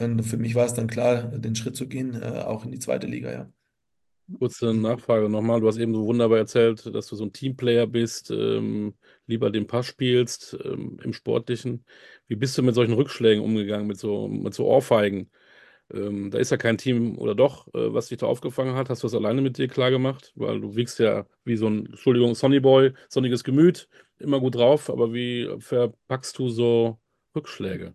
und 0.01 0.23
für 0.25 0.39
mich 0.39 0.55
war 0.55 0.67
es 0.67 0.75
dann 0.75 0.87
klar, 0.87 1.25
den 1.25 1.57
Schritt 1.57 1.77
zu 1.77 1.89
gehen, 1.89 2.15
äh, 2.15 2.43
auch 2.47 2.65
in 2.65 2.73
die 2.73 2.79
zweite 2.79 3.07
Liga, 3.07 3.33
ja. 3.33 3.53
Kurze 4.38 4.73
Nachfrage 4.75 5.29
nochmal. 5.29 5.61
Du 5.61 5.66
hast 5.66 5.79
eben 5.79 5.95
so 5.95 6.05
wunderbar 6.07 6.38
erzählt, 6.38 6.87
dass 6.95 7.07
du 7.09 7.16
so 7.16 7.25
ein 7.25 7.33
Teamplayer 7.33 7.87
bist, 7.87 8.31
ähm, 8.31 8.95
lieber 9.27 9.51
den 9.51 9.66
Pass 9.66 9.87
spielst 9.87 10.57
ähm, 10.64 10.99
im 11.03 11.12
Sportlichen. 11.12 11.85
Wie 12.29 12.37
bist 12.37 12.57
du 12.57 12.62
mit 12.62 12.75
solchen 12.75 12.93
Rückschlägen 12.95 13.43
umgegangen, 13.43 13.87
mit 13.88 13.99
so, 13.99 14.29
mit 14.29 14.55
so 14.55 14.66
Ohrfeigen? 14.66 15.31
Ähm, 15.93 16.31
da 16.31 16.38
ist 16.38 16.51
ja 16.51 16.57
kein 16.59 16.79
Team 16.79 17.19
oder 17.19 17.35
doch, 17.35 17.69
äh, 17.75 17.93
was 17.95 18.09
dich 18.09 18.19
da 18.19 18.27
aufgefangen 18.27 18.75
hat. 18.77 18.90
Hast 18.90 19.03
du 19.03 19.07
das 19.09 19.14
alleine 19.14 19.43
mit 19.43 19.59
dir 19.59 19.69
klar 19.69 19.90
gemacht? 19.90 20.33
Weil 20.37 20.61
du 20.61 20.77
wiegst 20.77 20.99
ja 21.01 21.27
wie 21.45 21.57
so 21.57 21.66
ein, 21.69 21.87
Entschuldigung, 21.87 22.35
Sonnyboy, 22.35 22.93
sonniges 23.09 23.45
Gemüt, 23.45 23.88
immer 24.19 24.40
gut 24.40 24.55
drauf, 24.57 24.90
aber 24.90 25.12
wie 25.14 25.49
verpackst 25.61 26.38
du 26.38 26.49
so 26.51 27.01
Rückschläge? 27.37 27.95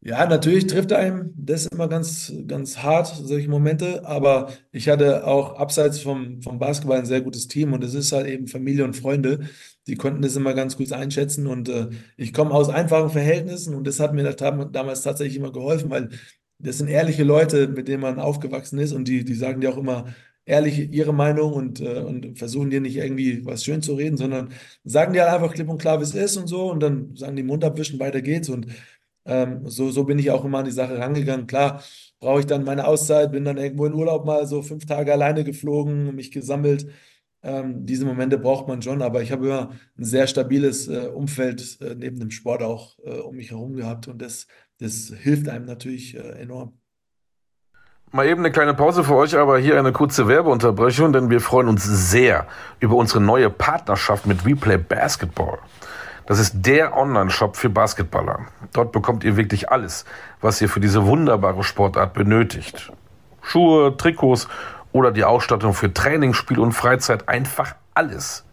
Ja, 0.00 0.26
natürlich 0.26 0.66
trifft 0.66 0.92
einem 0.92 1.32
das 1.36 1.66
immer 1.66 1.88
ganz, 1.88 2.32
ganz 2.46 2.78
hart, 2.78 3.06
solche 3.06 3.48
Momente, 3.48 4.04
aber 4.06 4.52
ich 4.72 4.88
hatte 4.88 5.26
auch 5.26 5.56
abseits 5.56 6.00
vom, 6.00 6.42
vom 6.42 6.58
Basketball 6.58 6.98
ein 6.98 7.06
sehr 7.06 7.20
gutes 7.20 7.48
Team 7.48 7.72
und 7.72 7.84
es 7.84 7.94
ist 7.94 8.12
halt 8.12 8.26
eben 8.26 8.48
Familie 8.48 8.84
und 8.84 8.94
Freunde, 8.94 9.48
die 9.86 9.96
konnten 9.96 10.22
das 10.22 10.36
immer 10.36 10.54
ganz 10.54 10.76
gut 10.76 10.92
einschätzen. 10.92 11.46
Und 11.46 11.68
äh, 11.68 11.88
ich 12.16 12.32
komme 12.32 12.50
aus 12.52 12.68
einfachen 12.68 13.10
Verhältnissen 13.10 13.74
und 13.74 13.86
das 13.86 14.00
hat 14.00 14.14
mir 14.14 14.34
damals 14.34 15.02
tatsächlich 15.02 15.36
immer 15.36 15.52
geholfen, 15.52 15.90
weil 15.90 16.10
das 16.58 16.78
sind 16.78 16.88
ehrliche 16.88 17.24
Leute, 17.24 17.68
mit 17.68 17.88
denen 17.88 18.02
man 18.02 18.20
aufgewachsen 18.20 18.78
ist 18.78 18.92
und 18.92 19.08
die, 19.08 19.24
die 19.24 19.34
sagen 19.34 19.60
dir 19.60 19.70
auch 19.72 19.78
immer 19.78 20.06
ehrlich 20.44 20.92
ihre 20.92 21.12
Meinung 21.14 21.52
und, 21.52 21.80
äh, 21.80 22.00
und 22.00 22.38
versuchen 22.38 22.70
dir 22.70 22.80
nicht 22.80 22.96
irgendwie 22.96 23.44
was 23.44 23.64
schön 23.64 23.82
zu 23.82 23.94
reden, 23.94 24.16
sondern 24.16 24.50
sagen 24.84 25.12
dir 25.12 25.22
halt 25.22 25.34
einfach 25.34 25.54
klipp 25.54 25.68
und 25.68 25.78
klar, 25.80 26.00
wie 26.00 26.04
es 26.04 26.14
ist 26.14 26.36
und 26.36 26.48
so. 26.48 26.70
Und 26.70 26.80
dann 26.82 27.14
sagen 27.16 27.36
die 27.36 27.42
Mund 27.42 27.64
abwischen, 27.64 28.00
weiter 28.00 28.22
geht's. 28.22 28.48
Und 28.48 28.66
ähm, 29.24 29.68
so, 29.68 29.90
so 29.90 30.04
bin 30.04 30.18
ich 30.18 30.30
auch 30.30 30.44
immer 30.44 30.58
an 30.58 30.64
die 30.64 30.70
Sache 30.70 30.98
rangegangen. 30.98 31.46
Klar, 31.46 31.82
brauche 32.20 32.40
ich 32.40 32.46
dann 32.46 32.64
meine 32.64 32.86
Auszeit, 32.86 33.32
bin 33.32 33.44
dann 33.44 33.58
irgendwo 33.58 33.86
in 33.86 33.94
Urlaub 33.94 34.24
mal 34.24 34.46
so 34.46 34.62
fünf 34.62 34.86
Tage 34.86 35.12
alleine 35.12 35.44
geflogen, 35.44 36.14
mich 36.14 36.30
gesammelt. 36.30 36.86
Ähm, 37.44 37.84
diese 37.86 38.04
Momente 38.04 38.38
braucht 38.38 38.68
man 38.68 38.82
schon, 38.82 39.02
aber 39.02 39.22
ich 39.22 39.32
habe 39.32 39.46
immer 39.46 39.70
ein 39.98 40.04
sehr 40.04 40.28
stabiles 40.28 40.86
äh, 40.86 41.08
Umfeld 41.08 41.80
äh, 41.80 41.94
neben 41.96 42.20
dem 42.20 42.30
Sport 42.30 42.62
auch 42.62 42.98
äh, 43.04 43.18
um 43.18 43.34
mich 43.34 43.50
herum 43.50 43.74
gehabt 43.74 44.06
und 44.06 44.22
das, 44.22 44.46
das 44.78 45.12
hilft 45.16 45.48
einem 45.48 45.66
natürlich 45.66 46.16
äh, 46.16 46.40
enorm. 46.40 46.78
Mal 48.12 48.28
eben 48.28 48.40
eine 48.40 48.52
kleine 48.52 48.74
Pause 48.74 49.04
für 49.04 49.14
euch, 49.14 49.36
aber 49.36 49.58
hier 49.58 49.78
eine 49.78 49.90
kurze 49.90 50.28
Werbeunterbrechung, 50.28 51.14
denn 51.14 51.30
wir 51.30 51.40
freuen 51.40 51.66
uns 51.66 51.82
sehr 51.82 52.46
über 52.78 52.94
unsere 52.94 53.22
neue 53.22 53.48
Partnerschaft 53.48 54.26
mit 54.26 54.44
Replay 54.44 54.76
Basketball. 54.76 55.58
Das 56.26 56.38
ist 56.38 56.64
der 56.66 56.96
Online-Shop 56.96 57.56
für 57.56 57.68
Basketballer. 57.68 58.46
Dort 58.72 58.92
bekommt 58.92 59.24
ihr 59.24 59.36
wirklich 59.36 59.70
alles, 59.70 60.04
was 60.40 60.60
ihr 60.60 60.68
für 60.68 60.78
diese 60.80 61.04
wunderbare 61.04 61.64
Sportart 61.64 62.14
benötigt. 62.14 62.92
Schuhe, 63.42 63.96
Trikots 63.96 64.46
oder 64.92 65.10
die 65.10 65.24
Ausstattung 65.24 65.74
für 65.74 65.92
Training, 65.92 66.32
Spiel 66.32 66.60
und 66.60 66.70
Freizeit, 66.72 67.28
einfach 67.28 67.74
alles. 67.94 68.44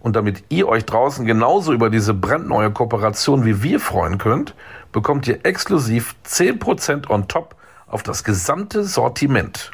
Und 0.00 0.16
damit 0.16 0.42
ihr 0.48 0.66
euch 0.68 0.84
draußen 0.84 1.24
genauso 1.24 1.72
über 1.72 1.88
diese 1.88 2.12
brandneue 2.12 2.70
Kooperation 2.70 3.46
wie 3.46 3.62
wir 3.62 3.80
freuen 3.80 4.18
könnt, 4.18 4.54
bekommt 4.92 5.26
ihr 5.28 5.46
exklusiv 5.46 6.14
10% 6.26 7.08
on 7.08 7.26
top 7.28 7.54
auf 7.86 8.02
das 8.02 8.24
gesamte 8.24 8.84
Sortiment. 8.84 9.70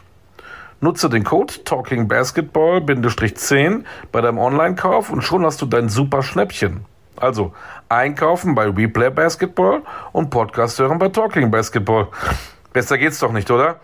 Nutze 0.80 1.08
den 1.08 1.24
Code 1.24 1.64
TalkingBasketball-10 1.64 3.84
bei 4.12 4.20
deinem 4.20 4.38
Online-Kauf 4.38 5.10
und 5.10 5.22
schon 5.22 5.44
hast 5.44 5.60
du 5.62 5.66
dein 5.66 5.88
super 5.88 6.22
Schnäppchen. 6.22 6.84
Also 7.20 7.52
einkaufen 7.88 8.54
bei 8.54 8.68
Replay 8.68 9.10
Basketball 9.10 9.82
und 10.12 10.30
Podcast 10.30 10.78
hören 10.78 10.98
bei 10.98 11.08
Talking 11.08 11.50
Basketball. 11.50 12.08
Besser 12.72 12.98
geht's 12.98 13.18
doch 13.18 13.32
nicht, 13.32 13.50
oder? 13.50 13.80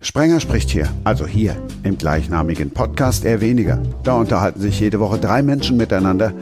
Sprenger 0.00 0.38
spricht 0.38 0.70
hier, 0.70 0.88
also 1.02 1.26
hier 1.26 1.56
im 1.82 1.98
gleichnamigen 1.98 2.70
Podcast 2.70 3.24
eher 3.24 3.40
weniger. 3.40 3.82
Da 4.04 4.14
unterhalten 4.14 4.60
sich 4.60 4.78
jede 4.78 5.00
Woche 5.00 5.18
drei 5.18 5.42
Menschen 5.42 5.76
miteinander, 5.76 6.32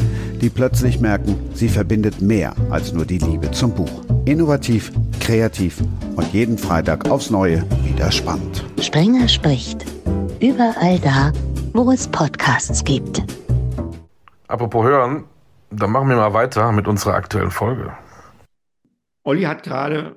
die 0.42 0.50
plötzlich 0.50 1.00
merken, 1.00 1.38
sie 1.54 1.70
verbindet 1.70 2.20
mehr 2.20 2.54
als 2.68 2.92
nur 2.92 3.06
die 3.06 3.16
Liebe 3.16 3.50
zum 3.52 3.72
Buch. 3.72 4.04
Innovativ, 4.26 4.92
kreativ 5.20 5.80
und 6.16 6.32
jeden 6.34 6.58
Freitag 6.58 7.10
aufs 7.10 7.30
Neue 7.30 7.64
wieder 7.82 8.12
spannend. 8.12 8.62
Sprenger 8.82 9.26
spricht. 9.26 9.86
Überall 10.38 10.98
da, 10.98 11.32
wo 11.72 11.90
es 11.90 12.06
Podcasts 12.08 12.84
gibt. 12.84 13.22
Apropos 14.48 14.84
hören, 14.84 15.24
dann 15.70 15.90
machen 15.90 16.08
wir 16.08 16.16
mal 16.16 16.32
weiter 16.32 16.72
mit 16.72 16.88
unserer 16.88 17.14
aktuellen 17.14 17.50
Folge. 17.50 17.96
Olli 19.22 19.42
hat 19.42 19.62
gerade 19.62 20.16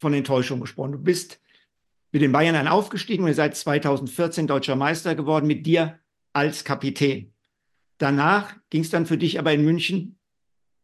von 0.00 0.14
Enttäuschung 0.14 0.60
gesprochen. 0.60 0.92
Du 0.92 0.98
bist 0.98 1.40
mit 2.12 2.22
den 2.22 2.32
Bayern 2.32 2.54
dann 2.54 2.68
aufgestiegen 2.68 3.24
und 3.24 3.28
ihr 3.28 3.34
seid 3.34 3.56
2014 3.56 4.46
deutscher 4.46 4.76
Meister 4.76 5.14
geworden 5.14 5.46
mit 5.46 5.66
dir 5.66 5.98
als 6.32 6.64
Kapitän. 6.64 7.32
Danach 7.98 8.54
ging 8.70 8.82
es 8.82 8.90
dann 8.90 9.06
für 9.06 9.18
dich 9.18 9.38
aber 9.38 9.52
in 9.52 9.64
München 9.64 10.18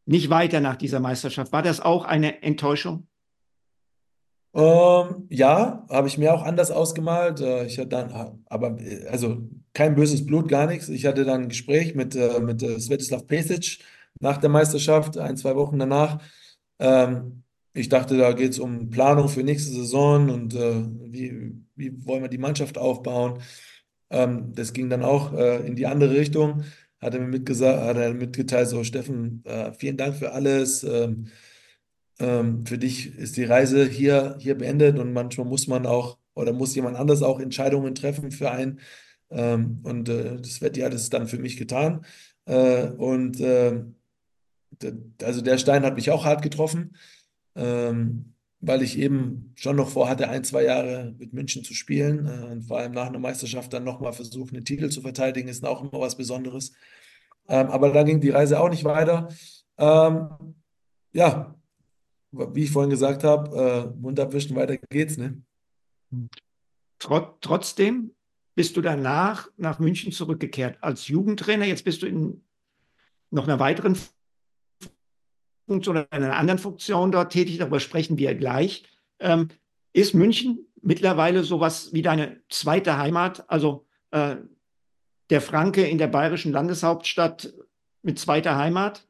nicht 0.07 0.31
weiter 0.31 0.61
nach 0.61 0.77
dieser 0.77 1.01
Meisterschaft. 1.01 1.53
War 1.53 1.63
das 1.63 1.81
auch 1.81 2.05
eine 2.05 2.43
Enttäuschung? 2.43 3.07
Ähm, 4.55 5.27
ja, 5.31 5.85
habe 5.91 6.07
ich 6.07 6.19
mir 6.19 6.33
auch 6.33 6.43
anders 6.43 6.71
ausgemalt. 6.71 7.41
Äh, 7.41 7.67
ich 7.67 7.79
hatte 7.79 7.89
dann, 7.89 8.45
aber 8.47 8.79
äh, 8.81 9.07
also 9.09 9.49
kein 9.75 9.95
böses 9.95 10.25
Blut, 10.25 10.49
gar 10.49 10.67
nichts. 10.67 10.89
Ich 10.89 11.05
hatte 11.07 11.25
dann 11.25 11.43
ein 11.43 11.49
Gespräch 11.49 11.95
mit, 11.95 12.15
äh, 12.17 12.41
mit 12.41 12.63
äh, 12.63 12.81
Svetislav 12.81 13.27
Pesic 13.27 13.81
nach 14.21 14.39
der 14.39 14.51
Meisterschaft, 14.51 15.19
ein, 15.19 15.37
zwei 15.37 15.57
Wochen 15.57 15.79
danach. 15.79 16.23
Ähm, 16.79 17.43
ich 17.75 17.89
dachte, 17.89 18.17
da 18.17 18.33
geht 18.33 18.53
es 18.53 18.59
um 18.61 18.91
Planung 18.91 19.29
für 19.29 19.43
nächste 19.43 19.73
Saison 19.73 20.31
und 20.31 20.55
äh, 20.55 20.85
wie, 21.11 21.55
wie 21.75 22.07
wollen 22.07 22.23
wir 22.23 22.29
die 22.29 22.39
Mannschaft 22.39 22.79
aufbauen. 22.79 23.41
Ähm, 24.11 24.53
das 24.55 24.73
ging 24.73 24.89
dann 24.91 25.03
auch 25.03 25.33
äh, 25.35 25.67
in 25.67 25.77
die 25.77 25.87
andere 25.87 26.15
Richtung. 26.17 26.65
Hat 27.01 27.15
er 27.15 27.21
mir 27.21 27.29
mitgesagt, 27.29 27.83
hat 27.83 27.97
er 27.97 28.15
mitgeteilt, 28.15 28.69
so 28.69 28.85
Steffen, 28.85 29.45
äh, 29.45 29.73
vielen 29.73 29.97
Dank 29.97 30.17
für 30.17 30.33
alles. 30.33 30.85
Ähm, 30.85 31.29
ähm, 32.21 32.65
für 32.67 32.79
dich 32.79 33.17
ist 33.19 33.37
die 33.37 33.45
Reise 33.45 33.85
hier, 33.87 34.37
hier 34.39 34.57
beendet 34.57 34.99
und 34.99 35.13
manchmal 35.13 35.47
muss 35.47 35.67
man 35.67 35.87
auch 35.87 36.19
oder 36.35 36.53
muss 36.53 36.75
jemand 36.75 36.97
anders 36.97 37.23
auch 37.23 37.41
Entscheidungen 37.41 37.95
treffen 37.95 38.31
für 38.31 38.51
einen. 38.51 38.81
Ähm, 39.35 39.81
und 39.83 40.09
äh, 40.09 40.37
das 40.37 40.61
wird 40.61 40.77
ja 40.77 40.89
das 40.89 41.11
dann 41.11 41.27
für 41.27 41.39
mich 41.39 41.57
getan. 41.57 42.05
Äh, 42.47 42.89
und 42.91 43.41
äh, 43.41 43.83
also 45.23 45.41
der 45.41 45.59
Stein 45.59 45.85
hat 45.85 45.97
mich 45.97 46.11
auch 46.11 46.25
hart 46.25 46.43
getroffen, 46.43 46.97
ähm, 47.57 48.35
weil 48.61 48.83
ich 48.83 48.99
eben 48.99 49.53
schon 49.57 49.77
noch 49.77 49.91
vorhatte, 49.91 50.29
ein, 50.29 50.45
zwei 50.45 50.65
Jahre 50.65 51.15
mit 51.19 51.33
München 51.33 51.65
zu 51.65 51.75
spielen. 51.75 52.27
Äh, 52.27 52.53
und 52.53 52.63
vor 52.63 52.79
allem 52.79 52.93
nach 52.93 53.09
einer 53.09 53.19
Meisterschaft 53.19 53.73
dann 53.73 53.85
nochmal 53.85 54.13
versuchen, 54.13 54.55
den 54.55 54.65
Titel 54.65 54.89
zu 54.89 55.03
verteidigen, 55.03 55.49
ist 55.49 55.65
auch 55.65 55.83
immer 55.83 56.01
was 56.01 56.17
Besonderes. 56.17 56.73
Ähm, 57.49 57.69
aber 57.69 57.91
da 57.91 58.05
ging 58.05 58.21
die 58.21 58.31
Reise 58.31 58.61
auch 58.61 58.71
nicht 58.71 58.85
weiter. 58.85 59.29
Ähm, 59.77 60.55
ja, 61.13 61.55
wie 62.31 62.65
ich 62.65 62.71
vorhin 62.71 62.91
gesagt 62.91 63.25
habe, 63.25 63.93
äh, 63.95 64.01
Mund 64.01 64.19
abwischen, 64.21 64.57
weiter 64.57 64.77
geht's. 64.77 65.17
Ne? 65.19 65.43
Trot, 66.99 67.37
trotzdem 67.41 68.13
bist 68.55 68.77
du 68.77 68.81
danach 68.81 69.49
nach 69.57 69.79
München 69.79 70.13
zurückgekehrt 70.13 70.79
als 70.81 71.09
Jugendtrainer. 71.09 71.65
Jetzt 71.65 71.85
bist 71.85 72.03
du 72.03 72.07
in 72.07 72.43
noch 73.31 73.45
einer 73.49 73.59
weiteren 73.59 73.99
Funktion 75.67 75.97
oder 75.97 76.13
einer 76.13 76.37
anderen 76.37 76.59
Funktion 76.59 77.11
dort 77.11 77.33
tätig. 77.33 77.59
Darüber 77.59 77.81
sprechen 77.81 78.19
wir 78.19 78.35
gleich. 78.35 78.85
Ähm, 79.19 79.49
ist 79.93 80.15
München 80.15 80.67
mittlerweile 80.83 81.43
sowas 81.45 81.93
wie 81.93 82.03
deine 82.03 82.41
zweite 82.49 82.97
Heimat? 82.99 83.49
Also 83.49 83.87
äh, 84.11 84.37
der 85.31 85.41
Franke 85.41 85.87
in 85.87 85.99
der 85.99 86.09
bayerischen 86.09 86.53
Landeshauptstadt 86.53 87.53
mit 88.03 88.19
zweiter 88.19 88.57
Heimat? 88.57 89.07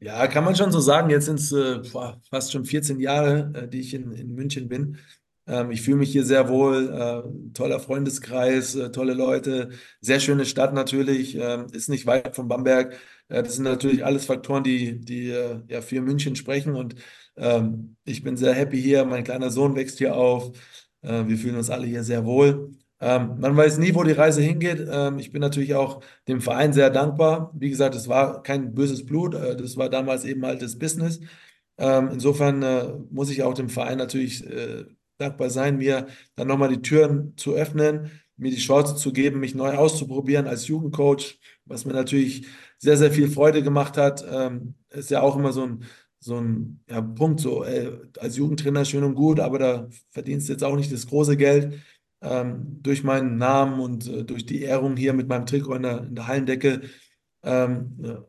Ja, 0.00 0.26
kann 0.26 0.44
man 0.44 0.56
schon 0.56 0.72
so 0.72 0.80
sagen. 0.80 1.10
Jetzt 1.10 1.26
sind 1.26 1.38
es 1.38 1.52
äh, 1.52 1.82
fast 2.30 2.52
schon 2.52 2.64
14 2.64 3.00
Jahre, 3.00 3.52
äh, 3.54 3.68
die 3.68 3.80
ich 3.80 3.94
in, 3.94 4.12
in 4.12 4.34
München 4.34 4.68
bin. 4.68 4.98
Ähm, 5.46 5.70
ich 5.70 5.82
fühle 5.82 5.98
mich 5.98 6.12
hier 6.12 6.24
sehr 6.24 6.48
wohl. 6.48 6.90
Äh, 6.90 7.52
toller 7.52 7.80
Freundeskreis, 7.80 8.74
äh, 8.74 8.90
tolle 8.90 9.14
Leute, 9.14 9.70
sehr 10.00 10.20
schöne 10.20 10.46
Stadt 10.46 10.74
natürlich. 10.74 11.36
Ähm, 11.36 11.66
ist 11.72 11.88
nicht 11.88 12.06
weit 12.06 12.34
von 12.34 12.48
Bamberg. 12.48 12.94
Äh, 13.28 13.42
das 13.42 13.54
sind 13.56 13.64
natürlich 13.64 14.04
alles 14.04 14.26
Faktoren, 14.26 14.64
die, 14.64 15.00
die 15.00 15.30
äh, 15.30 15.60
ja, 15.68 15.82
für 15.82 16.00
München 16.02 16.36
sprechen. 16.36 16.74
Und 16.74 16.96
ähm, 17.36 17.96
ich 18.04 18.22
bin 18.22 18.36
sehr 18.36 18.54
happy 18.54 18.80
hier. 18.80 19.04
Mein 19.04 19.24
kleiner 19.24 19.50
Sohn 19.50 19.76
wächst 19.76 19.98
hier 19.98 20.16
auf. 20.16 20.52
wir 21.02 21.36
fühlen 21.36 21.56
uns 21.56 21.68
alle 21.70 21.86
hier 21.86 22.02
sehr 22.02 22.24
wohl. 22.24 22.70
Ähm, 23.00 23.38
man 23.38 23.54
weiß 23.56 23.78
nie, 23.78 23.94
wo 23.94 24.02
die 24.02 24.12
Reise 24.12 24.40
hingeht. 24.40 24.86
Ähm, 24.90 25.18
ich 25.18 25.30
bin 25.30 25.40
natürlich 25.42 25.74
auch 25.74 26.02
dem 26.26 26.40
Verein 26.40 26.72
sehr 26.72 26.88
dankbar. 26.90 27.52
Wie 27.54 27.68
gesagt, 27.68 27.94
es 27.94 28.08
war 28.08 28.42
kein 28.42 28.74
böses 28.74 29.04
Blut, 29.04 29.34
äh, 29.34 29.56
das 29.56 29.76
war 29.76 29.90
damals 29.90 30.24
eben 30.24 30.44
halt 30.46 30.62
das 30.62 30.78
Business. 30.78 31.20
Ähm, 31.76 32.08
insofern 32.12 32.62
äh, 32.62 32.94
muss 33.10 33.30
ich 33.30 33.42
auch 33.42 33.54
dem 33.54 33.68
Verein 33.68 33.98
natürlich 33.98 34.46
äh, 34.46 34.86
dankbar 35.18 35.50
sein, 35.50 35.78
mir 35.78 36.06
dann 36.36 36.48
nochmal 36.48 36.70
die 36.70 36.82
Türen 36.82 37.36
zu 37.36 37.54
öffnen, 37.54 38.10
mir 38.36 38.50
die 38.50 38.56
Chance 38.56 38.96
zu 38.96 39.12
geben, 39.12 39.40
mich 39.40 39.54
neu 39.54 39.76
auszuprobieren 39.76 40.46
als 40.46 40.66
Jugendcoach, 40.66 41.38
was 41.64 41.84
mir 41.84 41.92
natürlich 41.92 42.46
sehr, 42.78 42.96
sehr 42.96 43.12
viel 43.12 43.28
Freude 43.28 43.62
gemacht 43.62 43.96
hat. 43.96 44.24
Ähm, 44.28 44.74
ist 44.90 45.10
ja 45.10 45.20
auch 45.22 45.36
immer 45.36 45.52
so 45.52 45.64
ein, 45.64 45.84
so 46.20 46.38
ein 46.40 46.82
ja, 46.88 47.00
Punkt, 47.00 47.40
so 47.40 47.64
ey, 47.64 47.90
als 48.18 48.36
Jugendtrainer 48.36 48.84
schön 48.84 49.04
und 49.04 49.14
gut, 49.14 49.40
aber 49.40 49.58
da 49.58 49.88
verdienst 50.10 50.48
du 50.48 50.52
jetzt 50.52 50.64
auch 50.64 50.76
nicht 50.76 50.92
das 50.92 51.06
große 51.06 51.36
Geld 51.36 51.80
ähm, 52.22 52.78
durch 52.82 53.04
meinen 53.04 53.36
Namen 53.36 53.80
und 53.80 54.08
äh, 54.08 54.24
durch 54.24 54.46
die 54.46 54.62
Ehrung 54.62 54.96
hier 54.96 55.12
mit 55.12 55.28
meinem 55.28 55.46
Trikot 55.46 55.74
in 55.74 55.82
der, 55.82 56.02
in 56.04 56.14
der 56.14 56.26
Hallendecke 56.26 56.82
ähm, 57.42 58.24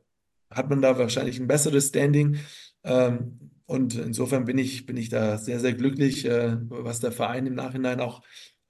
hat 0.49 0.69
man 0.69 0.81
da 0.81 0.97
wahrscheinlich 0.97 1.39
ein 1.39 1.47
besseres 1.47 1.87
Standing. 1.87 2.37
Ähm, 2.83 3.54
und 3.65 3.95
insofern 3.95 4.45
bin 4.45 4.57
ich, 4.57 4.85
bin 4.85 4.97
ich 4.97 5.09
da 5.09 5.37
sehr, 5.37 5.59
sehr 5.59 5.73
glücklich, 5.73 6.25
äh, 6.25 6.57
was 6.69 6.99
der 6.99 7.11
Verein 7.11 7.47
im 7.47 7.55
Nachhinein 7.55 7.99
auch 7.99 8.21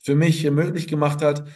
für 0.02 0.16
mich 0.16 0.50
möglich 0.50 0.88
gemacht 0.88 1.22
hat. 1.22 1.48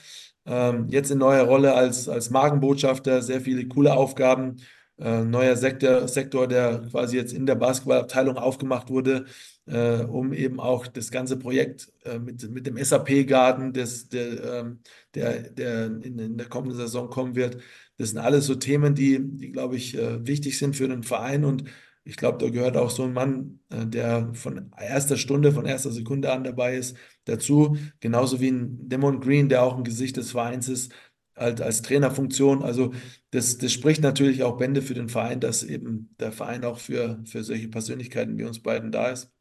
Ähm, 0.45 0.87
jetzt 0.89 1.11
in 1.11 1.19
neuer 1.19 1.43
Rolle 1.43 1.73
als, 1.75 2.09
als 2.09 2.29
Markenbotschafter, 2.31 3.21
sehr 3.21 3.41
viele 3.41 3.67
coole 3.67 3.93
Aufgaben. 3.93 4.57
Äh, 4.97 5.23
neuer 5.23 5.55
Sektor, 5.55 6.07
Sektor, 6.09 6.47
der 6.47 6.81
quasi 6.91 7.15
jetzt 7.15 7.31
in 7.31 7.45
der 7.45 7.55
Basketballabteilung 7.55 8.37
aufgemacht 8.37 8.89
wurde, 8.89 9.25
äh, 9.65 10.03
um 10.03 10.33
eben 10.33 10.59
auch 10.59 10.87
das 10.87 11.09
ganze 11.09 11.37
Projekt 11.37 11.93
äh, 12.03 12.19
mit, 12.19 12.49
mit 12.49 12.67
dem 12.67 12.75
SAP-Garten, 12.83 13.71
der, 13.71 13.87
ähm, 14.13 14.79
der, 15.15 15.51
der 15.51 15.85
in, 15.85 16.19
in, 16.19 16.37
der 16.37 16.49
kommenden 16.49 16.77
Saison 16.77 17.09
kommen 17.09 17.35
wird. 17.35 17.59
Das 17.97 18.09
sind 18.09 18.17
alles 18.17 18.45
so 18.45 18.55
Themen, 18.55 18.93
die, 18.93 19.19
die 19.21 19.51
glaube 19.51 19.77
ich, 19.77 19.97
äh, 19.97 20.25
wichtig 20.27 20.57
sind 20.57 20.75
für 20.75 20.87
den 20.89 21.03
Verein. 21.03 21.45
Und 21.45 21.63
ich 22.09 22.17
glaube, 22.17 22.39
da 22.39 22.49
gehört 22.49 22.75
auch 22.75 22.89
so 22.89 23.03
ein 23.03 23.13
Mann, 23.13 23.59
äh, 23.69 23.85
der 23.85 24.33
von 24.33 24.71
erster 24.77 25.15
Stunde, 25.15 25.51
von 25.51 25.67
erster 25.67 25.91
Sekunde 25.91 26.31
an 26.31 26.43
dabei 26.43 26.75
ist, 26.75 26.97
dazu. 27.25 27.77
Genauso 27.99 28.41
wie 28.41 28.49
ein 28.49 28.89
Demon 28.89 29.19
Green, 29.19 29.47
der 29.47 29.61
auch 29.61 29.77
ein 29.77 29.83
Gesicht 29.83 30.17
des 30.17 30.31
Vereins 30.31 30.67
ist, 30.69 30.91
halt 31.35 31.61
als 31.61 31.83
Trainerfunktion. 31.83 32.63
Also 32.63 32.93
das, 33.29 33.59
das 33.59 33.71
spricht 33.71 34.01
natürlich 34.01 34.41
auch 34.41 34.57
Bände 34.57 34.81
für 34.81 34.95
den 34.95 35.07
Verein, 35.07 35.39
dass 35.39 35.61
eben 35.63 36.15
der 36.19 36.31
Verein 36.31 36.65
auch 36.65 36.79
für, 36.79 37.19
für 37.25 37.43
solche 37.43 37.67
Persönlichkeiten 37.67 38.39
wie 38.39 38.43
uns 38.43 38.59
beiden 38.59 38.91
da 38.91 39.09
ist. 39.09 39.31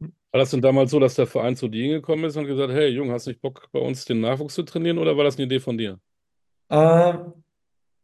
War 0.00 0.38
das 0.38 0.50
denn 0.50 0.62
damals 0.62 0.90
so, 0.90 0.98
dass 0.98 1.14
der 1.14 1.26
Verein 1.26 1.56
zu 1.56 1.68
dir 1.68 1.88
gekommen 1.88 2.24
ist 2.24 2.36
und 2.38 2.46
gesagt, 2.46 2.72
hey 2.72 2.88
Jung, 2.88 3.10
hast 3.10 3.26
du 3.26 3.30
nicht 3.32 3.42
Bock 3.42 3.68
bei 3.70 3.80
uns 3.80 4.06
den 4.06 4.22
Nachwuchs 4.22 4.54
zu 4.54 4.62
trainieren 4.62 4.96
oder 4.96 5.14
war 5.18 5.24
das 5.24 5.36
eine 5.36 5.44
Idee 5.44 5.60
von 5.60 5.76
dir? 5.76 6.00
Ähm, 6.70 7.41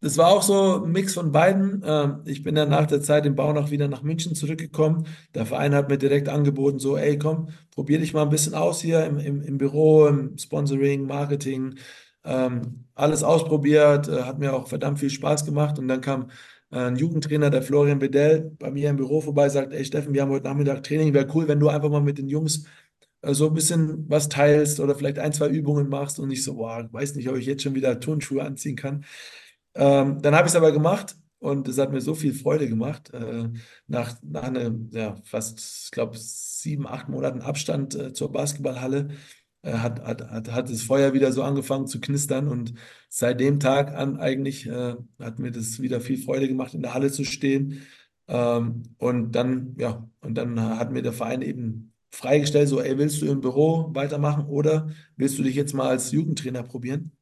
das 0.00 0.16
war 0.16 0.28
auch 0.28 0.42
so 0.42 0.84
ein 0.84 0.92
Mix 0.92 1.14
von 1.14 1.32
beiden. 1.32 1.82
Ähm, 1.84 2.22
ich 2.24 2.42
bin 2.42 2.54
dann 2.54 2.68
nach 2.68 2.86
der 2.86 3.02
Zeit 3.02 3.26
im 3.26 3.34
Bau 3.34 3.52
noch 3.52 3.70
wieder 3.70 3.88
nach 3.88 4.02
München 4.02 4.34
zurückgekommen. 4.34 5.06
Der 5.34 5.46
Verein 5.46 5.74
hat 5.74 5.88
mir 5.88 5.98
direkt 5.98 6.28
angeboten, 6.28 6.78
so, 6.78 6.96
ey, 6.96 7.18
komm, 7.18 7.48
probier 7.70 7.98
dich 7.98 8.14
mal 8.14 8.22
ein 8.22 8.28
bisschen 8.30 8.54
aus 8.54 8.80
hier 8.80 9.04
im, 9.04 9.18
im, 9.18 9.42
im 9.42 9.58
Büro, 9.58 10.06
im 10.06 10.38
Sponsoring, 10.38 11.06
Marketing. 11.06 11.74
Ähm, 12.24 12.86
alles 12.94 13.22
ausprobiert, 13.22 14.08
äh, 14.08 14.22
hat 14.22 14.38
mir 14.38 14.54
auch 14.54 14.68
verdammt 14.68 15.00
viel 15.00 15.10
Spaß 15.10 15.44
gemacht. 15.44 15.78
Und 15.78 15.88
dann 15.88 16.00
kam 16.00 16.30
ein 16.70 16.96
Jugendtrainer, 16.96 17.50
der 17.50 17.62
Florian 17.62 17.98
Bedell, 17.98 18.52
bei 18.58 18.70
mir 18.70 18.90
im 18.90 18.96
Büro 18.96 19.20
vorbei, 19.20 19.48
sagt, 19.48 19.72
ey 19.72 19.84
Steffen, 19.84 20.12
wir 20.12 20.22
haben 20.22 20.30
heute 20.30 20.46
Nachmittag 20.46 20.82
Training, 20.82 21.14
wäre 21.14 21.26
cool, 21.34 21.48
wenn 21.48 21.60
du 21.60 21.68
einfach 21.68 21.88
mal 21.88 22.02
mit 22.02 22.18
den 22.18 22.28
Jungs 22.28 22.66
äh, 23.22 23.34
so 23.34 23.48
ein 23.48 23.54
bisschen 23.54 24.04
was 24.08 24.28
teilst 24.28 24.80
oder 24.80 24.94
vielleicht 24.94 25.18
ein, 25.18 25.32
zwei 25.32 25.48
Übungen 25.48 25.88
machst 25.88 26.20
und 26.20 26.30
ich 26.30 26.44
so, 26.44 26.56
boah, 26.56 26.88
weiß 26.92 27.14
nicht, 27.16 27.28
ob 27.28 27.36
ich 27.36 27.46
jetzt 27.46 27.62
schon 27.62 27.74
wieder 27.74 28.00
Turnschuhe 28.00 28.42
anziehen 28.42 28.76
kann. 28.76 29.04
Ähm, 29.78 30.20
dann 30.22 30.34
habe 30.34 30.46
ich 30.48 30.52
es 30.52 30.56
aber 30.56 30.72
gemacht 30.72 31.16
und 31.38 31.68
es 31.68 31.78
hat 31.78 31.92
mir 31.92 32.00
so 32.00 32.14
viel 32.14 32.34
Freude 32.34 32.68
gemacht. 32.68 33.14
Äh, 33.14 33.48
nach, 33.86 34.16
nach 34.22 34.42
einem, 34.42 34.90
ja, 34.92 35.14
fast, 35.24 35.84
ich 35.84 35.90
glaube, 35.92 36.18
sieben, 36.18 36.86
acht 36.86 37.08
Monaten 37.08 37.42
Abstand 37.42 37.94
äh, 37.94 38.12
zur 38.12 38.32
Basketballhalle 38.32 39.10
äh, 39.62 39.72
hat, 39.74 40.00
hat, 40.04 40.30
hat, 40.30 40.52
hat 40.52 40.70
das 40.70 40.82
Feuer 40.82 41.12
wieder 41.14 41.32
so 41.32 41.42
angefangen 41.44 41.86
zu 41.86 42.00
knistern 42.00 42.48
und 42.48 42.74
seit 43.08 43.40
dem 43.40 43.60
Tag 43.60 43.94
an 43.94 44.18
eigentlich 44.18 44.66
äh, 44.66 44.96
hat 45.20 45.38
mir 45.38 45.52
das 45.52 45.80
wieder 45.80 46.00
viel 46.00 46.18
Freude 46.18 46.48
gemacht, 46.48 46.74
in 46.74 46.82
der 46.82 46.94
Halle 46.94 47.12
zu 47.12 47.24
stehen. 47.24 47.82
Ähm, 48.26 48.82
und 48.98 49.32
dann, 49.32 49.76
ja, 49.78 50.08
und 50.20 50.34
dann 50.34 50.60
hat 50.60 50.90
mir 50.92 51.02
der 51.02 51.12
Verein 51.12 51.42
eben 51.42 51.94
freigestellt, 52.10 52.68
so, 52.68 52.80
ey, 52.80 52.98
willst 52.98 53.22
du 53.22 53.26
im 53.26 53.40
Büro 53.40 53.90
weitermachen 53.94 54.46
oder 54.46 54.88
willst 55.16 55.38
du 55.38 55.42
dich 55.44 55.54
jetzt 55.54 55.74
mal 55.74 55.88
als 55.88 56.10
Jugendtrainer 56.12 56.62
probieren? 56.64 57.17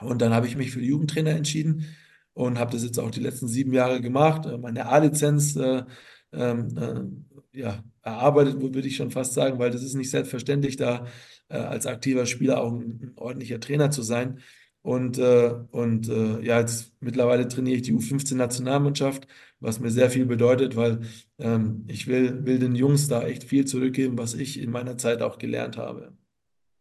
Und 0.00 0.22
dann 0.22 0.32
habe 0.32 0.46
ich 0.46 0.56
mich 0.56 0.70
für 0.70 0.80
Jugendtrainer 0.80 1.30
entschieden 1.30 1.86
und 2.34 2.58
habe 2.58 2.72
das 2.72 2.84
jetzt 2.84 2.98
auch 2.98 3.10
die 3.10 3.20
letzten 3.20 3.48
sieben 3.48 3.72
Jahre 3.72 4.00
gemacht. 4.00 4.46
Äh, 4.46 4.58
meine 4.58 4.86
A-Lizenz 4.86 5.56
äh, 5.56 5.84
ähm, 6.32 7.26
äh, 7.52 7.58
ja, 7.58 7.84
erarbeitet, 8.02 8.60
würde 8.60 8.88
ich 8.88 8.96
schon 8.96 9.10
fast 9.10 9.34
sagen, 9.34 9.58
weil 9.58 9.70
das 9.70 9.82
ist 9.82 9.94
nicht 9.94 10.10
selbstverständlich, 10.10 10.76
da 10.76 11.06
äh, 11.48 11.56
als 11.58 11.86
aktiver 11.86 12.26
Spieler 12.26 12.62
auch 12.62 12.72
ein, 12.72 13.00
ein, 13.02 13.12
ordentlicher 13.16 13.60
Trainer 13.60 13.90
zu 13.90 14.02
sein. 14.02 14.40
Und, 14.82 15.18
äh, 15.18 15.54
und 15.70 16.08
äh, 16.08 16.40
ja, 16.44 16.58
jetzt 16.58 16.92
mittlerweile 17.00 17.46
trainiere 17.46 17.76
ich 17.76 17.82
die 17.82 17.94
U15-Nationalmannschaft, 17.94 19.28
was 19.60 19.78
mir 19.78 19.90
sehr 19.90 20.10
viel 20.10 20.26
bedeutet, 20.26 20.74
weil 20.74 21.02
ähm, 21.38 21.84
ich 21.86 22.08
will, 22.08 22.44
will 22.46 22.58
den 22.58 22.74
Jungs 22.74 23.06
da 23.06 23.22
echt 23.22 23.44
viel 23.44 23.64
zurückgeben, 23.64 24.18
was 24.18 24.34
ich 24.34 24.58
in 24.58 24.70
meiner 24.72 24.98
Zeit 24.98 25.22
auch 25.22 25.38
gelernt 25.38 25.76
habe. 25.76 26.16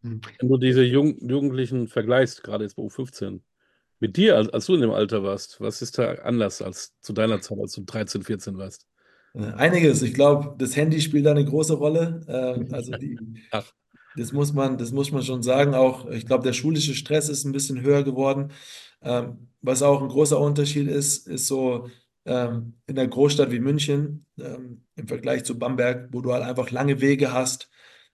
Wenn 0.02 0.49
du 0.49 0.58
diese 0.58 0.84
Jung 0.84 1.18
Jugendlichen 1.28 1.88
vergleichst, 1.88 2.43
gerade 2.43 2.64
jetzt 2.64 2.76
bei 2.76 2.84
U15, 2.84 3.41
mit 3.99 4.18
dir, 4.18 4.36
als, 4.36 4.49
als, 4.49 4.66
du 4.66 4.74
in 4.74 4.82
dem 4.82 4.91
Alter 4.91 5.24
warst, 5.24 5.62
was 5.62 5.82
ist 5.82 5.97
da 5.97 6.14
anders 6.16 6.62
als 6.62 6.99
zu 7.02 7.14
deiner 7.14 7.39
Zeit, 7.39 7.60
als 7.60 7.74
du 7.74 7.84
13, 7.84 8.24
14 8.24 8.58
warst? 8.58 8.88
Äh, 9.34 9.43
einiges. 9.54 10.02
Ich 10.02 10.14
glaube, 10.14 10.56
das 10.58 10.76
Handy 10.76 11.02
spielt 11.02 11.26
da 11.26 11.32
eine 11.32 11.45
große 11.45 11.74
Rolle. 11.74 12.22
Äh, 12.28 12.74
also 12.74 12.91
die. 12.93 13.18
Das 14.18 14.34
muss 14.34 14.52
man, 14.52 14.78
das 14.78 14.91
muss 14.91 15.10
man 15.14 15.24
schon 15.24 15.41
sagen. 15.41 15.74
Auch, 15.74 16.10
ich 16.10 16.26
glaube, 16.26 16.43
der 16.43 16.52
schulische 16.52 16.95
Stress 16.95 17.30
ist 17.30 17.45
ein 17.45 17.54
bisschen 17.54 17.82
höher 17.82 18.04
geworden. 18.04 18.52
Ähm, 19.02 19.47
was 19.62 19.82
auch 19.82 20.02
ein 20.02 20.10
großer 20.10 20.38
Unterschied 20.38 20.89
ist, 20.89 21.30
ist 21.30 21.47
so 21.47 21.89
ähm, 22.26 22.74
in 22.88 22.95
der 22.95 23.08
Großstadt 23.08 23.52
wie 23.52 23.62
München 23.62 24.26
ähm, 24.38 24.84
im 24.95 25.08
Vergleich 25.08 25.45
zu 25.45 25.58
Bamberg, 25.58 26.10
wo 26.12 26.20
du 26.20 26.34
halt 26.34 26.43
einfach 26.43 26.72
lange 26.72 26.99
Wege 26.99 27.32
hast. 27.32 27.71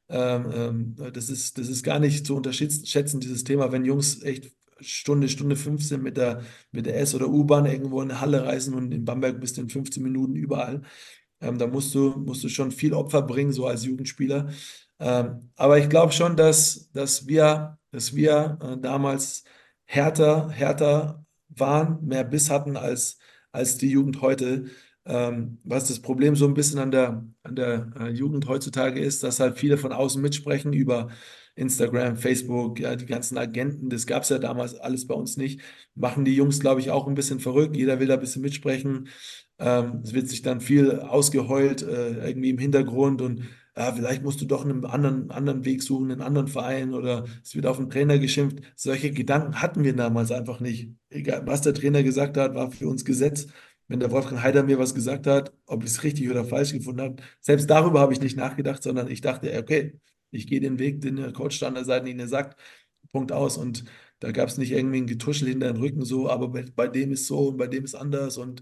Ähm, 0.09 0.51
ähm, 0.53 1.11
das 1.13 1.29
ist, 1.29 1.57
das 1.57 1.67
ist 1.67 1.83
gar 1.83 1.99
nicht 1.99 2.25
zu 2.25 2.35
unterschätzen, 2.35 3.19
dieses 3.19 3.43
Thema, 3.43 3.71
wenn 3.71 3.85
Jungs 3.85 4.23
echt 4.23 4.51
Stunde, 4.79 5.27
Stunde 5.29 5.55
15 5.55 6.01
mit 6.01 6.17
der, 6.17 6.43
mit 6.71 6.85
der 6.85 6.99
S- 6.99 7.15
oder 7.15 7.27
U-Bahn 7.29 7.65
irgendwo 7.65 8.01
in 8.01 8.11
eine 8.11 8.21
Halle 8.21 8.45
reisen 8.45 8.73
und 8.73 8.93
in 8.93 9.05
Bamberg 9.05 9.39
bist 9.39 9.57
du 9.57 9.61
in 9.61 9.69
15 9.69 10.03
Minuten 10.03 10.35
überall. 10.35 10.81
Ähm, 11.41 11.57
da 11.57 11.67
musst 11.67 11.93
du, 11.95 12.11
musst 12.11 12.43
du 12.43 12.49
schon 12.49 12.71
viel 12.71 12.93
Opfer 12.93 13.21
bringen, 13.21 13.51
so 13.51 13.67
als 13.67 13.85
Jugendspieler. 13.85 14.49
Ähm, 14.99 15.51
aber 15.55 15.77
ich 15.79 15.89
glaube 15.89 16.11
schon, 16.13 16.35
dass, 16.35 16.89
dass 16.91 17.27
wir, 17.27 17.77
dass 17.91 18.15
wir 18.15 18.57
äh, 18.61 18.77
damals 18.77 19.43
härter, 19.85 20.49
härter 20.49 21.25
waren, 21.49 22.05
mehr 22.05 22.23
Biss 22.23 22.49
hatten 22.49 22.77
als, 22.77 23.17
als 23.51 23.77
die 23.77 23.89
Jugend 23.89 24.21
heute. 24.21 24.65
Ähm, 25.09 25.59
was 25.63 25.87
das 25.87 26.01
Problem 26.01 26.35
so 26.35 26.45
ein 26.45 26.53
bisschen 26.53 26.79
an 26.79 26.91
der, 26.91 27.25
an 27.43 27.55
der 27.55 27.91
äh, 27.99 28.09
Jugend 28.09 28.47
heutzutage 28.47 28.99
ist, 28.99 29.23
dass 29.23 29.39
halt 29.39 29.57
viele 29.57 29.77
von 29.77 29.93
außen 29.93 30.21
mitsprechen 30.21 30.73
über 30.73 31.07
Instagram, 31.55 32.17
Facebook, 32.17 32.79
ja, 32.79 32.95
die 32.95 33.05
ganzen 33.05 33.37
Agenten, 33.37 33.89
das 33.89 34.05
gab 34.05 34.23
es 34.23 34.29
ja 34.29 34.37
damals 34.37 34.75
alles 34.75 35.07
bei 35.07 35.15
uns 35.15 35.37
nicht, 35.37 35.61
machen 35.95 36.25
die 36.25 36.35
Jungs, 36.35 36.59
glaube 36.59 36.81
ich, 36.81 36.91
auch 36.91 37.07
ein 37.07 37.15
bisschen 37.15 37.39
verrückt. 37.39 37.75
Jeder 37.77 37.99
will 37.99 38.07
da 38.07 38.15
ein 38.15 38.19
bisschen 38.19 38.41
mitsprechen. 38.41 39.07
Ähm, 39.59 40.01
es 40.03 40.13
wird 40.13 40.27
sich 40.29 40.41
dann 40.41 40.61
viel 40.61 40.99
ausgeheult, 40.99 41.81
äh, 41.83 42.27
irgendwie 42.27 42.49
im 42.49 42.57
Hintergrund 42.59 43.21
und 43.21 43.43
ja, 43.77 43.93
vielleicht 43.93 44.23
musst 44.23 44.41
du 44.41 44.45
doch 44.45 44.65
einen 44.65 44.85
anderen, 44.85 45.29
anderen 45.29 45.63
Weg 45.63 45.83
suchen, 45.83 46.11
einen 46.11 46.21
anderen 46.21 46.47
Verein 46.47 46.93
oder 46.95 47.25
es 47.43 47.55
wird 47.55 47.67
auf 47.67 47.77
den 47.77 47.89
Trainer 47.91 48.17
geschimpft. 48.17 48.59
Solche 48.75 49.11
Gedanken 49.11 49.61
hatten 49.61 49.83
wir 49.83 49.95
damals 49.95 50.31
einfach 50.31 50.59
nicht. 50.59 50.91
Egal, 51.09 51.45
was 51.45 51.61
der 51.61 51.75
Trainer 51.75 52.01
gesagt 52.03 52.37
hat, 52.37 52.55
war 52.55 52.71
für 52.71 52.87
uns 52.87 53.05
Gesetz. 53.05 53.47
Wenn 53.87 53.99
der 53.99 54.11
Wolfgang 54.11 54.41
Heider 54.43 54.63
mir 54.63 54.79
was 54.79 54.93
gesagt 54.93 55.27
hat, 55.27 55.53
ob 55.65 55.83
ich 55.83 55.91
es 55.91 56.03
richtig 56.03 56.29
oder 56.29 56.43
falsch 56.45 56.73
gefunden 56.73 57.01
habe, 57.01 57.15
selbst 57.39 57.69
darüber 57.69 58.01
habe 58.01 58.13
ich 58.13 58.21
nicht 58.21 58.37
nachgedacht, 58.37 58.83
sondern 58.83 59.09
ich 59.09 59.21
dachte, 59.21 59.57
okay, 59.57 59.99
ich 60.31 60.47
gehe 60.47 60.59
den 60.59 60.79
Weg, 60.79 61.01
den 61.01 61.15
der 61.15 61.31
Coach 61.33 61.63
an 61.63 61.75
der 61.75 61.85
Seitenlinie 61.85 62.27
sagt, 62.27 62.59
Punkt 63.11 63.31
aus. 63.31 63.57
Und 63.57 63.85
da 64.19 64.31
gab 64.31 64.49
es 64.49 64.57
nicht 64.57 64.71
irgendwie 64.71 64.97
ein 64.97 65.07
Getuschel 65.07 65.47
hinter 65.47 65.71
den 65.71 65.81
Rücken 65.81 66.03
so, 66.03 66.29
aber 66.29 66.49
bei, 66.49 66.65
bei 66.75 66.87
dem 66.87 67.11
ist 67.11 67.27
so 67.27 67.49
und 67.49 67.57
bei 67.57 67.67
dem 67.67 67.85
ist 67.85 67.95
anders 67.95 68.37
und 68.37 68.61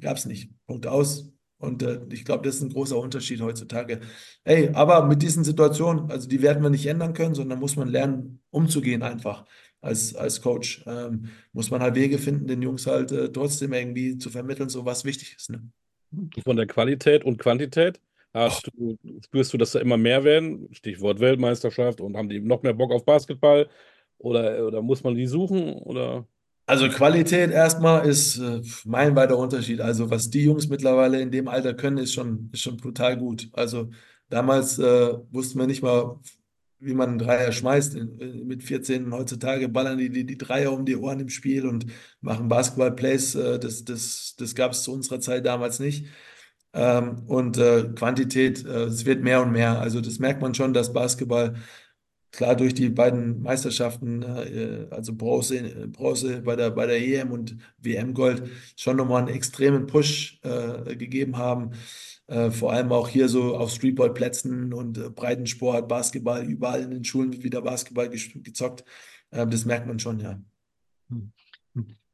gab 0.00 0.16
es 0.16 0.26
nicht. 0.26 0.50
Punkt 0.66 0.86
aus. 0.86 1.32
Und 1.58 1.82
äh, 1.82 2.00
ich 2.10 2.24
glaube, 2.24 2.44
das 2.44 2.56
ist 2.56 2.62
ein 2.62 2.70
großer 2.70 2.98
Unterschied 2.98 3.40
heutzutage. 3.42 4.00
Ey, 4.44 4.70
aber 4.70 5.06
mit 5.06 5.22
diesen 5.22 5.44
Situationen, 5.44 6.10
also 6.10 6.26
die 6.26 6.40
werden 6.42 6.62
wir 6.62 6.70
nicht 6.70 6.86
ändern 6.86 7.12
können, 7.12 7.34
sondern 7.34 7.60
muss 7.60 7.76
man 7.76 7.88
lernen, 7.88 8.42
umzugehen 8.50 9.02
einfach. 9.02 9.44
Als, 9.82 10.14
als 10.14 10.42
Coach 10.42 10.84
ähm, 10.86 11.30
muss 11.52 11.70
man 11.70 11.80
halt 11.80 11.94
Wege 11.94 12.18
finden, 12.18 12.46
den 12.46 12.60
Jungs 12.60 12.86
halt 12.86 13.12
äh, 13.12 13.32
trotzdem 13.32 13.72
irgendwie 13.72 14.18
zu 14.18 14.28
vermitteln, 14.28 14.68
so 14.68 14.84
was 14.84 15.04
wichtig 15.04 15.34
ist. 15.36 15.50
Ne? 15.50 15.62
Von 16.44 16.56
der 16.56 16.66
Qualität 16.66 17.24
und 17.24 17.38
Quantität 17.38 17.98
hast 18.34 18.68
du, 18.74 18.96
spürst 19.24 19.52
du, 19.52 19.58
dass 19.58 19.72
da 19.72 19.80
immer 19.80 19.96
mehr 19.96 20.24
werden? 20.24 20.68
Stichwort 20.72 21.20
Weltmeisterschaft 21.20 22.00
und 22.00 22.16
haben 22.16 22.28
die 22.28 22.40
noch 22.40 22.62
mehr 22.62 22.74
Bock 22.74 22.92
auf 22.92 23.04
Basketball? 23.04 23.68
Oder, 24.18 24.66
oder 24.66 24.82
muss 24.82 25.02
man 25.02 25.14
die 25.14 25.26
suchen? 25.26 25.72
Oder? 25.72 26.26
Also 26.66 26.88
Qualität 26.88 27.50
erstmal 27.50 28.06
ist 28.06 28.38
äh, 28.38 28.60
meilenweiter 28.84 29.36
Unterschied. 29.36 29.80
Also 29.80 30.10
was 30.10 30.30
die 30.30 30.44
Jungs 30.44 30.68
mittlerweile 30.68 31.20
in 31.20 31.30
dem 31.30 31.48
Alter 31.48 31.74
können, 31.74 31.98
ist 31.98 32.12
schon, 32.12 32.50
ist 32.52 32.62
schon 32.62 32.76
brutal 32.76 33.16
gut. 33.16 33.48
Also 33.54 33.90
damals 34.28 34.78
äh, 34.78 35.14
wussten 35.32 35.58
wir 35.58 35.66
nicht 35.66 35.82
mal, 35.82 36.20
wie 36.80 36.94
man 36.94 37.10
einen 37.10 37.18
Dreier 37.18 37.52
schmeißt. 37.52 37.96
Mit 38.44 38.62
14 38.62 39.12
heutzutage 39.12 39.68
ballern 39.68 39.98
die, 39.98 40.10
die 40.10 40.24
die 40.24 40.38
Dreier 40.38 40.72
um 40.72 40.84
die 40.84 40.96
Ohren 40.96 41.20
im 41.20 41.28
Spiel 41.28 41.66
und 41.66 41.86
machen 42.20 42.48
Basketball-Plays. 42.48 43.34
Äh, 43.34 43.58
das 43.58 43.84
das, 43.84 44.34
das 44.38 44.54
gab 44.54 44.72
es 44.72 44.82
zu 44.82 44.92
unserer 44.92 45.20
Zeit 45.20 45.46
damals 45.46 45.78
nicht. 45.78 46.06
Ähm, 46.72 47.24
und 47.26 47.58
äh, 47.58 47.90
Quantität, 47.94 48.64
äh, 48.64 48.84
es 48.84 49.04
wird 49.04 49.22
mehr 49.22 49.42
und 49.42 49.52
mehr. 49.52 49.80
Also 49.80 50.00
das 50.00 50.18
merkt 50.18 50.40
man 50.40 50.54
schon, 50.54 50.72
dass 50.72 50.92
Basketball 50.92 51.56
klar 52.32 52.54
durch 52.56 52.74
die 52.74 52.88
beiden 52.90 53.42
Meisterschaften, 53.42 54.22
also 54.90 55.16
Bronze, 55.16 55.88
Bronze 55.88 56.42
bei 56.42 56.54
der, 56.54 56.70
bei 56.70 56.86
der 56.86 57.00
EM 57.00 57.32
und 57.32 57.56
WM 57.78 58.14
Gold, 58.14 58.44
schon 58.76 58.96
nochmal 58.96 59.22
einen 59.22 59.34
extremen 59.34 59.88
Push 59.88 60.40
gegeben 60.86 61.38
haben. 61.38 61.72
Äh, 62.30 62.52
vor 62.52 62.72
allem 62.72 62.92
auch 62.92 63.08
hier 63.08 63.28
so 63.28 63.56
auf 63.56 63.72
Streetballplätzen 63.72 64.72
und 64.72 64.98
äh, 64.98 65.10
Breitensport, 65.10 65.88
Basketball, 65.88 66.44
überall 66.44 66.82
in 66.82 66.92
den 66.92 67.04
Schulen 67.04 67.32
wird 67.32 67.42
wieder 67.42 67.60
Basketball 67.60 68.08
gezockt. 68.08 68.84
Äh, 69.32 69.48
das 69.48 69.64
merkt 69.64 69.88
man 69.88 69.98
schon, 69.98 70.20
ja. 70.20 70.40
Hm. 71.08 71.32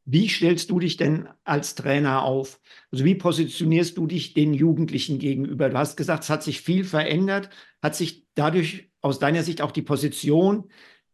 Wie 0.07 0.29
stellst 0.29 0.71
du 0.71 0.79
dich 0.79 0.97
denn 0.97 1.29
als 1.45 1.75
Trainer 1.75 2.23
auf? 2.23 2.61
Also 2.93 3.05
wie 3.05 3.17
positionierst 3.17 3.99
du 3.99 4.07
dich 4.07 4.33
den 4.33 4.55
Jugendlichen 4.55 5.19
gegenüber? 5.19 5.69
Du 5.69 5.77
hast 5.77 5.97
gesagt, 5.99 6.23
es 6.23 6.31
hat 6.31 6.43
sich 6.43 6.63
viel 6.63 6.85
verändert. 6.85 7.51
Hat 7.83 7.95
sich 7.95 8.25
dadurch 8.35 8.89
aus 9.03 9.19
deiner 9.19 9.43
Sicht 9.43 9.61
auch 9.61 9.73
die 9.73 9.83
Position 9.83 10.71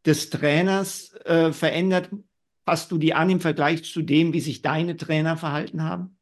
des 0.06 0.30
Trainers 0.30 1.12
äh, 1.24 1.52
verändert? 1.52 2.10
Passt 2.64 2.92
du 2.92 2.98
die 2.98 3.14
an 3.14 3.30
im 3.30 3.40
Vergleich 3.40 3.82
zu 3.82 4.02
dem, 4.02 4.32
wie 4.32 4.40
sich 4.40 4.62
deine 4.62 4.96
Trainer 4.96 5.36
verhalten 5.36 5.82
haben? 5.82 6.18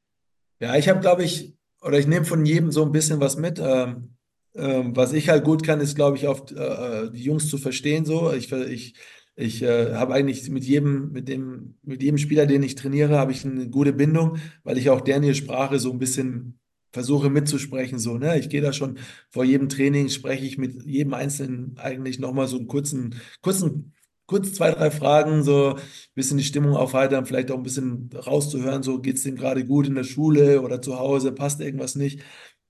Ja, 0.60 0.76
ich 0.76 0.88
habe, 0.88 1.00
glaube 1.00 1.24
ich, 1.24 1.59
oder 1.80 1.98
ich 1.98 2.06
nehme 2.06 2.24
von 2.24 2.44
jedem 2.44 2.70
so 2.72 2.84
ein 2.84 2.92
bisschen 2.92 3.20
was 3.20 3.36
mit. 3.36 3.60
Ähm, 3.62 4.16
ähm, 4.54 4.96
was 4.96 5.12
ich 5.12 5.28
halt 5.28 5.44
gut 5.44 5.62
kann, 5.62 5.80
ist, 5.80 5.94
glaube 5.94 6.16
ich, 6.16 6.26
auf 6.26 6.50
äh, 6.50 7.10
die 7.10 7.22
Jungs 7.22 7.48
zu 7.48 7.56
verstehen. 7.58 8.04
So, 8.04 8.32
ich, 8.32 8.50
ich 8.52 8.94
ich 9.40 9.62
äh, 9.62 9.94
habe 9.94 10.12
eigentlich 10.12 10.50
mit 10.50 10.64
jedem, 10.64 11.12
mit 11.12 11.26
dem, 11.28 11.76
mit 11.82 12.02
jedem 12.02 12.18
Spieler, 12.18 12.44
den 12.44 12.62
ich 12.62 12.74
trainiere, 12.74 13.18
habe 13.18 13.32
ich 13.32 13.44
eine 13.44 13.70
gute 13.70 13.94
Bindung, 13.94 14.36
weil 14.64 14.76
ich 14.76 14.90
auch 14.90 15.00
deren 15.00 15.34
Sprache 15.34 15.78
so 15.78 15.90
ein 15.92 15.98
bisschen 15.98 16.58
versuche 16.92 17.30
mitzusprechen. 17.30 17.98
So, 17.98 18.18
ne? 18.18 18.38
Ich 18.38 18.50
gehe 18.50 18.60
da 18.60 18.72
schon 18.74 18.98
vor 19.30 19.44
jedem 19.44 19.70
Training, 19.70 20.10
spreche 20.10 20.44
ich 20.44 20.58
mit 20.58 20.82
jedem 20.84 21.14
Einzelnen 21.14 21.74
eigentlich 21.78 22.18
nochmal 22.18 22.48
so 22.48 22.58
einen 22.58 22.66
kurzen, 22.66 23.14
kurzen, 23.40 23.94
kurz 24.30 24.52
zwei, 24.52 24.70
drei 24.70 24.92
Fragen, 24.92 25.42
so 25.42 25.74
ein 25.74 25.82
bisschen 26.14 26.38
die 26.38 26.44
Stimmung 26.44 26.76
aufheitern, 26.76 27.26
vielleicht 27.26 27.50
auch 27.50 27.56
ein 27.56 27.64
bisschen 27.64 28.10
rauszuhören, 28.14 28.84
so 28.84 29.00
geht 29.00 29.16
es 29.16 29.24
dem 29.24 29.34
gerade 29.34 29.66
gut 29.66 29.88
in 29.88 29.96
der 29.96 30.04
Schule 30.04 30.62
oder 30.62 30.80
zu 30.80 31.00
Hause, 31.00 31.32
passt 31.32 31.60
irgendwas 31.60 31.96
nicht. 31.96 32.20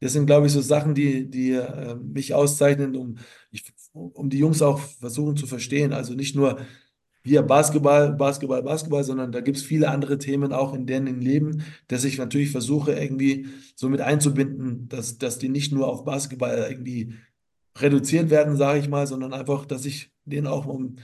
Das 0.00 0.14
sind, 0.14 0.24
glaube 0.24 0.46
ich, 0.46 0.52
so 0.52 0.62
Sachen, 0.62 0.94
die, 0.94 1.28
die 1.28 1.52
äh, 1.52 1.96
mich 1.96 2.32
auszeichnen, 2.32 2.96
um, 2.96 3.18
ich, 3.50 3.64
um 3.92 4.30
die 4.30 4.38
Jungs 4.38 4.62
auch 4.62 4.78
versuchen 4.78 5.36
zu 5.36 5.46
verstehen. 5.46 5.92
Also 5.92 6.14
nicht 6.14 6.34
nur 6.34 6.60
hier 7.22 7.42
Basketball, 7.42 8.14
Basketball, 8.14 8.62
Basketball, 8.62 9.04
sondern 9.04 9.30
da 9.30 9.42
gibt 9.42 9.58
es 9.58 9.62
viele 9.62 9.90
andere 9.90 10.16
Themen 10.16 10.54
auch 10.54 10.72
in 10.72 10.86
deren 10.86 11.20
Leben, 11.20 11.62
dass 11.88 12.04
ich 12.04 12.16
natürlich 12.16 12.52
versuche, 12.52 12.92
irgendwie 12.92 13.48
so 13.76 13.90
mit 13.90 14.00
einzubinden, 14.00 14.88
dass, 14.88 15.18
dass 15.18 15.38
die 15.38 15.50
nicht 15.50 15.72
nur 15.72 15.88
auf 15.88 16.04
Basketball 16.06 16.68
irgendwie 16.70 17.12
reduziert 17.76 18.30
werden, 18.30 18.56
sage 18.56 18.78
ich 18.78 18.88
mal, 18.88 19.06
sondern 19.06 19.34
einfach, 19.34 19.66
dass 19.66 19.84
ich 19.84 20.10
denen 20.24 20.46
auch 20.46 20.64
um 20.64 20.96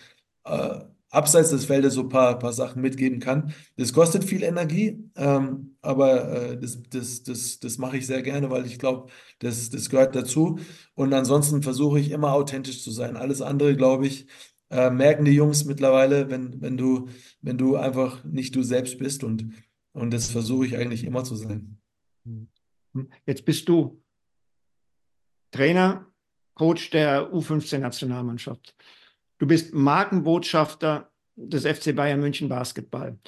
äh, 0.47 0.81
abseits 1.11 1.51
des 1.51 1.65
Feldes 1.65 1.95
so 1.95 2.03
ein 2.03 2.09
paar, 2.09 2.39
paar 2.39 2.53
Sachen 2.53 2.83
mitgeben 2.83 3.21
kann. 3.21 3.55
Das 3.77 3.93
kostet 3.93 4.25
viel 4.25 4.43
Energie, 4.43 5.11
ähm, 5.17 5.77
aber 5.81 6.31
äh, 6.31 6.59
das, 6.59 6.83
das, 6.91 7.23
das, 7.23 7.59
das 7.59 7.79
mache 7.79 7.97
ich 7.97 8.07
sehr 8.07 8.23
gerne, 8.23 8.51
weil 8.51 8.67
ich 8.67 8.79
glaube, 8.79 9.11
das, 9.39 9.71
das 9.71 9.89
gehört 9.89 10.15
dazu. 10.15 10.59
Und 10.95 11.13
ansonsten 11.15 11.63
versuche 11.63 12.01
ich 12.01 12.11
immer 12.11 12.33
authentisch 12.33 12.83
zu 12.83 12.91
sein. 12.91 13.17
Alles 13.17 13.41
andere, 13.41 13.77
glaube 13.77 14.07
ich, 14.07 14.27
äh, 14.71 14.91
merken 14.91 15.25
die 15.25 15.33
Jungs 15.33 15.65
mittlerweile, 15.65 16.29
wenn, 16.31 16.61
wenn, 16.61 16.77
du, 16.77 17.09
wenn 17.41 17.57
du 17.57 17.77
einfach 17.77 18.25
nicht 18.25 18.55
du 18.55 18.63
selbst 18.63 18.99
bist. 18.99 19.25
Und, 19.25 19.53
und 19.93 20.13
das 20.13 20.31
versuche 20.31 20.67
ich 20.67 20.77
eigentlich 20.77 21.05
immer 21.05 21.25
zu 21.25 21.37
sein. 21.37 21.79
Jetzt 23.27 23.45
bist 23.45 23.69
du 23.69 24.03
Trainer, 25.51 26.07
Coach 26.55 26.91
der 26.91 27.33
U15-Nationalmannschaft. 27.33 28.75
Du 29.39 29.47
bist 29.47 29.75
Markenbotschafter 29.75 31.11
des 31.37 31.67
FC 31.67 31.95
Bayern 31.95 32.21
München 32.21 32.49
Basketball. 32.49 33.19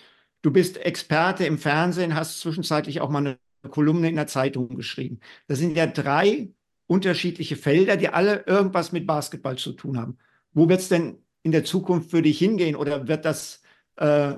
Du 0.42 0.50
bist 0.50 0.78
Experte 0.78 1.44
im 1.44 1.58
Fernsehen, 1.58 2.14
hast 2.14 2.40
zwischenzeitlich 2.40 3.00
auch 3.00 3.10
mal 3.10 3.18
eine 3.18 3.38
Kolumne 3.70 4.08
in 4.08 4.16
der 4.16 4.26
Zeitung 4.26 4.76
geschrieben. 4.76 5.20
Das 5.46 5.58
sind 5.58 5.76
ja 5.76 5.86
drei 5.86 6.50
unterschiedliche 6.86 7.56
Felder, 7.56 7.96
die 7.96 8.08
alle 8.08 8.44
irgendwas 8.46 8.92
mit 8.92 9.06
Basketball 9.06 9.56
zu 9.56 9.72
tun 9.72 9.98
haben. 9.98 10.18
Wo 10.52 10.68
wird 10.68 10.80
es 10.80 10.88
denn 10.88 11.18
in 11.42 11.52
der 11.52 11.64
Zukunft 11.64 12.10
für 12.10 12.22
dich 12.22 12.38
hingehen 12.38 12.76
oder 12.76 13.08
wird 13.08 13.24
das 13.24 13.62
äh, 13.96 14.34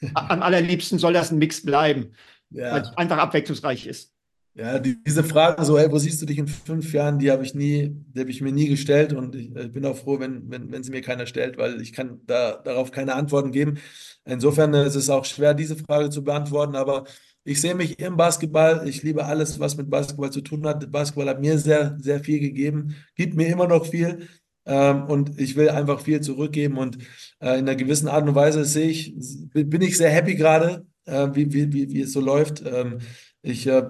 am 0.14 0.42
allerliebsten 0.42 0.98
soll 0.98 1.14
das 1.14 1.30
ein 1.30 1.38
Mix 1.38 1.64
bleiben, 1.64 2.12
ja. 2.50 2.72
weil 2.72 2.82
es 2.82 2.96
einfach 2.96 3.18
abwechslungsreich 3.18 3.86
ist? 3.86 4.13
Ja, 4.56 4.78
die, 4.78 5.02
diese 5.02 5.24
Frage 5.24 5.64
so, 5.64 5.76
hey, 5.76 5.90
wo 5.90 5.98
siehst 5.98 6.22
du 6.22 6.26
dich 6.26 6.38
in 6.38 6.46
fünf 6.46 6.92
Jahren, 6.92 7.18
die 7.18 7.32
habe 7.32 7.42
ich 7.44 7.54
nie, 7.54 7.90
die 8.14 8.20
habe 8.20 8.30
ich 8.30 8.40
mir 8.40 8.52
nie 8.52 8.68
gestellt 8.68 9.12
und 9.12 9.34
ich, 9.34 9.50
ich 9.50 9.56
äh, 9.56 9.68
bin 9.68 9.84
auch 9.84 9.96
froh, 9.96 10.20
wenn, 10.20 10.48
wenn, 10.48 10.70
wenn 10.70 10.84
sie 10.84 10.92
mir 10.92 11.00
keiner 11.00 11.26
stellt, 11.26 11.58
weil 11.58 11.80
ich 11.80 11.92
kann 11.92 12.20
da, 12.26 12.58
darauf 12.58 12.92
keine 12.92 13.14
Antworten 13.16 13.50
geben. 13.50 13.78
Insofern 14.24 14.72
äh, 14.74 14.86
ist 14.86 14.94
es 14.94 15.10
auch 15.10 15.24
schwer, 15.24 15.54
diese 15.54 15.76
Frage 15.76 16.08
zu 16.10 16.22
beantworten, 16.22 16.76
aber 16.76 17.04
ich 17.42 17.60
sehe 17.60 17.74
mich 17.74 17.98
im 17.98 18.16
Basketball. 18.16 18.88
Ich 18.88 19.02
liebe 19.02 19.24
alles, 19.24 19.58
was 19.58 19.76
mit 19.76 19.90
Basketball 19.90 20.30
zu 20.30 20.40
tun 20.40 20.64
hat. 20.66 20.90
Basketball 20.92 21.28
hat 21.28 21.40
mir 21.40 21.58
sehr, 21.58 21.96
sehr 22.00 22.20
viel 22.22 22.38
gegeben, 22.38 22.94
gibt 23.16 23.34
mir 23.34 23.48
immer 23.48 23.66
noch 23.66 23.86
viel. 23.86 24.28
Ähm, 24.66 25.04
und 25.06 25.38
ich 25.38 25.56
will 25.56 25.68
einfach 25.68 26.00
viel 26.00 26.20
zurückgeben. 26.20 26.78
Und 26.78 26.98
äh, 27.40 27.58
in 27.58 27.68
einer 27.68 27.74
gewissen 27.74 28.08
Art 28.08 28.26
und 28.26 28.34
Weise 28.36 28.64
sehe 28.64 28.88
ich, 28.88 29.14
bin 29.52 29.82
ich 29.82 29.96
sehr 29.98 30.10
happy 30.10 30.36
gerade, 30.36 30.86
äh, 31.06 31.28
wie, 31.34 31.52
wie, 31.52 31.72
wie, 31.72 31.90
wie 31.90 32.00
es 32.02 32.12
so 32.12 32.20
läuft. 32.20 32.62
Ähm, 32.64 32.98
ich 33.42 33.66
äh, 33.66 33.82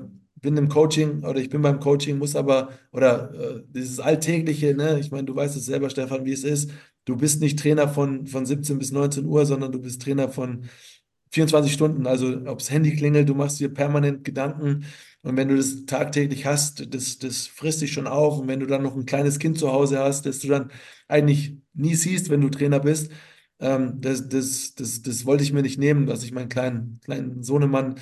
bin 0.44 0.56
im 0.56 0.68
Coaching 0.68 1.24
oder 1.24 1.40
ich 1.40 1.48
bin 1.48 1.62
beim 1.62 1.80
Coaching, 1.80 2.18
muss 2.18 2.36
aber, 2.36 2.68
oder 2.92 3.32
äh, 3.34 3.62
dieses 3.66 3.98
Alltägliche, 3.98 4.76
ne, 4.76 5.00
ich 5.00 5.10
meine, 5.10 5.24
du 5.24 5.34
weißt 5.34 5.56
es 5.56 5.66
selber, 5.66 5.90
Stefan, 5.90 6.24
wie 6.24 6.32
es 6.32 6.44
ist. 6.44 6.70
Du 7.06 7.16
bist 7.16 7.40
nicht 7.40 7.58
Trainer 7.58 7.88
von, 7.88 8.26
von 8.26 8.46
17 8.46 8.78
bis 8.78 8.92
19 8.92 9.24
Uhr, 9.24 9.46
sondern 9.46 9.72
du 9.72 9.80
bist 9.80 10.02
Trainer 10.02 10.28
von 10.28 10.66
24 11.32 11.72
Stunden. 11.72 12.06
Also 12.06 12.28
ob 12.46 12.58
das 12.58 12.70
Handy 12.70 12.94
klingelt, 12.94 13.28
du 13.28 13.34
machst 13.34 13.58
dir 13.58 13.72
permanent 13.72 14.22
Gedanken. 14.22 14.84
Und 15.22 15.36
wenn 15.36 15.48
du 15.48 15.56
das 15.56 15.86
tagtäglich 15.86 16.46
hast, 16.46 16.94
das, 16.94 17.18
das 17.18 17.46
frisst 17.46 17.80
dich 17.80 17.92
schon 17.92 18.06
auf. 18.06 18.38
Und 18.38 18.46
wenn 18.46 18.60
du 18.60 18.66
dann 18.66 18.82
noch 18.82 18.94
ein 18.94 19.06
kleines 19.06 19.38
Kind 19.38 19.58
zu 19.58 19.72
Hause 19.72 19.98
hast, 19.98 20.26
das 20.26 20.40
du 20.40 20.48
dann 20.48 20.70
eigentlich 21.08 21.56
nie 21.72 21.94
siehst, 21.94 22.30
wenn 22.30 22.42
du 22.42 22.50
Trainer 22.50 22.80
bist, 22.80 23.10
ähm, 23.60 24.00
das, 24.00 24.28
das, 24.28 24.74
das, 24.74 25.02
das 25.02 25.24
wollte 25.26 25.42
ich 25.42 25.52
mir 25.52 25.62
nicht 25.62 25.78
nehmen, 25.78 26.06
dass 26.06 26.24
ich 26.24 26.32
meinen 26.32 26.48
kleinen, 26.48 27.00
kleinen 27.04 27.42
Sohnemann 27.42 27.96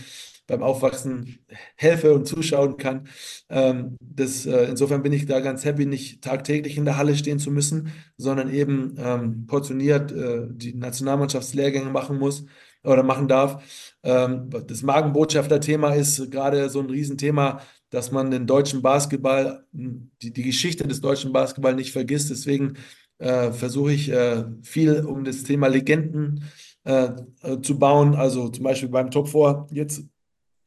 beim 0.47 0.63
Aufwachsen 0.63 1.39
helfe 1.77 2.13
und 2.15 2.27
zuschauen 2.27 2.77
kann. 2.77 3.09
Ähm, 3.49 3.97
das, 4.01 4.47
äh, 4.47 4.65
insofern 4.67 5.03
bin 5.03 5.13
ich 5.13 5.27
da 5.27 5.41
ganz 5.41 5.65
happy, 5.65 5.87
nicht 5.87 6.23
tagtäglich 6.23 6.77
in 6.77 6.85
der 6.85 6.97
Halle 6.97 7.17
stehen 7.17 7.39
zu 7.39 7.51
müssen, 7.51 7.93
sondern 8.17 8.53
eben 8.53 8.95
ähm, 8.99 9.47
portioniert 9.47 10.13
äh, 10.13 10.47
die 10.51 10.75
Nationalmannschaftslehrgänge 10.75 11.91
machen 11.91 12.19
muss 12.19 12.45
oder 12.85 13.03
machen 13.03 13.29
darf. 13.29 13.95
Ähm, 14.03 14.51
das 14.67 14.83
Magenbotschafter-Thema 14.83 15.95
ist 15.95 16.31
gerade 16.31 16.69
so 16.69 16.81
ein 16.81 16.91
Riesenthema, 16.91 17.61
dass 17.91 18.11
man 18.11 18.31
den 18.31 18.47
deutschen 18.47 18.83
Basketball, 18.83 19.65
die, 19.73 20.33
die 20.33 20.43
Geschichte 20.43 20.87
des 20.89 21.01
deutschen 21.01 21.33
Basketball 21.33 21.75
nicht 21.75 21.93
vergisst. 21.93 22.31
Deswegen 22.31 22.75
äh, 23.19 23.53
versuche 23.53 23.93
ich 23.93 24.11
äh, 24.11 24.45
viel 24.63 25.05
um 25.05 25.25
das 25.25 25.45
Thema 25.45 25.69
Legenden 25.69 26.45
äh, 26.85 27.11
äh 27.43 27.61
zu 27.61 27.79
bauen. 27.79 28.15
Also 28.15 28.49
zum 28.49 28.65
Beispiel 28.65 28.89
beim 28.89 29.11
Top 29.11 29.29
4 29.29 29.67
jetzt 29.71 30.05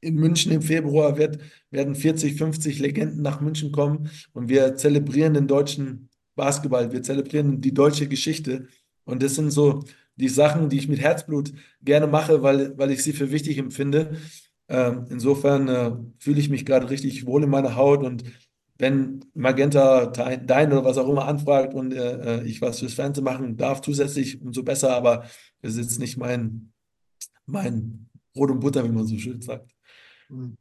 in 0.05 0.15
München 0.15 0.51
im 0.51 0.61
Februar 0.61 1.17
wird, 1.17 1.39
werden 1.71 1.95
40, 1.95 2.37
50 2.37 2.79
Legenden 2.79 3.21
nach 3.21 3.41
München 3.41 3.71
kommen 3.71 4.09
und 4.33 4.49
wir 4.49 4.75
zelebrieren 4.75 5.33
den 5.33 5.47
deutschen 5.47 6.09
Basketball, 6.35 6.91
wir 6.91 7.01
zelebrieren 7.01 7.61
die 7.61 7.73
deutsche 7.73 8.07
Geschichte. 8.07 8.67
Und 9.05 9.23
das 9.23 9.35
sind 9.35 9.51
so 9.51 9.83
die 10.15 10.29
Sachen, 10.29 10.69
die 10.69 10.77
ich 10.77 10.87
mit 10.87 10.99
Herzblut 10.99 11.51
gerne 11.81 12.07
mache, 12.07 12.43
weil, 12.43 12.77
weil 12.77 12.91
ich 12.91 13.03
sie 13.03 13.13
für 13.13 13.31
wichtig 13.31 13.57
empfinde. 13.57 14.17
Ähm, 14.67 15.05
insofern 15.09 15.67
äh, 15.67 15.91
fühle 16.19 16.39
ich 16.39 16.49
mich 16.49 16.65
gerade 16.65 16.89
richtig 16.89 17.25
wohl 17.25 17.43
in 17.43 17.49
meiner 17.49 17.75
Haut 17.75 18.03
und 18.03 18.23
wenn 18.77 19.23
Magenta 19.33 20.07
Dein 20.07 20.73
oder 20.73 20.83
was 20.83 20.97
auch 20.97 21.07
immer 21.07 21.27
anfragt 21.27 21.73
und 21.73 21.93
äh, 21.93 22.41
äh, 22.41 22.43
ich 22.45 22.61
was 22.61 22.79
fürs 22.79 22.93
Fernsehen 22.93 23.23
machen 23.23 23.55
darf, 23.55 23.81
zusätzlich, 23.81 24.41
umso 24.41 24.63
besser, 24.63 24.93
aber 24.93 25.23
es 25.61 25.75
ist 25.75 25.77
jetzt 25.77 25.99
nicht 25.99 26.17
mein, 26.17 26.73
mein 27.45 28.09
Brot 28.33 28.51
und 28.51 28.59
Butter, 28.59 28.83
wie 28.83 28.91
man 28.91 29.07
so 29.07 29.17
schön 29.17 29.41
sagt. 29.41 29.74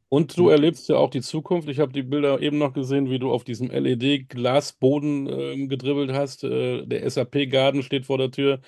Und 0.09 0.37
du 0.37 0.49
erlebst 0.49 0.87
ja 0.89 0.97
auch 0.97 1.09
die 1.09 1.21
Zukunft. 1.21 1.69
Ich 1.69 1.79
habe 1.79 1.91
die 1.91 2.03
Bilder 2.03 2.39
eben 2.41 2.57
noch 2.57 2.73
gesehen, 2.73 3.09
wie 3.09 3.19
du 3.19 3.31
auf 3.31 3.43
diesem 3.43 3.69
LED-Glasboden 3.69 5.27
äh, 5.27 5.67
gedribbelt 5.67 6.11
hast. 6.13 6.43
Äh, 6.43 6.85
der 6.85 7.09
SAP-Garden 7.09 7.81
steht 7.83 8.05
vor 8.05 8.17
der 8.17 8.31
Tür. 8.31 8.61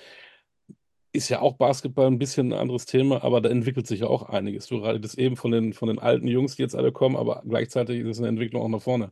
Ist 1.12 1.28
ja 1.28 1.40
auch 1.40 1.56
Basketball 1.56 2.06
ein 2.06 2.18
bisschen 2.18 2.52
ein 2.52 2.58
anderes 2.58 2.84
Thema, 2.84 3.22
aber 3.22 3.40
da 3.40 3.48
entwickelt 3.48 3.86
sich 3.86 4.00
ja 4.00 4.08
auch 4.08 4.28
einiges. 4.28 4.66
Du 4.66 4.78
redest 4.78 5.18
eben 5.18 5.36
von 5.36 5.52
den, 5.52 5.72
von 5.72 5.88
den 5.88 5.98
alten 5.98 6.26
Jungs, 6.26 6.56
die 6.56 6.62
jetzt 6.62 6.74
alle 6.76 6.92
kommen, 6.92 7.16
aber 7.16 7.42
gleichzeitig 7.48 8.00
ist 8.00 8.08
es 8.08 8.18
eine 8.18 8.28
Entwicklung 8.28 8.62
auch 8.62 8.68
nach 8.68 8.82
vorne. 8.82 9.10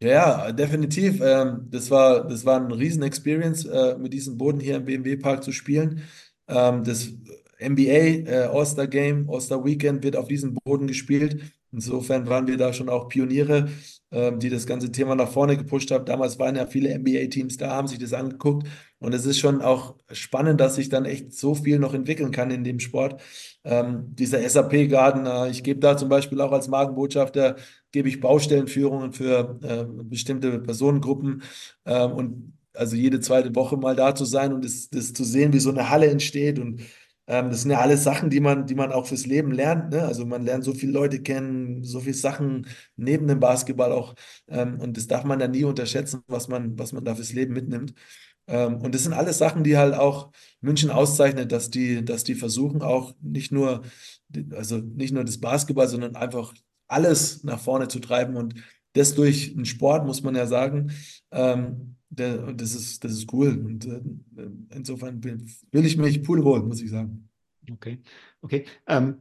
Ja, 0.00 0.52
definitiv. 0.52 1.20
Ähm, 1.22 1.68
das 1.70 1.90
war, 1.90 2.28
das 2.28 2.44
war 2.44 2.62
eine 2.62 2.78
Riesen-Experience, 2.78 3.64
äh, 3.64 3.96
mit 3.98 4.12
diesem 4.12 4.36
Boden 4.36 4.60
hier 4.60 4.76
im 4.76 4.84
BMW 4.84 5.16
Park 5.16 5.42
zu 5.42 5.52
spielen. 5.52 6.02
Ähm, 6.48 6.84
das 6.84 7.12
NBA 7.60 8.28
äh, 8.30 8.48
All-Star 8.52 8.86
Game, 8.86 9.28
All-Star 9.30 9.64
Weekend 9.64 10.02
wird 10.02 10.16
auf 10.16 10.28
diesem 10.28 10.54
Boden 10.54 10.86
gespielt. 10.86 11.40
Insofern 11.72 12.28
waren 12.28 12.46
wir 12.46 12.56
da 12.56 12.72
schon 12.72 12.88
auch 12.88 13.08
Pioniere, 13.08 13.68
ähm, 14.10 14.38
die 14.38 14.48
das 14.48 14.66
ganze 14.66 14.92
Thema 14.92 15.14
nach 15.14 15.30
vorne 15.30 15.56
gepusht 15.56 15.90
haben. 15.90 16.04
Damals 16.04 16.38
waren 16.38 16.56
ja 16.56 16.66
viele 16.66 16.96
NBA-Teams 16.98 17.56
da, 17.56 17.70
haben 17.70 17.88
sich 17.88 17.98
das 17.98 18.12
angeguckt. 18.12 18.66
Und 18.98 19.12
es 19.12 19.26
ist 19.26 19.38
schon 19.38 19.60
auch 19.60 19.96
spannend, 20.10 20.60
dass 20.60 20.76
sich 20.76 20.88
dann 20.88 21.04
echt 21.04 21.34
so 21.34 21.54
viel 21.54 21.78
noch 21.78 21.92
entwickeln 21.92 22.30
kann 22.30 22.50
in 22.50 22.64
dem 22.64 22.80
Sport. 22.80 23.20
Ähm, 23.64 24.14
dieser 24.14 24.48
SAP-Garden, 24.48 25.26
äh, 25.26 25.50
ich 25.50 25.62
gebe 25.64 25.80
da 25.80 25.96
zum 25.96 26.08
Beispiel 26.08 26.40
auch 26.40 26.52
als 26.52 26.68
Markenbotschafter, 26.68 27.56
gebe 27.92 28.08
ich 28.08 28.20
Baustellenführungen 28.20 29.12
für 29.12 29.58
äh, 29.62 29.84
bestimmte 30.04 30.60
Personengruppen. 30.60 31.42
Ähm, 31.84 32.12
und 32.12 32.52
also 32.72 32.96
jede 32.96 33.20
zweite 33.20 33.54
Woche 33.54 33.76
mal 33.76 33.96
da 33.96 34.14
zu 34.14 34.24
sein 34.24 34.52
und 34.52 34.64
das, 34.64 34.88
das 34.90 35.12
zu 35.12 35.24
sehen, 35.24 35.52
wie 35.52 35.58
so 35.58 35.70
eine 35.70 35.90
Halle 35.90 36.08
entsteht 36.08 36.58
und 36.58 36.80
ähm, 37.26 37.50
das 37.50 37.62
sind 37.62 37.72
ja 37.72 37.80
alles 37.80 38.04
Sachen, 38.04 38.30
die 38.30 38.40
man, 38.40 38.66
die 38.66 38.74
man 38.74 38.92
auch 38.92 39.06
fürs 39.06 39.26
Leben 39.26 39.50
lernt. 39.52 39.90
Ne? 39.90 40.02
Also 40.02 40.24
man 40.26 40.44
lernt 40.44 40.64
so 40.64 40.74
viele 40.74 40.92
Leute 40.92 41.22
kennen, 41.22 41.82
so 41.82 42.00
viele 42.00 42.14
Sachen 42.14 42.66
neben 42.96 43.26
dem 43.26 43.40
Basketball 43.40 43.92
auch. 43.92 44.14
Ähm, 44.48 44.80
und 44.80 44.96
das 44.96 45.06
darf 45.06 45.24
man 45.24 45.40
ja 45.40 45.48
nie 45.48 45.64
unterschätzen, 45.64 46.22
was 46.28 46.48
man, 46.48 46.78
was 46.78 46.92
man 46.92 47.04
da 47.04 47.14
fürs 47.14 47.32
Leben 47.32 47.54
mitnimmt. 47.54 47.94
Ähm, 48.46 48.76
und 48.76 48.94
das 48.94 49.02
sind 49.02 49.12
alles 49.12 49.38
Sachen, 49.38 49.64
die 49.64 49.76
halt 49.76 49.94
auch 49.94 50.30
München 50.60 50.90
auszeichnet, 50.90 51.50
dass 51.50 51.70
die, 51.70 52.04
dass 52.04 52.24
die 52.24 52.36
versuchen 52.36 52.82
auch 52.82 53.14
nicht 53.20 53.50
nur, 53.50 53.82
also 54.52 54.78
nicht 54.78 55.12
nur 55.12 55.24
das 55.24 55.38
Basketball, 55.38 55.88
sondern 55.88 56.14
einfach 56.16 56.54
alles 56.86 57.42
nach 57.42 57.58
vorne 57.58 57.88
zu 57.88 57.98
treiben. 57.98 58.36
Und 58.36 58.54
das 58.92 59.14
durch 59.14 59.52
einen 59.54 59.66
Sport, 59.66 60.06
muss 60.06 60.22
man 60.22 60.36
ja 60.36 60.46
sagen. 60.46 60.92
Ähm, 61.32 61.96
der, 62.08 62.52
das, 62.52 62.74
ist, 62.74 63.04
das 63.04 63.12
ist 63.12 63.32
cool. 63.32 63.48
Und 63.48 63.86
äh, 63.86 64.00
insofern 64.74 65.22
will 65.22 65.86
ich 65.86 65.96
mich 65.96 66.22
pudelwohl, 66.22 66.62
muss 66.62 66.82
ich 66.82 66.90
sagen. 66.90 67.28
Okay, 67.70 67.98
okay. 68.42 68.64
Ähm, 68.86 69.16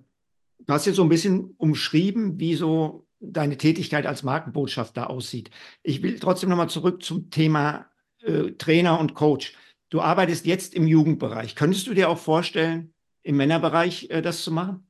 du 0.59 0.73
hast 0.73 0.85
jetzt 0.85 0.95
so 0.95 1.03
ein 1.03 1.09
bisschen 1.09 1.55
umschrieben, 1.57 2.39
wie 2.39 2.55
so 2.55 3.07
deine 3.19 3.57
Tätigkeit 3.57 4.05
als 4.05 4.23
Markenbotschafter 4.23 5.09
aussieht. 5.09 5.49
Ich 5.83 6.03
will 6.03 6.19
trotzdem 6.19 6.49
nochmal 6.49 6.69
zurück 6.69 7.01
zum 7.01 7.29
Thema 7.29 7.89
äh, 8.21 8.51
Trainer 8.51 8.99
und 8.99 9.13
Coach. 9.13 9.53
Du 9.89 10.01
arbeitest 10.01 10.45
jetzt 10.45 10.73
im 10.73 10.87
Jugendbereich. 10.87 11.55
Könntest 11.55 11.87
du 11.87 11.93
dir 11.93 12.09
auch 12.09 12.17
vorstellen, 12.17 12.93
im 13.23 13.37
Männerbereich 13.37 14.09
äh, 14.09 14.21
das 14.21 14.43
zu 14.43 14.51
machen? 14.51 14.87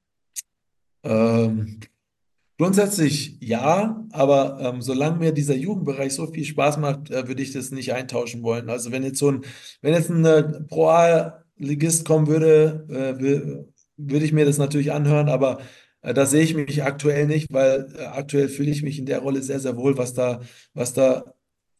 Ähm, 1.03 1.79
Grundsätzlich 2.58 3.38
ja, 3.41 4.06
aber 4.12 4.58
ähm, 4.62 4.82
solange 4.82 5.18
mir 5.20 5.34
dieser 5.34 5.56
Jugendbereich 5.56 6.14
so 6.14 6.28
viel 6.28 6.45
Spaß 6.45 6.78
macht, 6.78 7.12
äh, 7.12 7.28
würde 7.28 7.43
ich 7.43 7.51
das 7.51 7.72
nicht 7.72 7.93
eintauschen 7.93 8.43
wollen. 8.43 8.70
Also 8.70 8.91
wenn 8.91 9.03
jetzt 9.03 9.20
so 9.20 9.30
ein, 9.30 9.41
wenn 9.82 9.93
jetzt 9.93 10.10
ein 10.10 10.24
äh, 10.24 10.62
Pro-A-Ligist 10.62 12.06
kommen 12.06 12.28
würde, 12.28 12.86
äh, 12.89 13.66
würde 13.97 14.26
ich 14.26 14.32
mir 14.32 14.45
das 14.45 14.58
natürlich 14.58 14.93
anhören, 14.93 15.28
aber 15.28 15.60
äh, 16.01 16.14
da 16.14 16.26
sehe 16.26 16.43
ich 16.43 16.56
mich 16.56 16.82
aktuell 16.84 17.28
nicht, 17.28 17.51
weil 17.51 17.93
äh, 17.97 18.03
aktuell 18.06 18.47
fühle 18.47 18.72
ich 18.72 18.84
mich 18.84 18.99
in 18.99 19.06
der 19.06 19.20
Rolle 19.20 19.41
sehr, 19.41 19.60
sehr 19.60 19.76
wohl, 19.76 19.97
was 19.97 20.14
da, 20.14 20.39
was 20.74 20.93
da, 20.93 21.36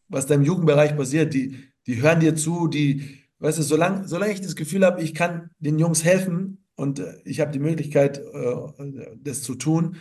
was 0.08 0.26
da 0.26 0.34
im 0.34 0.42
Jugendbereich 0.42 0.94
passiert. 0.94 1.32
Die, 1.32 1.56
die 1.86 2.02
hören 2.02 2.20
dir 2.20 2.36
zu, 2.36 2.68
die, 2.68 3.20
weißt 3.38 3.58
du, 3.58 3.62
solange, 3.62 4.06
solange 4.08 4.32
ich 4.34 4.42
das 4.42 4.56
Gefühl 4.56 4.84
habe, 4.84 5.02
ich 5.02 5.14
kann 5.14 5.50
den 5.58 5.78
Jungs 5.78 6.04
helfen 6.04 6.66
und 6.74 6.98
äh, 6.98 7.14
ich 7.24 7.40
habe 7.40 7.52
die 7.52 7.60
Möglichkeit, 7.60 8.20
das 9.22 9.42
zu 9.42 9.54
tun, 9.54 9.96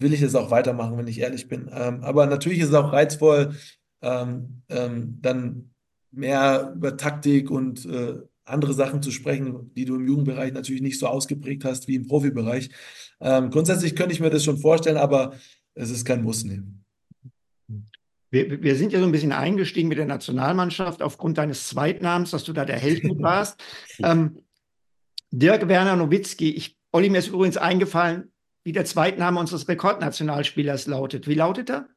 will 0.00 0.12
ich 0.12 0.22
es 0.22 0.34
auch 0.34 0.50
weitermachen, 0.50 0.96
wenn 0.96 1.06
ich 1.06 1.20
ehrlich 1.20 1.48
bin. 1.48 1.70
Ähm, 1.72 2.02
aber 2.02 2.26
natürlich 2.26 2.60
ist 2.60 2.68
es 2.68 2.74
auch 2.74 2.92
reizvoll, 2.92 3.54
ähm, 4.02 4.62
ähm, 4.68 5.18
dann 5.20 5.70
mehr 6.10 6.72
über 6.76 6.96
Taktik 6.96 7.50
und 7.50 7.84
äh, 7.86 8.14
andere 8.44 8.72
Sachen 8.72 9.02
zu 9.02 9.10
sprechen, 9.10 9.72
die 9.74 9.84
du 9.84 9.96
im 9.96 10.06
Jugendbereich 10.06 10.52
natürlich 10.52 10.82
nicht 10.82 10.98
so 10.98 11.06
ausgeprägt 11.06 11.64
hast 11.64 11.88
wie 11.88 11.96
im 11.96 12.06
Profibereich. 12.06 12.70
Ähm, 13.20 13.50
grundsätzlich 13.50 13.94
könnte 13.94 14.14
ich 14.14 14.20
mir 14.20 14.30
das 14.30 14.44
schon 14.44 14.58
vorstellen, 14.58 14.96
aber 14.96 15.34
es 15.74 15.90
ist 15.90 16.04
kein 16.04 16.22
Muss 16.22 16.44
nehmen. 16.44 16.84
Wir, 18.30 18.62
wir, 18.62 18.76
sind 18.76 18.92
ja 18.92 19.00
so 19.00 19.06
ein 19.06 19.12
bisschen 19.12 19.32
eingestiegen 19.32 19.88
mit 19.88 19.96
der 19.96 20.06
Nationalmannschaft 20.06 21.02
aufgrund 21.02 21.38
deines 21.38 21.68
Zweitnamens, 21.68 22.30
dass 22.30 22.44
du 22.44 22.52
da 22.52 22.64
der 22.64 22.78
Held 22.78 23.02
warst. 23.20 23.62
ähm, 24.02 24.42
Dirk 25.30 25.68
Werner 25.68 25.96
Nowitzki, 25.96 26.50
ich, 26.50 26.76
Olli, 26.92 27.10
mir 27.10 27.18
ist 27.18 27.28
übrigens 27.28 27.56
eingefallen, 27.56 28.30
wie 28.68 28.72
der 28.72 28.84
Zweitname 28.84 29.40
unseres 29.40 29.66
Rekordnationalspielers 29.66 30.88
lautet. 30.88 31.26
Wie 31.26 31.32
lautet 31.32 31.70
er? 31.70 31.88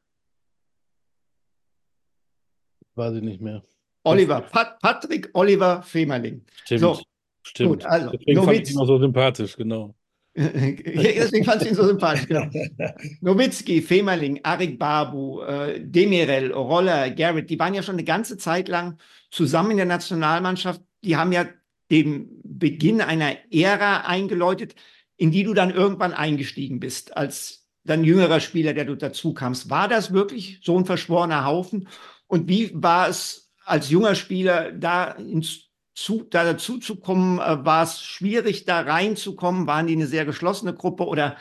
Weiß 2.94 3.14
ich 3.14 3.22
nicht 3.22 3.42
mehr. 3.42 3.62
Oliver, 4.04 4.40
Pat 4.40 4.80
Patrick 4.80 5.28
Oliver 5.34 5.82
Femerling. 5.82 6.46
Stimmt. 6.64 6.80
So, 6.80 7.02
Stimmt. 7.42 7.68
Gut, 7.68 7.84
also, 7.84 8.08
Deswegen 8.08 8.36
Nowitz. 8.36 8.46
fand 8.46 8.68
ich 8.68 8.74
ihn 8.74 8.80
auch 8.80 8.86
so 8.86 8.98
sympathisch, 8.98 9.54
genau. 9.54 9.94
Deswegen 10.34 11.44
fand 11.44 11.60
ich 11.60 11.68
ihn 11.68 11.74
so 11.74 11.84
sympathisch, 11.84 12.26
genau. 12.26 12.46
Nowitzki, 13.20 13.82
Femerling, 13.82 14.40
Arik 14.42 14.78
Babu, 14.78 15.42
äh, 15.42 15.78
Demirel, 15.78 16.52
Roller, 16.52 17.10
Garrett, 17.10 17.50
die 17.50 17.58
waren 17.58 17.74
ja 17.74 17.82
schon 17.82 17.96
eine 17.96 18.04
ganze 18.04 18.38
Zeit 18.38 18.68
lang 18.68 18.96
zusammen 19.30 19.72
in 19.72 19.76
der 19.76 19.86
Nationalmannschaft. 19.86 20.80
Die 21.04 21.18
haben 21.18 21.32
ja 21.32 21.44
den 21.90 22.40
Beginn 22.42 23.02
einer 23.02 23.36
Ära 23.50 24.06
eingeläutet 24.06 24.74
in 25.22 25.30
die 25.30 25.44
du 25.44 25.54
dann 25.54 25.70
irgendwann 25.70 26.14
eingestiegen 26.14 26.80
bist, 26.80 27.16
als 27.16 27.68
dann 27.84 28.02
jüngerer 28.02 28.40
Spieler, 28.40 28.74
der 28.74 28.84
du 28.84 28.96
dazu 28.96 29.34
kamst. 29.34 29.70
War 29.70 29.86
das 29.86 30.12
wirklich 30.12 30.58
so 30.64 30.76
ein 30.76 30.84
verschworener 30.84 31.44
Haufen? 31.44 31.86
Und 32.26 32.48
wie 32.48 32.72
war 32.74 33.08
es 33.08 33.52
als 33.64 33.88
junger 33.88 34.16
Spieler 34.16 34.72
da 34.72 35.12
ins 35.12 35.68
zu, 35.94 36.24
da 36.28 36.42
dazu 36.42 36.78
zu 36.78 36.96
kommen, 36.96 37.38
äh, 37.38 37.64
war 37.64 37.84
es 37.84 38.02
schwierig, 38.02 38.64
da 38.64 38.80
reinzukommen? 38.80 39.68
Waren 39.68 39.86
die 39.86 39.92
eine 39.92 40.08
sehr 40.08 40.24
geschlossene 40.24 40.74
Gruppe 40.74 41.06
oder 41.06 41.36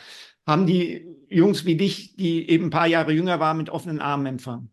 haben 0.45 0.67
die 0.67 1.07
Jungs 1.27 1.65
wie 1.65 1.75
dich, 1.75 2.15
die 2.17 2.51
eben 2.51 2.65
ein 2.65 2.69
paar 2.69 2.85
Jahre 2.85 3.13
jünger 3.13 3.39
waren, 3.39 3.57
mit 3.57 3.71
offenen 3.71 3.99
Armen 3.99 4.27
empfangen? 4.27 4.69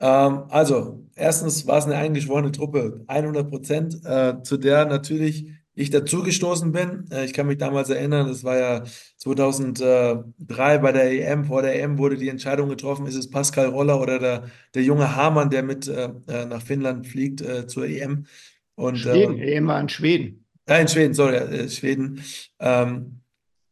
Ähm, 0.00 0.46
also, 0.48 1.06
erstens 1.14 1.64
war 1.68 1.78
es 1.78 1.84
eine 1.84 1.94
eingeschworene 1.94 2.50
Truppe, 2.50 3.04
100 3.06 3.48
Prozent, 3.48 4.04
äh, 4.04 4.42
zu 4.42 4.56
der 4.56 4.84
natürlich 4.86 5.46
ich 5.76 5.90
dazugestoßen 5.90 6.72
bin. 6.72 7.04
Äh, 7.12 7.26
ich 7.26 7.34
kann 7.34 7.46
mich 7.46 7.58
damals 7.58 7.90
erinnern, 7.90 8.26
das 8.26 8.42
war 8.42 8.58
ja 8.58 8.82
2003 9.18 10.78
bei 10.78 10.92
der 10.92 11.30
EM. 11.30 11.44
Vor 11.44 11.62
der 11.62 11.80
EM 11.80 11.98
wurde 11.98 12.16
die 12.16 12.30
Entscheidung 12.30 12.68
getroffen, 12.68 13.06
ist 13.06 13.14
es 13.14 13.30
Pascal 13.30 13.66
Roller 13.66 14.00
oder 14.00 14.18
der, 14.18 14.50
der 14.74 14.82
junge 14.82 15.14
Hamann, 15.14 15.50
der 15.50 15.62
mit 15.62 15.86
äh, 15.86 16.08
äh 16.26 16.46
nach 16.46 16.62
Finnland 16.62 17.06
fliegt 17.06 17.42
äh, 17.42 17.66
zur 17.68 17.86
EM. 17.86 18.26
Und, 18.74 18.96
Schweden, 18.96 19.38
äh, 19.38 19.54
EM 19.54 19.68
war 19.68 19.80
in 19.80 19.88
Schweden. 19.88 20.44
Ja, 20.68 20.78
in 20.78 20.88
Schweden, 20.88 21.14
sorry, 21.14 21.36
äh, 21.36 21.68
Schweden. 21.68 22.22
Ähm, 22.58 23.20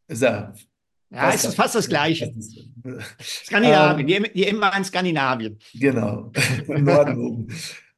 ist 0.07 0.23
ja, 0.23 0.53
ja, 1.11 1.31
ist 1.31 1.55
fast 1.55 1.75
das 1.75 1.89
Gleiche. 1.89 2.33
Skandinavien, 3.21 4.09
ähm, 4.09 4.25
die, 4.25 4.33
die 4.33 4.47
EM 4.47 4.61
war 4.61 4.77
in 4.77 4.85
Skandinavien. 4.85 5.59
Genau, 5.73 6.33
im 6.69 6.85
Norden 6.85 7.19
oben. 7.19 7.49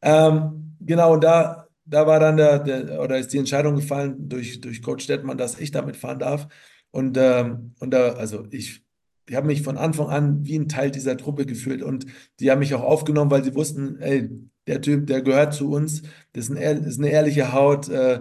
Ähm, 0.02 0.76
genau, 0.80 1.14
und 1.14 1.24
da 1.24 1.65
da 1.86 2.06
war 2.06 2.20
dann 2.20 2.36
der, 2.36 2.58
der, 2.58 3.00
oder 3.00 3.18
ist 3.18 3.32
die 3.32 3.38
Entscheidung 3.38 3.76
gefallen 3.76 4.28
durch, 4.28 4.60
durch 4.60 4.82
Coach 4.82 5.04
Stettmann, 5.04 5.38
dass 5.38 5.58
ich 5.58 5.70
damit 5.70 5.96
fahren 5.96 6.18
darf. 6.18 6.48
Und, 6.90 7.16
ähm, 7.18 7.74
und 7.80 7.90
da, 7.92 8.14
also 8.14 8.46
ich, 8.50 8.82
die 9.28 9.36
haben 9.36 9.46
mich 9.46 9.62
von 9.62 9.76
Anfang 9.76 10.08
an 10.08 10.44
wie 10.44 10.58
ein 10.58 10.68
Teil 10.68 10.90
dieser 10.90 11.16
Truppe 11.16 11.46
gefühlt 11.46 11.82
und 11.82 12.06
die 12.40 12.50
haben 12.50 12.58
mich 12.60 12.74
auch 12.74 12.82
aufgenommen, 12.82 13.30
weil 13.30 13.44
sie 13.44 13.54
wussten, 13.54 13.98
ey, 14.00 14.30
der 14.66 14.80
Typ, 14.80 15.06
der 15.06 15.22
gehört 15.22 15.54
zu 15.54 15.70
uns, 15.70 16.02
das 16.32 16.48
ist, 16.48 16.56
ein, 16.56 16.84
ist 16.84 16.98
eine 16.98 17.10
ehrliche 17.10 17.52
Haut, 17.52 17.88
äh, 17.88 18.20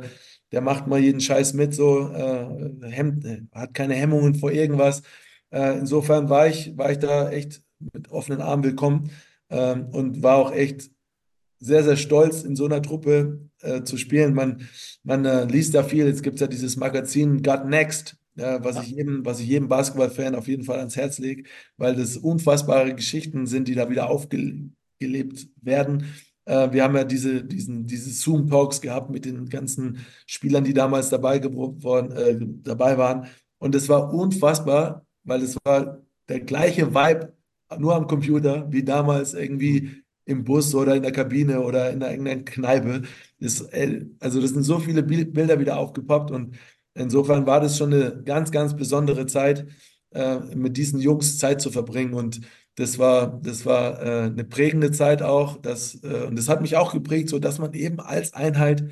der 0.52 0.62
macht 0.62 0.88
mal 0.88 1.00
jeden 1.00 1.22
Scheiß 1.22 1.54
mit, 1.54 1.74
so, 1.74 2.12
äh, 2.12 2.90
hemmt, 2.90 3.26
hat 3.52 3.74
keine 3.74 3.96
Hemmungen 3.96 4.36
vor 4.36 4.52
irgendwas. 4.52 5.02
Äh, 5.50 5.80
insofern 5.80 6.30
war 6.30 6.48
ich, 6.48 6.78
war 6.78 6.92
ich 6.92 7.00
da 7.00 7.30
echt 7.30 7.64
mit 7.80 8.12
offenen 8.12 8.42
Armen 8.42 8.64
willkommen 8.64 9.10
ähm, 9.50 9.88
und 9.92 10.24
war 10.24 10.38
auch 10.38 10.52
echt 10.52 10.92
sehr, 11.60 11.84
sehr 11.84 11.98
stolz, 11.98 12.44
in 12.44 12.56
so 12.56 12.66
einer 12.66 12.82
Truppe 12.82 13.50
äh, 13.66 13.84
zu 13.84 13.98
spielen. 13.98 14.34
Man, 14.34 14.68
man 15.04 15.26
äh, 15.26 15.46
liest 15.46 15.76
da 15.76 15.84
viel. 15.84 16.06
Jetzt 16.06 16.24
gibt 16.24 16.36
es 16.36 16.42
ja 16.42 16.48
dieses 16.48 16.78
Magazin 16.78 17.42
Got 17.42 17.66
Next, 17.66 18.18
ja, 18.36 18.64
was, 18.64 18.82
ich 18.84 18.92
jedem, 18.92 19.26
was 19.26 19.40
ich 19.40 19.48
jedem 19.48 19.68
Basketballfan 19.68 20.36
auf 20.36 20.48
jeden 20.48 20.64
Fall 20.64 20.80
ans 20.80 20.96
Herz 20.96 21.20
lege, 21.20 21.44
weil 21.78 21.96
das 21.96 22.18
unfassbare 22.18 22.94
Geschichten 22.94 23.48
sind, 23.48 23.68
die 23.68 23.76
da 23.76 23.90
wieder 23.90 24.10
aufgelebt 24.10 25.48
werden. 25.62 26.06
Äh, 26.46 26.72
wir 26.72 26.84
haben 26.84 26.96
ja 26.96 27.04
diese, 27.04 27.44
diesen, 27.44 27.88
diese 27.88 28.10
Zoom-Talks 28.10 28.82
gehabt 28.82 29.10
mit 29.10 29.26
den 29.26 29.48
ganzen 29.48 30.06
Spielern, 30.26 30.64
die 30.64 30.74
damals 30.74 31.10
dabei, 31.10 31.40
geworden, 31.40 32.12
äh, 32.12 32.38
dabei 32.64 32.98
waren. 32.98 33.28
Und 33.58 33.74
es 33.74 33.90
war 33.90 34.14
unfassbar, 34.14 35.06
weil 35.24 35.42
es 35.42 35.58
war 35.64 36.02
der 36.30 36.42
gleiche 36.42 36.94
Vibe 36.94 37.34
nur 37.80 37.96
am 37.96 38.08
Computer 38.08 38.72
wie 38.72 38.84
damals 38.84 39.34
irgendwie 39.34 40.04
im 40.26 40.44
Bus 40.44 40.74
oder 40.76 40.96
in 40.96 41.04
der 41.04 41.12
Kabine 41.12 41.62
oder 41.62 41.92
in 41.92 42.02
irgendeiner 42.02 42.44
Kneipe. 42.44 43.04
Das, 43.40 43.62
äh, 43.62 44.06
also 44.20 44.42
das 44.42 44.52
sind 44.52 44.64
so 44.64 44.80
viele 44.80 45.04
Bilder 45.04 45.60
wieder 45.60 45.78
aufgepoppt 45.78 46.32
und 46.32 46.58
insofern 46.94 47.46
war 47.46 47.62
das 47.62 47.78
schon 47.78 47.94
eine 47.94 48.24
ganz, 48.24 48.52
ganz 48.52 48.76
besondere 48.76 49.26
Zeit, 49.28 49.68
äh, 50.12 50.40
mit 50.56 50.78
diesen 50.78 51.00
Jungs 51.00 51.38
Zeit 51.38 51.62
zu 51.62 51.72
verbringen 51.72 52.14
und 52.14 52.42
das 52.76 53.00
war, 53.00 53.40
das 53.42 53.66
war 53.66 54.02
äh, 54.02 54.26
eine 54.26 54.44
prägende 54.44 54.92
Zeit 54.92 55.22
auch. 55.22 55.58
Das, 55.62 55.96
äh, 56.04 56.26
und 56.28 56.38
das 56.38 56.50
hat 56.50 56.62
mich 56.62 56.76
auch 56.76 56.94
geprägt, 56.94 57.30
so 57.30 57.40
dass 57.40 57.58
man 57.60 57.74
eben 57.74 58.00
als 58.02 58.34
Einheit 58.34 58.90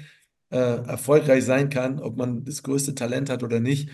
äh, 0.52 0.58
erfolgreich 0.58 1.44
sein 1.44 1.70
kann, 1.70 2.00
ob 2.00 2.18
man 2.18 2.46
das 2.46 2.64
größte 2.64 2.96
Talent 2.96 3.30
hat 3.30 3.44
oder 3.44 3.60
nicht. 3.60 3.90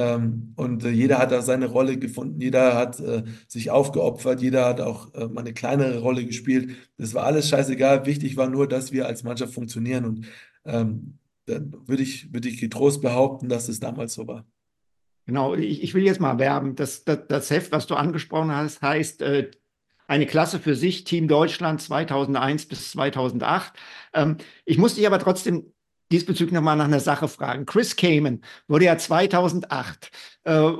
Ähm, 0.00 0.54
und 0.56 0.84
äh, 0.84 0.88
jeder 0.88 1.18
hat 1.18 1.30
da 1.30 1.42
seine 1.42 1.66
Rolle 1.66 1.98
gefunden, 1.98 2.40
jeder 2.40 2.74
hat 2.74 2.98
äh, 3.00 3.24
sich 3.46 3.70
aufgeopfert, 3.70 4.40
jeder 4.40 4.64
hat 4.64 4.80
auch 4.80 5.12
äh, 5.14 5.26
mal 5.26 5.42
eine 5.42 5.52
kleinere 5.52 5.98
Rolle 5.98 6.24
gespielt. 6.24 6.70
Das 6.96 7.12
war 7.12 7.24
alles 7.24 7.50
scheißegal. 7.50 8.06
Wichtig 8.06 8.38
war 8.38 8.48
nur, 8.48 8.66
dass 8.66 8.92
wir 8.92 9.06
als 9.06 9.24
Mannschaft 9.24 9.52
funktionieren. 9.52 10.06
Und 10.06 10.26
ähm, 10.64 11.18
dann 11.44 11.74
würde 11.86 12.02
ich, 12.02 12.32
würde 12.32 12.48
ich 12.48 12.58
getrost 12.58 13.02
behaupten, 13.02 13.50
dass 13.50 13.68
es 13.68 13.78
damals 13.78 14.14
so 14.14 14.26
war. 14.26 14.46
Genau, 15.26 15.54
ich, 15.54 15.82
ich 15.82 15.92
will 15.92 16.04
jetzt 16.04 16.20
mal 16.20 16.38
werben. 16.38 16.76
Das, 16.76 17.04
das, 17.04 17.18
das 17.28 17.50
Heft, 17.50 17.70
was 17.70 17.86
du 17.86 17.94
angesprochen 17.94 18.52
hast, 18.52 18.80
heißt 18.80 19.20
äh, 19.20 19.50
eine 20.06 20.26
Klasse 20.26 20.60
für 20.60 20.74
sich, 20.74 21.04
Team 21.04 21.28
Deutschland 21.28 21.82
2001 21.82 22.66
bis 22.66 22.92
2008. 22.92 23.74
Ähm, 24.14 24.38
ich 24.64 24.78
muss 24.78 24.94
dich 24.94 25.06
aber 25.06 25.18
trotzdem 25.18 25.74
diesbezüglich 26.10 26.52
nochmal 26.52 26.76
nach 26.76 26.86
einer 26.86 27.00
Sache 27.00 27.28
fragen. 27.28 27.66
Chris 27.66 27.96
Kamen 27.96 28.42
wurde 28.68 28.86
ja 28.86 28.98
2008 28.98 30.10
äh, 30.44 30.72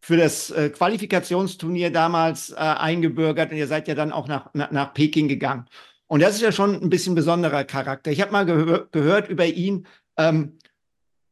für 0.00 0.16
das 0.16 0.50
äh, 0.50 0.70
Qualifikationsturnier 0.70 1.90
damals 1.90 2.50
äh, 2.50 2.56
eingebürgert 2.56 3.50
und 3.50 3.56
ihr 3.56 3.66
seid 3.66 3.88
ja 3.88 3.94
dann 3.94 4.12
auch 4.12 4.28
nach, 4.28 4.54
nach, 4.54 4.70
nach, 4.70 4.94
Peking 4.94 5.28
gegangen. 5.28 5.66
Und 6.06 6.22
das 6.22 6.36
ist 6.36 6.42
ja 6.42 6.52
schon 6.52 6.80
ein 6.80 6.90
bisschen 6.90 7.14
besonderer 7.14 7.64
Charakter. 7.64 8.12
Ich 8.12 8.20
habe 8.20 8.30
mal 8.30 8.46
gehör 8.46 8.88
gehört 8.92 9.28
über 9.28 9.46
ihn, 9.46 9.86
ähm, 10.16 10.58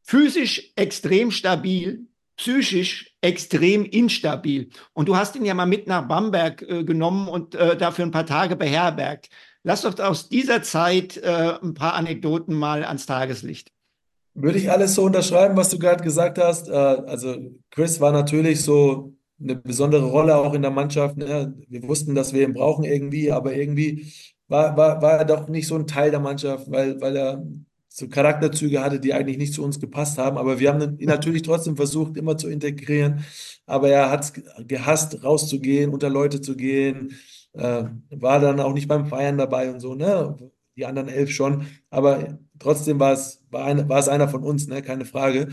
physisch 0.03 0.71
extrem 0.75 1.31
stabil, 1.31 2.07
psychisch 2.35 3.15
extrem 3.21 3.85
instabil. 3.85 4.69
Und 4.93 5.07
du 5.07 5.15
hast 5.15 5.35
ihn 5.35 5.45
ja 5.45 5.53
mal 5.53 5.65
mit 5.65 5.87
nach 5.87 6.07
Bamberg 6.07 6.61
äh, 6.61 6.83
genommen 6.83 7.27
und 7.27 7.55
äh, 7.55 7.77
dafür 7.77 8.05
ein 8.05 8.11
paar 8.11 8.25
Tage 8.25 8.55
beherbergt. 8.55 9.29
Lass 9.67 9.81
doch 9.81 9.97
aus 9.97 10.29
dieser 10.29 10.61
Zeit 10.61 11.17
äh, 11.17 11.57
ein 11.59 11.73
paar 11.73 11.95
Anekdoten 11.95 12.53
mal 12.53 12.83
ans 12.83 13.07
Tageslicht. 13.07 13.71
Würde 14.35 14.59
ich 14.59 14.69
alles 14.69 14.93
so 14.93 15.01
unterschreiben, 15.01 15.57
was 15.57 15.71
du 15.71 15.79
gerade 15.79 16.03
gesagt 16.03 16.37
hast. 16.37 16.69
Äh, 16.69 16.71
also 16.71 17.35
Chris 17.71 17.99
war 17.99 18.11
natürlich 18.11 18.61
so 18.61 19.15
eine 19.41 19.55
besondere 19.55 20.05
Rolle 20.05 20.35
auch 20.35 20.53
in 20.53 20.61
der 20.61 20.69
Mannschaft. 20.69 21.17
Ne? 21.17 21.55
Wir 21.67 21.81
wussten, 21.81 22.13
dass 22.13 22.31
wir 22.31 22.43
ihn 22.43 22.53
brauchen 22.53 22.83
irgendwie, 22.83 23.31
aber 23.31 23.55
irgendwie 23.55 24.13
war, 24.47 24.77
war, 24.77 25.01
war 25.01 25.13
er 25.13 25.25
doch 25.25 25.47
nicht 25.47 25.65
so 25.65 25.73
ein 25.73 25.87
Teil 25.87 26.11
der 26.11 26.19
Mannschaft, 26.19 26.69
weil, 26.69 27.01
weil 27.01 27.15
er 27.17 27.43
so 27.89 28.07
Charakterzüge 28.07 28.83
hatte, 28.83 28.99
die 28.99 29.15
eigentlich 29.15 29.39
nicht 29.39 29.55
zu 29.55 29.63
uns 29.63 29.79
gepasst 29.79 30.19
haben. 30.19 30.37
Aber 30.37 30.59
wir 30.59 30.71
haben 30.71 30.99
ihn 30.99 31.07
natürlich 31.07 31.41
trotzdem 31.41 31.75
versucht, 31.75 32.17
immer 32.17 32.37
zu 32.37 32.49
integrieren. 32.49 33.25
Aber 33.65 33.89
er 33.89 34.11
hat 34.11 34.25
es 34.25 34.33
gehasst, 34.67 35.23
rauszugehen, 35.23 35.91
unter 35.91 36.11
Leute 36.11 36.39
zu 36.39 36.55
gehen, 36.55 37.15
äh, 37.57 37.85
war 38.11 38.39
dann 38.39 38.59
auch 38.59 38.73
nicht 38.73 38.87
beim 38.87 39.05
Feiern 39.07 39.37
dabei 39.37 39.71
und 39.71 39.79
so, 39.79 39.95
ne? 39.95 40.37
Die 40.77 40.85
anderen 40.85 41.07
elf 41.09 41.31
schon, 41.31 41.67
aber 41.89 42.37
trotzdem 42.59 42.99
war 42.99 43.13
es, 43.13 43.45
war, 43.49 43.63
eine, 43.65 43.87
war 43.87 43.99
es 43.99 44.09
einer 44.09 44.27
von 44.27 44.43
uns, 44.43 44.67
ne? 44.67 44.81
Keine 44.81 45.05
Frage. 45.05 45.47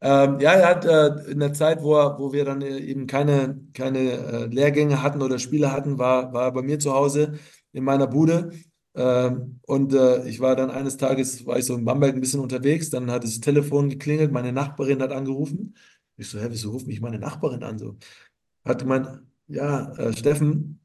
Ähm, 0.00 0.38
ja, 0.40 0.52
er 0.52 0.68
hat 0.68 0.84
äh, 0.84 1.30
in 1.30 1.40
der 1.40 1.54
Zeit, 1.54 1.82
wo, 1.82 1.94
er, 1.96 2.18
wo 2.18 2.32
wir 2.32 2.44
dann 2.44 2.60
eben 2.60 3.06
keine, 3.06 3.60
keine 3.72 3.98
äh, 3.98 4.46
Lehrgänge 4.46 5.02
hatten 5.02 5.22
oder 5.22 5.38
Spiele 5.38 5.72
hatten, 5.72 5.98
war, 5.98 6.32
war 6.32 6.44
er 6.44 6.52
bei 6.52 6.62
mir 6.62 6.78
zu 6.78 6.92
Hause 6.92 7.38
in 7.72 7.84
meiner 7.84 8.06
Bude. 8.06 8.50
Ähm, 8.94 9.60
und 9.66 9.94
äh, 9.94 10.26
ich 10.28 10.40
war 10.40 10.56
dann 10.56 10.70
eines 10.70 10.96
Tages, 10.96 11.46
war 11.46 11.58
ich 11.58 11.64
so 11.64 11.74
in 11.74 11.84
Bamberg 11.84 12.14
ein 12.14 12.20
bisschen 12.20 12.40
unterwegs, 12.40 12.90
dann 12.90 13.10
hat 13.10 13.24
das 13.24 13.40
Telefon 13.40 13.88
geklingelt, 13.88 14.30
meine 14.30 14.52
Nachbarin 14.52 15.02
hat 15.02 15.12
angerufen. 15.12 15.74
Ich 16.16 16.28
so, 16.28 16.38
hä, 16.38 16.46
wieso 16.50 16.70
ruft 16.70 16.86
mich 16.86 17.00
meine 17.00 17.18
Nachbarin 17.18 17.62
an? 17.64 17.78
So, 17.78 17.96
hat 18.64 18.84
mein, 18.84 19.26
ja, 19.48 19.92
äh, 19.94 20.16
Steffen, 20.16 20.80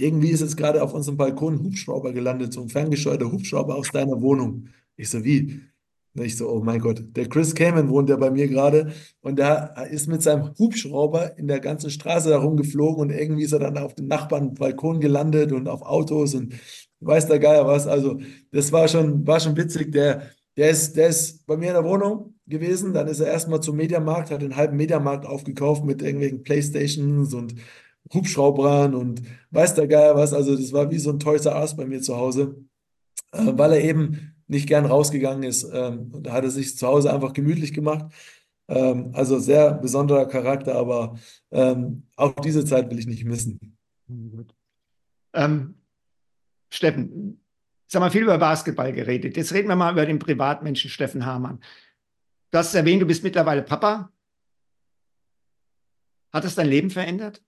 irgendwie 0.00 0.30
ist 0.30 0.40
jetzt 0.40 0.56
gerade 0.56 0.82
auf 0.82 0.94
unserem 0.94 1.16
Balkon 1.16 1.54
ein 1.54 1.62
Hubschrauber 1.62 2.12
gelandet, 2.12 2.52
so 2.52 2.62
ein 2.62 2.68
ferngesteuerter 2.68 3.30
Hubschrauber 3.30 3.76
aus 3.76 3.90
deiner 3.90 4.20
Wohnung. 4.20 4.68
Ich 4.96 5.10
so, 5.10 5.24
wie? 5.24 5.60
Und 6.14 6.24
ich 6.24 6.36
so, 6.36 6.50
oh 6.50 6.60
mein 6.62 6.80
Gott, 6.80 7.04
der 7.14 7.28
Chris 7.28 7.54
Kamen 7.54 7.88
wohnt 7.88 8.08
ja 8.08 8.16
bei 8.16 8.30
mir 8.30 8.48
gerade 8.48 8.92
und 9.20 9.38
der 9.38 9.74
ist 9.90 10.08
mit 10.08 10.22
seinem 10.22 10.52
Hubschrauber 10.58 11.38
in 11.38 11.46
der 11.46 11.60
ganzen 11.60 11.90
Straße 11.90 12.30
herumgeflogen 12.30 13.02
und 13.02 13.10
irgendwie 13.10 13.44
ist 13.44 13.52
er 13.52 13.60
dann 13.60 13.78
auf 13.78 13.94
dem 13.94 14.08
Nachbarn 14.08 14.54
Balkon 14.54 15.00
gelandet 15.00 15.52
und 15.52 15.68
auf 15.68 15.82
Autos 15.82 16.34
und 16.34 16.54
weiß 17.00 17.28
der 17.28 17.38
Geier 17.38 17.66
was. 17.66 17.86
Also 17.86 18.20
das 18.50 18.72
war 18.72 18.88
schon, 18.88 19.26
war 19.26 19.38
schon 19.38 19.56
witzig. 19.56 19.92
Der, 19.92 20.22
der, 20.56 20.70
ist, 20.70 20.96
der 20.96 21.08
ist 21.08 21.46
bei 21.46 21.56
mir 21.56 21.68
in 21.68 21.74
der 21.74 21.84
Wohnung 21.84 22.34
gewesen, 22.48 22.92
dann 22.92 23.06
ist 23.06 23.20
er 23.20 23.28
erstmal 23.28 23.60
zum 23.60 23.76
Mediamarkt, 23.76 24.32
hat 24.32 24.42
den 24.42 24.56
halben 24.56 24.76
Mediamarkt 24.76 25.26
aufgekauft 25.26 25.84
mit 25.84 26.02
irgendwelchen 26.02 26.42
Playstations 26.42 27.34
und 27.34 27.54
Hubschraubern 28.12 28.94
und 28.94 29.22
weiß 29.50 29.74
der 29.74 29.86
Geier 29.86 30.16
was. 30.16 30.32
Also 30.32 30.56
das 30.56 30.72
war 30.72 30.90
wie 30.90 30.98
so 30.98 31.10
ein 31.10 31.20
Toys 31.20 31.46
R 31.46 31.68
bei 31.76 31.86
mir 31.86 32.00
zu 32.00 32.16
Hause, 32.16 32.56
äh, 33.32 33.52
weil 33.52 33.72
er 33.72 33.84
eben 33.84 34.34
nicht 34.46 34.66
gern 34.66 34.86
rausgegangen 34.86 35.44
ist. 35.44 35.68
Ähm, 35.72 36.10
da 36.22 36.32
hat 36.32 36.44
er 36.44 36.50
sich 36.50 36.76
zu 36.76 36.86
Hause 36.86 37.12
einfach 37.12 37.32
gemütlich 37.32 37.72
gemacht. 37.72 38.12
Ähm, 38.68 39.10
also 39.14 39.38
sehr 39.38 39.74
besonderer 39.74 40.26
Charakter, 40.26 40.74
aber 40.74 41.18
ähm, 41.50 42.06
auch 42.16 42.34
diese 42.34 42.64
Zeit 42.64 42.90
will 42.90 42.98
ich 42.98 43.06
nicht 43.06 43.24
missen. 43.24 43.76
Ähm, 45.32 45.74
Steffen, 46.72 47.40
sag 47.86 48.00
mal 48.00 48.10
viel 48.10 48.22
über 48.22 48.38
Basketball 48.38 48.92
geredet. 48.92 49.36
Jetzt 49.36 49.52
reden 49.52 49.68
wir 49.68 49.76
mal 49.76 49.92
über 49.92 50.06
den 50.06 50.18
Privatmenschen 50.18 50.90
Steffen 50.90 51.26
Hamann. 51.26 51.60
Du 52.50 52.58
hast 52.58 52.74
erwähnt, 52.74 53.02
du 53.02 53.06
bist 53.06 53.22
mittlerweile 53.22 53.62
Papa. 53.62 54.12
Hat 56.32 56.44
das 56.44 56.54
dein 56.54 56.68
Leben 56.68 56.90
verändert? 56.90 57.42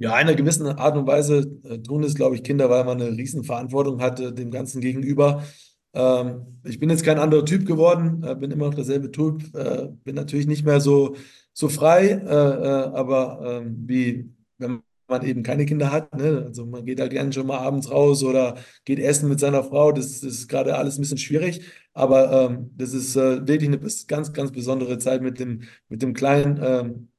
Ja, 0.00 0.12
in 0.12 0.28
einer 0.28 0.34
gewissen 0.34 0.66
Art 0.66 0.96
und 0.96 1.06
Weise 1.06 1.40
äh, 1.62 1.78
tun 1.78 2.02
es, 2.04 2.14
glaube 2.14 2.34
ich, 2.34 2.42
Kinder, 2.42 2.70
weil 2.70 2.84
man 2.84 3.02
eine 3.02 3.10
Riesenverantwortung 3.14 4.00
hat 4.00 4.18
äh, 4.18 4.32
dem 4.32 4.50
Ganzen 4.50 4.80
gegenüber. 4.80 5.44
Ähm, 5.92 6.58
ich 6.64 6.78
bin 6.80 6.88
jetzt 6.88 7.04
kein 7.04 7.18
anderer 7.18 7.44
Typ 7.44 7.66
geworden, 7.66 8.22
äh, 8.24 8.34
bin 8.34 8.50
immer 8.50 8.68
noch 8.68 8.74
derselbe 8.74 9.10
Typ, 9.10 9.54
äh, 9.54 9.88
bin 10.02 10.14
natürlich 10.14 10.46
nicht 10.46 10.64
mehr 10.64 10.80
so, 10.80 11.16
so 11.52 11.68
frei, 11.68 12.06
äh, 12.12 12.14
äh, 12.14 12.94
aber 12.94 13.42
ähm, 13.44 13.84
wie 13.86 14.30
wenn 14.56 14.82
man 15.06 15.22
eben 15.22 15.42
keine 15.42 15.66
Kinder 15.66 15.92
hat. 15.92 16.16
Ne? 16.16 16.44
Also 16.46 16.64
man 16.64 16.86
geht 16.86 16.98
halt 16.98 17.12
gerne 17.12 17.30
schon 17.34 17.46
mal 17.46 17.58
abends 17.58 17.90
raus 17.90 18.24
oder 18.24 18.56
geht 18.86 19.00
essen 19.00 19.28
mit 19.28 19.38
seiner 19.38 19.64
Frau. 19.64 19.92
Das, 19.92 20.20
das 20.20 20.32
ist 20.32 20.48
gerade 20.48 20.76
alles 20.78 20.96
ein 20.96 21.02
bisschen 21.02 21.18
schwierig, 21.18 21.60
aber 21.92 22.32
ähm, 22.32 22.70
das 22.74 22.94
ist 22.94 23.16
wirklich 23.16 23.68
eine 23.68 23.80
ganz, 24.06 24.32
ganz 24.32 24.50
besondere 24.50 24.96
Zeit 24.98 25.20
mit 25.20 25.38
dem, 25.38 25.64
mit 25.90 26.00
dem 26.00 26.14
Kleinen 26.14 26.58
ähm, 26.62 27.09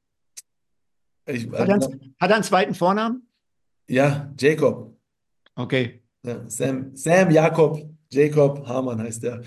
ich, 1.26 1.46
hat, 1.50 1.68
er 1.68 1.74
einen, 1.74 2.14
hat, 2.20 2.30
er 2.30 2.34
einen, 2.34 2.44
zweiten 2.44 2.74
Vornamen? 2.74 3.26
Ja, 3.88 4.32
Jacob. 4.38 4.96
Okay. 5.54 6.02
Ja, 6.22 6.48
Sam, 6.48 6.94
Sam 6.94 7.30
Jakob 7.30 7.92
Jacob 8.12 8.66
Hamann 8.66 9.00
heißt 9.00 9.24
er. 9.24 9.42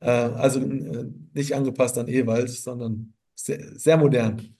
Äh, 0.00 0.08
also 0.08 0.60
äh, 0.60 1.06
nicht 1.34 1.54
angepasst 1.54 1.98
an 1.98 2.08
Ewald, 2.08 2.48
sondern 2.48 3.12
sehr, 3.34 3.58
sehr, 3.76 3.96
modern. 3.96 4.56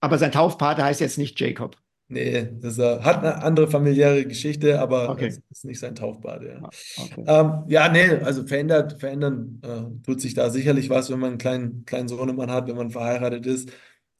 Aber 0.00 0.18
sein 0.18 0.32
Taufpater 0.32 0.84
heißt 0.84 1.00
jetzt 1.00 1.18
nicht 1.18 1.38
Jacob. 1.38 1.76
Nee, 2.08 2.48
das 2.60 2.78
äh, 2.78 3.00
hat 3.00 3.18
eine 3.18 3.42
andere 3.42 3.68
familiäre 3.68 4.24
Geschichte, 4.24 4.80
aber 4.80 5.10
okay. 5.10 5.26
das 5.26 5.40
ist 5.50 5.64
nicht 5.64 5.80
sein 5.80 5.94
Taufpate. 5.94 6.46
Ja. 6.46 6.60
Ah, 6.62 6.70
okay. 7.02 7.24
Ähm, 7.26 7.64
ja, 7.66 7.88
nee, 7.88 8.10
also 8.22 8.46
verändert, 8.46 9.00
verändern 9.00 9.60
äh, 9.62 10.04
tut 10.04 10.20
sich 10.20 10.32
da 10.32 10.48
sicherlich 10.50 10.88
was, 10.88 11.10
wenn 11.10 11.18
man 11.18 11.30
einen 11.30 11.38
kleinen, 11.38 11.84
kleinen 11.84 12.08
Sohnemann 12.08 12.50
hat, 12.50 12.68
wenn 12.68 12.76
man 12.76 12.90
verheiratet 12.90 13.44
ist. 13.46 13.70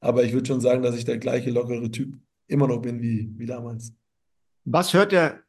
Aber 0.07 0.23
ich 0.23 0.33
würde 0.33 0.47
schon 0.47 0.61
sagen, 0.61 0.85
dass 0.85 0.97
ich 0.97 1.05
der 1.05 1.19
gleiche 1.19 1.51
lockere 1.51 1.91
Typ 1.91 2.15
immer 2.47 2.69
noch 2.69 2.81
bin 2.81 3.03
wie, 3.03 3.29
wie 3.37 3.47
damals. 3.47 3.93
Was 4.65 4.95
hört 4.95 5.11
der 5.11 5.41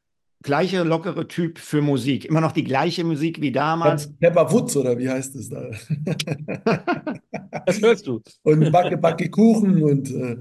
gleiche 0.41 0.81
lockere 0.81 1.27
Typ 1.27 1.59
für 1.59 1.83
Musik? 1.83 2.25
Immer 2.25 2.41
noch 2.41 2.53
die 2.53 2.63
gleiche 2.63 3.03
Musik 3.03 3.39
wie 3.39 3.51
damals? 3.51 4.11
Pepper 4.17 4.51
Woods 4.51 4.75
oder 4.75 4.97
wie 4.97 5.07
heißt 5.07 5.35
es 5.35 5.49
da? 5.49 5.69
das 7.67 7.79
hörst 7.79 8.07
du. 8.07 8.19
Und 8.41 8.71
Backe, 8.71 8.97
Backe 8.97 9.29
Kuchen 9.29 9.83
und 9.83 10.09
äh, 10.09 10.39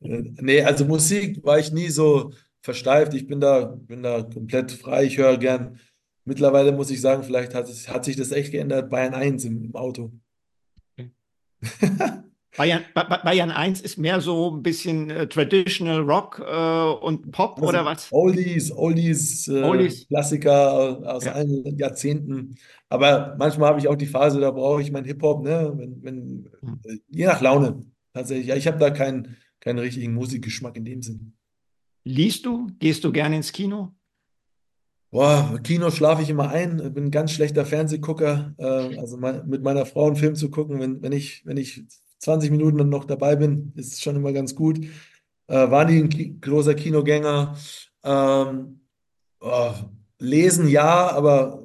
äh, 0.00 0.32
nee, 0.40 0.62
also 0.62 0.86
Musik 0.86 1.44
war 1.44 1.58
ich 1.58 1.70
nie 1.70 1.90
so 1.90 2.32
versteift. 2.62 3.12
Ich 3.12 3.26
bin 3.26 3.38
da, 3.38 3.66
bin 3.66 4.02
da 4.02 4.22
komplett 4.22 4.72
frei. 4.72 5.04
Ich 5.04 5.18
höre 5.18 5.36
gern. 5.36 5.78
Mittlerweile 6.24 6.72
muss 6.72 6.90
ich 6.90 7.02
sagen, 7.02 7.22
vielleicht 7.22 7.54
hat, 7.54 7.68
es, 7.68 7.86
hat 7.90 8.06
sich 8.06 8.16
das 8.16 8.32
echt 8.32 8.50
geändert. 8.50 8.88
Bayern 8.88 9.12
1 9.12 9.44
im, 9.44 9.62
im 9.62 9.76
Auto. 9.76 10.10
Okay. 10.96 11.10
Bayern, 12.56 12.84
Bayern 12.94 13.50
1 13.50 13.80
ist 13.82 13.98
mehr 13.98 14.20
so 14.20 14.50
ein 14.50 14.62
bisschen 14.62 15.10
äh, 15.10 15.28
Traditional 15.28 16.00
Rock 16.00 16.40
äh, 16.44 17.04
und 17.04 17.30
Pop 17.30 17.56
also 17.56 17.68
oder 17.68 17.84
was? 17.84 18.08
Oldies, 18.10 18.72
Oldies, 18.72 19.48
äh, 19.48 19.62
Oldies. 19.62 20.08
Klassiker 20.08 21.14
aus 21.14 21.24
ja. 21.24 21.32
allen 21.32 21.78
Jahrzehnten. 21.78 22.56
Aber 22.88 23.36
manchmal 23.38 23.70
habe 23.70 23.80
ich 23.80 23.88
auch 23.88 23.96
die 23.96 24.06
Phase, 24.06 24.40
da 24.40 24.50
brauche 24.50 24.80
ich 24.82 24.90
meinen 24.90 25.04
Hip-Hop, 25.04 25.44
ne? 25.44 25.72
Wenn, 25.76 26.02
wenn, 26.02 26.50
hm. 26.60 27.00
je 27.08 27.26
nach 27.26 27.40
Laune 27.40 27.84
tatsächlich. 28.14 28.48
Ja, 28.48 28.56
ich 28.56 28.66
habe 28.66 28.78
da 28.78 28.90
keinen, 28.90 29.36
keinen 29.60 29.78
richtigen 29.78 30.14
Musikgeschmack 30.14 30.76
in 30.76 30.84
dem 30.84 31.02
Sinn. 31.02 31.34
Liest 32.04 32.46
du? 32.46 32.68
Gehst 32.78 33.04
du 33.04 33.12
gerne 33.12 33.36
ins 33.36 33.52
Kino? 33.52 33.94
Boah, 35.10 35.58
Kino 35.62 35.90
schlafe 35.90 36.22
ich 36.22 36.30
immer 36.30 36.50
ein. 36.50 36.80
Ich 36.84 36.92
bin 36.92 37.04
ein 37.04 37.10
ganz 37.10 37.32
schlechter 37.32 37.64
Fernsehgucker. 37.64 38.54
Äh, 38.58 38.64
also 38.98 39.16
mit 39.16 39.62
meiner 39.62 39.86
Frau 39.86 40.06
einen 40.06 40.16
Film 40.16 40.34
zu 40.34 40.50
gucken, 40.50 40.80
wenn, 40.80 41.02
wenn 41.02 41.12
ich, 41.12 41.44
wenn 41.46 41.56
ich 41.56 41.84
20 42.18 42.50
Minuten 42.50 42.78
dann 42.78 42.88
noch 42.88 43.04
dabei 43.04 43.36
bin, 43.36 43.72
ist 43.76 44.02
schon 44.02 44.16
immer 44.16 44.32
ganz 44.32 44.54
gut. 44.54 44.78
Äh, 45.46 45.70
war 45.70 45.84
nie 45.84 45.98
ein 45.98 46.08
Ki 46.08 46.36
großer 46.40 46.74
Kinogänger. 46.74 47.56
Ähm, 48.04 48.80
oh, 49.40 49.72
lesen 50.18 50.68
ja, 50.68 51.10
aber 51.10 51.62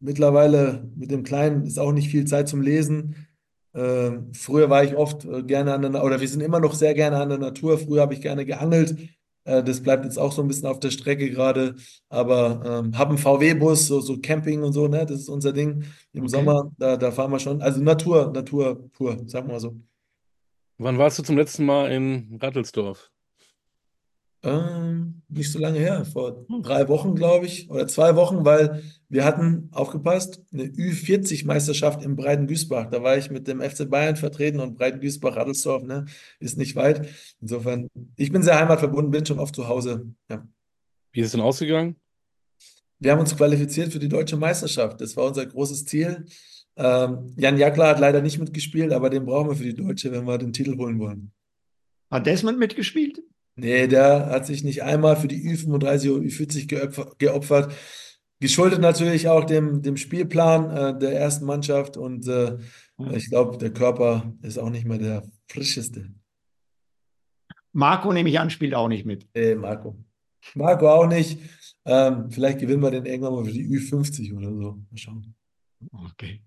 mittlerweile 0.00 0.88
mit 0.96 1.10
dem 1.10 1.22
Kleinen 1.22 1.64
ist 1.64 1.78
auch 1.78 1.92
nicht 1.92 2.08
viel 2.10 2.24
Zeit 2.26 2.48
zum 2.48 2.62
Lesen. 2.62 3.26
Äh, 3.72 4.12
früher 4.32 4.70
war 4.70 4.84
ich 4.84 4.96
oft 4.96 5.24
äh, 5.24 5.42
gerne 5.42 5.74
an 5.74 5.82
der, 5.82 6.04
oder 6.04 6.20
wir 6.20 6.28
sind 6.28 6.40
immer 6.40 6.60
noch 6.60 6.74
sehr 6.74 6.94
gerne 6.94 7.18
an 7.18 7.28
der 7.28 7.38
Natur. 7.38 7.78
Früher 7.78 8.02
habe 8.02 8.14
ich 8.14 8.20
gerne 8.22 8.46
geangelt. 8.46 8.96
Äh, 9.44 9.62
das 9.62 9.82
bleibt 9.82 10.04
jetzt 10.04 10.18
auch 10.18 10.32
so 10.32 10.42
ein 10.42 10.48
bisschen 10.48 10.68
auf 10.68 10.80
der 10.80 10.90
Strecke 10.90 11.30
gerade. 11.30 11.76
Aber 12.08 12.62
ähm, 12.64 12.96
habe 12.98 13.10
einen 13.10 13.18
VW-Bus, 13.18 13.86
so, 13.86 14.00
so 14.00 14.18
Camping 14.18 14.62
und 14.62 14.72
so, 14.72 14.88
ne? 14.88 15.04
Das 15.06 15.20
ist 15.20 15.28
unser 15.28 15.52
Ding 15.52 15.84
im 16.12 16.22
okay. 16.22 16.30
Sommer. 16.30 16.72
Da, 16.78 16.96
da 16.96 17.10
fahren 17.12 17.30
wir 17.30 17.38
schon. 17.38 17.60
Also 17.60 17.82
Natur, 17.82 18.32
Natur 18.32 18.90
pur, 18.92 19.18
sagen 19.26 19.48
wir 19.48 19.54
mal 19.54 19.60
so. 19.60 19.76
Wann 20.78 20.98
warst 20.98 21.18
du 21.18 21.22
zum 21.22 21.36
letzten 21.36 21.64
Mal 21.64 21.90
in 21.90 22.38
Rattelsdorf? 22.40 23.10
Ähm, 24.42 25.22
nicht 25.28 25.50
so 25.50 25.58
lange 25.58 25.78
her, 25.78 26.04
vor 26.04 26.46
hm. 26.48 26.62
drei 26.62 26.86
Wochen, 26.88 27.14
glaube 27.14 27.46
ich, 27.46 27.70
oder 27.70 27.88
zwei 27.88 28.14
Wochen, 28.14 28.44
weil 28.44 28.82
wir 29.08 29.24
hatten, 29.24 29.70
aufgepasst, 29.72 30.42
eine 30.52 30.64
Ü40-Meisterschaft 30.64 32.04
in 32.04 32.14
Breiten-Güßbach. 32.14 32.90
Da 32.90 33.02
war 33.02 33.16
ich 33.16 33.30
mit 33.30 33.48
dem 33.48 33.60
FC 33.60 33.88
Bayern 33.88 34.16
vertreten 34.16 34.60
und 34.60 34.76
Breiten-Güßbach, 34.76 35.34
Rattelsdorf, 35.34 35.82
ne, 35.82 36.04
ist 36.38 36.58
nicht 36.58 36.76
weit. 36.76 37.08
Insofern, 37.40 37.88
ich 38.16 38.30
bin 38.30 38.42
sehr 38.42 38.58
heimatverbunden, 38.58 39.10
bin 39.10 39.26
schon 39.26 39.38
oft 39.38 39.54
zu 39.54 39.66
Hause. 39.66 40.06
Ja. 40.30 40.46
Wie 41.12 41.20
ist 41.20 41.26
es 41.26 41.32
denn 41.32 41.40
ausgegangen? 41.40 41.96
Wir 42.98 43.12
haben 43.12 43.20
uns 43.20 43.36
qualifiziert 43.36 43.92
für 43.92 43.98
die 43.98 44.08
deutsche 44.08 44.36
Meisterschaft. 44.36 45.00
Das 45.00 45.16
war 45.16 45.24
unser 45.24 45.44
großes 45.44 45.86
Ziel. 45.86 46.24
Ähm, 46.76 47.32
Jan 47.36 47.56
Jakler 47.56 47.88
hat 47.88 48.00
leider 48.00 48.20
nicht 48.20 48.38
mitgespielt, 48.38 48.92
aber 48.92 49.10
den 49.10 49.24
brauchen 49.24 49.48
wir 49.48 49.56
für 49.56 49.64
die 49.64 49.74
Deutsche, 49.74 50.12
wenn 50.12 50.26
wir 50.26 50.38
den 50.38 50.52
Titel 50.52 50.76
holen 50.76 50.98
wollen. 50.98 51.32
Hat 52.10 52.26
Desmond 52.26 52.58
mitgespielt? 52.58 53.22
Nee, 53.56 53.86
der 53.86 54.26
hat 54.26 54.46
sich 54.46 54.62
nicht 54.62 54.82
einmal 54.82 55.16
für 55.16 55.28
die 55.28 55.42
Ü35 55.42 56.10
oder 56.10 56.22
Ü40 56.22 57.16
geopfert. 57.16 57.72
Geschuldet 58.38 58.80
natürlich 58.80 59.28
auch 59.28 59.44
dem, 59.44 59.80
dem 59.80 59.96
Spielplan 59.96 60.70
äh, 60.70 60.98
der 60.98 61.18
ersten 61.18 61.46
Mannschaft 61.46 61.96
und 61.96 62.28
äh, 62.28 62.58
ich 63.12 63.30
glaube, 63.30 63.56
der 63.56 63.72
Körper 63.72 64.34
ist 64.42 64.58
auch 64.58 64.68
nicht 64.68 64.86
mehr 64.86 64.98
der 64.98 65.22
frischeste. 65.48 66.10
Marco, 67.72 68.12
nehme 68.12 68.28
ich 68.28 68.38
an, 68.38 68.50
spielt 68.50 68.74
auch 68.74 68.88
nicht 68.88 69.06
mit. 69.06 69.26
Nee, 69.34 69.54
Marco. 69.54 69.96
Marco 70.54 70.88
auch 70.88 71.06
nicht. 71.06 71.38
Ähm, 71.86 72.30
vielleicht 72.30 72.58
gewinnen 72.58 72.82
wir 72.82 72.90
den 72.90 73.06
irgendwann 73.06 73.34
mal 73.34 73.44
für 73.44 73.52
die 73.52 73.66
Ü50 73.66 74.36
oder 74.36 74.48
so. 74.48 74.78
Mal 74.90 74.96
schauen. 74.96 75.34
Okay. 75.92 76.42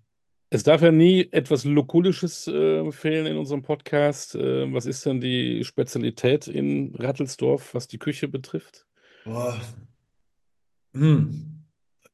Es 0.52 0.64
darf 0.64 0.82
ja 0.82 0.90
nie 0.90 1.28
etwas 1.30 1.64
Lokulisches 1.64 2.48
äh, 2.48 2.90
fehlen 2.90 3.26
in 3.26 3.36
unserem 3.36 3.62
Podcast. 3.62 4.34
Äh, 4.34 4.72
was 4.72 4.84
ist 4.84 5.06
denn 5.06 5.20
die 5.20 5.62
Spezialität 5.62 6.48
in 6.48 6.92
Rattelsdorf, 6.96 7.72
was 7.72 7.86
die 7.86 7.98
Küche 7.98 8.26
betrifft? 8.26 8.84
Boah. 9.24 9.60
Hm. 10.92 11.64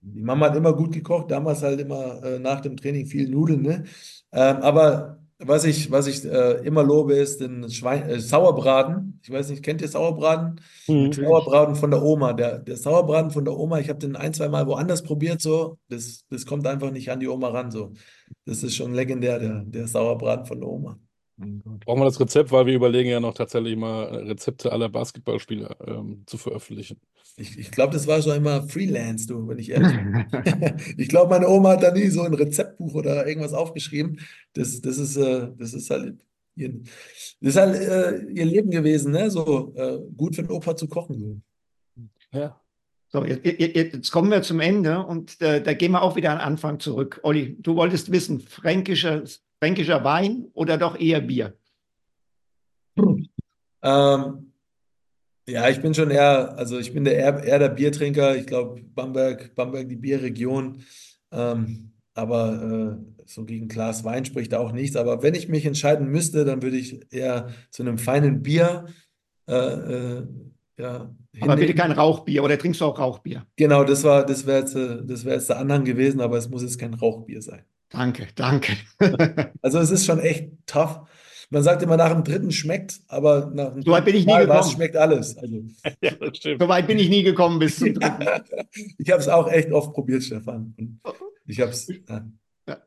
Die 0.02 0.20
Mama 0.20 0.50
hat 0.50 0.56
immer 0.56 0.74
gut 0.74 0.92
gekocht, 0.92 1.30
damals 1.30 1.62
halt 1.62 1.80
immer 1.80 2.22
äh, 2.22 2.38
nach 2.38 2.60
dem 2.60 2.76
Training 2.76 3.06
viel 3.06 3.26
Nudeln, 3.28 3.62
ne? 3.62 3.84
Ähm, 4.32 4.56
aber 4.58 5.18
was 5.38 5.64
ich, 5.64 5.90
was 5.90 6.06
ich 6.06 6.24
äh, 6.24 6.64
immer 6.64 6.82
lobe, 6.82 7.14
ist 7.14 7.40
den 7.40 7.68
Schwein, 7.70 8.08
äh, 8.08 8.20
Sauerbraten. 8.20 9.20
Ich 9.22 9.30
weiß 9.30 9.50
nicht, 9.50 9.62
kennt 9.62 9.82
ihr 9.82 9.88
Sauerbraten? 9.88 10.60
Mhm. 10.88 11.12
Sauerbraten 11.12 11.76
von 11.76 11.90
der 11.90 12.02
Oma. 12.02 12.32
Der, 12.32 12.58
der 12.58 12.76
Sauerbraten 12.76 13.30
von 13.30 13.44
der 13.44 13.54
Oma, 13.54 13.78
ich 13.78 13.88
habe 13.88 13.98
den 13.98 14.16
ein, 14.16 14.32
zwei 14.32 14.48
Mal 14.48 14.66
woanders 14.66 15.02
probiert, 15.02 15.42
so. 15.42 15.78
Das, 15.88 16.24
das 16.30 16.46
kommt 16.46 16.66
einfach 16.66 16.90
nicht 16.90 17.10
an 17.10 17.20
die 17.20 17.28
Oma 17.28 17.48
ran, 17.48 17.70
so. 17.70 17.92
Das 18.46 18.62
ist 18.62 18.74
schon 18.74 18.94
legendär, 18.94 19.38
der, 19.38 19.62
der 19.64 19.86
Sauerbraten 19.86 20.46
von 20.46 20.60
der 20.60 20.68
Oma. 20.68 20.98
Brauchen 21.36 22.00
wir 22.00 22.06
das 22.06 22.18
Rezept, 22.18 22.50
weil 22.50 22.64
wir 22.64 22.74
überlegen 22.74 23.10
ja 23.10 23.20
noch 23.20 23.34
tatsächlich 23.34 23.76
mal 23.76 24.04
Rezepte 24.04 24.72
aller 24.72 24.88
Basketballspieler 24.88 25.76
ähm, 25.86 26.22
zu 26.26 26.38
veröffentlichen. 26.38 26.98
Ich, 27.38 27.58
ich 27.58 27.70
glaube, 27.70 27.92
das 27.92 28.06
war 28.06 28.22
schon 28.22 28.36
immer 28.36 28.62
Freelance, 28.62 29.26
du, 29.26 29.46
wenn 29.46 29.58
ich 29.58 29.70
ehrlich 29.70 29.92
bin. 29.94 30.24
ich 30.96 31.08
glaube, 31.08 31.30
meine 31.30 31.48
Oma 31.48 31.72
hat 31.72 31.82
da 31.82 31.92
nie 31.92 32.08
so 32.08 32.22
ein 32.22 32.32
Rezeptbuch 32.32 32.94
oder 32.94 33.26
irgendwas 33.26 33.52
aufgeschrieben. 33.52 34.20
Das, 34.54 34.80
das, 34.80 34.96
ist, 34.96 35.16
äh, 35.16 35.48
das 35.58 35.74
ist 35.74 35.90
halt 35.90 36.16
ihr, 36.56 36.80
das 37.40 37.54
ist 37.54 37.56
halt 37.56 37.76
äh, 37.76 38.32
ihr 38.32 38.46
Leben 38.46 38.70
gewesen, 38.70 39.12
ne? 39.12 39.30
So 39.30 39.74
äh, 39.76 39.98
gut 40.16 40.34
für 40.34 40.42
den 40.42 40.50
Opa 40.50 40.76
zu 40.76 40.88
kochen. 40.88 41.42
So. 42.32 42.38
Ja. 42.38 42.60
So, 43.08 43.24
jetzt, 43.24 43.44
jetzt, 43.46 44.10
kommen 44.10 44.30
wir 44.30 44.42
zum 44.42 44.60
Ende 44.60 44.98
und 45.04 45.40
äh, 45.40 45.62
da 45.62 45.74
gehen 45.74 45.92
wir 45.92 46.02
auch 46.02 46.16
wieder 46.16 46.30
an 46.30 46.38
den 46.38 46.44
Anfang 46.44 46.80
zurück. 46.80 47.20
Olli, 47.22 47.56
du 47.60 47.76
wolltest 47.76 48.10
wissen, 48.10 48.40
fränkischer, 48.40 49.22
fränkischer 49.58 50.02
Wein 50.02 50.48
oder 50.54 50.76
doch 50.76 50.98
eher 50.98 51.20
Bier? 51.20 51.56
Ähm, 53.82 54.45
ja, 55.48 55.68
ich 55.68 55.80
bin 55.80 55.94
schon 55.94 56.10
eher, 56.10 56.58
also 56.58 56.78
ich 56.78 56.92
bin 56.92 57.04
der 57.04 57.16
eher, 57.16 57.42
eher 57.42 57.58
der 57.58 57.68
Biertrinker. 57.68 58.36
Ich 58.36 58.46
glaube, 58.46 58.82
Bamberg, 58.82 59.54
Bamberg, 59.54 59.88
die 59.88 59.96
Bierregion. 59.96 60.82
Ähm, 61.30 61.92
aber 62.14 62.98
äh, 62.98 63.22
so 63.26 63.44
gegen 63.44 63.68
Glas 63.68 64.04
Wein 64.04 64.24
spricht 64.24 64.54
auch 64.54 64.72
nichts. 64.72 64.96
Aber 64.96 65.22
wenn 65.22 65.34
ich 65.34 65.48
mich 65.48 65.64
entscheiden 65.66 66.08
müsste, 66.08 66.44
dann 66.44 66.62
würde 66.62 66.76
ich 66.76 67.00
eher 67.12 67.50
zu 67.70 67.82
einem 67.82 67.98
feinen 67.98 68.42
Bier. 68.42 68.86
Äh, 69.48 69.54
äh, 69.54 70.26
ja, 70.78 71.14
aber 71.40 71.56
bitte 71.56 71.74
kein 71.74 71.92
Rauchbier 71.92 72.44
oder 72.44 72.58
trinkst 72.58 72.80
du 72.80 72.84
auch 72.84 72.98
Rauchbier? 72.98 73.46
Genau, 73.56 73.84
das 73.84 74.04
war, 74.04 74.26
das 74.26 74.46
wäre 74.46 74.60
jetzt, 74.60 74.74
das 74.74 75.24
wäre 75.24 75.36
jetzt 75.36 75.48
der 75.48 75.58
Anhang 75.58 75.84
gewesen, 75.84 76.20
aber 76.20 76.36
es 76.36 76.50
muss 76.50 76.62
jetzt 76.62 76.78
kein 76.78 76.92
Rauchbier 76.94 77.40
sein. 77.40 77.62
Danke, 77.88 78.28
danke. 78.34 78.72
also 79.62 79.78
es 79.78 79.90
ist 79.90 80.04
schon 80.04 80.18
echt 80.18 80.50
tough. 80.66 81.00
Man 81.50 81.62
sagt 81.62 81.82
immer, 81.82 81.96
nach 81.96 82.12
dem 82.12 82.24
dritten 82.24 82.50
schmeckt, 82.50 83.00
aber 83.06 83.50
nach 83.54 83.72
dem 83.72 83.82
so 83.82 83.90
weit 83.92 84.04
bin 84.04 84.16
ich 84.16 84.26
nie 84.26 84.32
Mal 84.32 84.46
gekommen. 84.46 84.70
schmeckt 84.70 84.96
alles. 84.96 85.36
Also. 85.46 85.62
ja, 86.02 86.12
so 86.58 86.68
weit 86.68 86.86
bin 86.86 86.98
ich 86.98 87.08
nie 87.08 87.22
gekommen 87.22 87.58
bis 87.58 87.78
zum 87.78 87.94
dritten. 87.94 88.26
ich 88.98 89.10
habe 89.10 89.20
es 89.20 89.28
auch 89.28 89.48
echt 89.48 89.70
oft 89.70 89.92
probiert, 89.92 90.24
Stefan. 90.24 90.74
Ich 91.46 91.60
habe 91.60 91.70
es. 91.70 91.86
Ja. 92.08 92.26
Ja. 92.68 92.78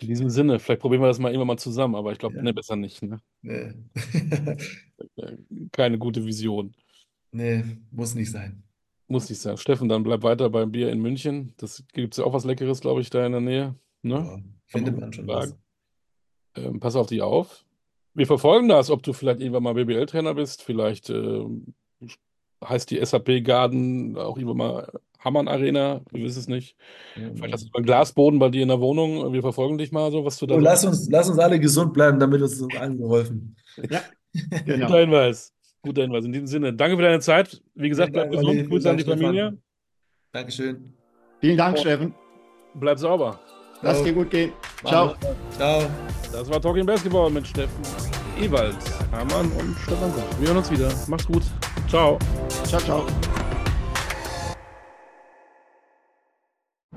In 0.00 0.08
diesem 0.08 0.30
Sinne, 0.30 0.58
vielleicht 0.58 0.80
probieren 0.80 1.02
wir 1.02 1.06
das 1.08 1.20
mal 1.20 1.28
irgendwann 1.28 1.48
mal 1.48 1.58
zusammen, 1.58 1.94
aber 1.94 2.10
ich 2.12 2.18
glaube, 2.18 2.36
ja. 2.36 2.42
ne, 2.42 2.52
besser 2.52 2.74
nicht. 2.74 3.02
Ne? 3.02 3.20
Nee. 3.42 3.74
Keine 5.72 5.98
gute 5.98 6.24
Vision. 6.24 6.74
Nee, 7.30 7.64
muss 7.90 8.14
nicht 8.14 8.30
sein. 8.30 8.64
Muss 9.06 9.28
nicht 9.28 9.40
sein. 9.40 9.56
Steffen, 9.56 9.88
dann 9.88 10.02
bleib 10.02 10.22
weiter 10.22 10.50
beim 10.50 10.72
Bier 10.72 10.90
in 10.90 11.00
München. 11.00 11.54
Das 11.58 11.84
gibt 11.92 12.14
es 12.14 12.18
ja 12.18 12.24
auch 12.24 12.32
was 12.32 12.44
Leckeres, 12.44 12.80
glaube 12.80 13.00
ich, 13.00 13.10
da 13.10 13.24
in 13.24 13.32
der 13.32 13.40
Nähe. 13.40 13.74
Ne? 14.02 14.14
Ja, 14.14 14.38
findet 14.66 14.98
man 14.98 15.12
schon 15.12 15.26
was. 15.28 15.56
Ähm, 16.56 16.80
pass 16.80 16.96
auf 16.96 17.06
dich 17.06 17.22
auf. 17.22 17.64
Wir 18.14 18.26
verfolgen 18.26 18.68
das, 18.68 18.90
ob 18.90 19.02
du 19.02 19.12
vielleicht 19.12 19.40
irgendwann 19.40 19.62
mal 19.62 19.74
BBL-Trainer 19.74 20.34
bist. 20.34 20.62
Vielleicht 20.62 21.08
äh, 21.10 21.44
heißt 22.64 22.90
die 22.90 23.04
SAP 23.04 23.42
Garden 23.44 24.16
auch 24.16 24.36
irgendwann 24.36 24.56
mal 24.56 24.92
Hammann 25.18 25.48
Arena. 25.48 26.00
Wir 26.10 26.24
wissen 26.24 26.40
es 26.40 26.48
nicht. 26.48 26.76
Ja, 27.16 27.30
vielleicht 27.34 27.54
hast 27.54 27.64
du 27.64 27.70
einen 27.74 27.86
Glasboden 27.86 28.38
bei 28.38 28.48
dir 28.50 28.62
in 28.62 28.68
der 28.68 28.80
Wohnung. 28.80 29.32
Wir 29.32 29.40
verfolgen 29.40 29.78
dich 29.78 29.92
mal 29.92 30.10
so, 30.10 30.24
was 30.24 30.36
du 30.38 30.46
da. 30.46 30.56
Oh, 30.56 30.58
lass, 30.58 30.84
uns, 30.84 31.08
lass 31.10 31.28
uns 31.28 31.38
alle 31.38 31.60
gesund 31.60 31.92
bleiben, 31.92 32.18
damit 32.18 32.42
uns 32.42 32.62
allen 32.76 32.98
geholfen. 32.98 33.56
Ja, 33.88 34.00
genau. 34.64 34.86
Guter 34.86 35.00
Hinweis. 35.00 35.52
Guter 35.82 36.02
Hinweis. 36.02 36.24
In 36.24 36.32
diesem 36.32 36.46
Sinne, 36.46 36.72
danke 36.72 36.96
für 36.96 37.02
deine 37.02 37.20
Zeit. 37.20 37.62
Wie 37.74 37.88
gesagt, 37.88 38.12
bleib 38.12 38.30
gesund. 38.30 38.68
Grüße 38.68 38.90
an 38.90 38.96
die 38.96 39.04
Familie. 39.04 39.58
Dankeschön. 40.32 40.92
Vielen 41.40 41.56
Dank, 41.56 41.78
Steffen. 41.78 42.14
Bleib 42.74 42.98
sauber. 42.98 43.40
Lass 43.82 44.02
dir 44.02 44.12
gut 44.12 44.30
gehen. 44.30 44.52
Ciao. 44.84 45.14
Ciao. 45.56 45.82
Das 46.32 46.48
war 46.48 46.60
Talking 46.60 46.86
Basketball 46.86 47.30
mit 47.30 47.46
Steffen 47.46 47.82
Ewald, 48.40 48.76
Hermann 49.10 49.50
und 49.52 49.76
Stefan 49.82 50.12
Koch. 50.12 50.22
Wir 50.38 50.48
hören 50.48 50.58
uns 50.58 50.70
wieder. 50.70 50.90
Macht's 51.08 51.26
gut. 51.26 51.42
Ciao. 51.88 52.18
Ciao, 52.64 52.80
ciao. 52.80 53.06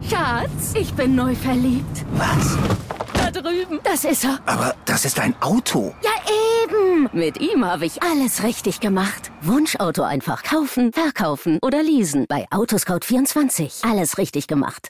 Schatz, 0.07 0.73
ich 0.75 0.93
bin 0.93 1.15
neu 1.15 1.36
verliebt. 1.36 2.05
Was? 2.13 2.57
Da 3.13 3.31
drüben. 3.31 3.79
Das 3.83 4.05
ist 4.05 4.23
er. 4.23 4.39
Aber 4.45 4.75
das 4.86 5.05
ist 5.05 5.19
ein 5.19 5.36
Auto. 5.41 5.93
Ja. 6.03 6.11
Leben. 6.65 7.09
Mit 7.13 7.39
ihm 7.39 7.65
habe 7.65 7.86
ich 7.86 8.01
alles 8.03 8.43
richtig 8.43 8.79
gemacht. 8.79 9.31
Wunschauto 9.41 10.03
einfach 10.03 10.43
kaufen, 10.43 10.91
verkaufen 10.93 11.59
oder 11.61 11.83
leasen. 11.83 12.25
Bei 12.27 12.47
Autoscout24. 12.49 13.89
Alles 13.89 14.17
richtig 14.17 14.47
gemacht. 14.47 14.89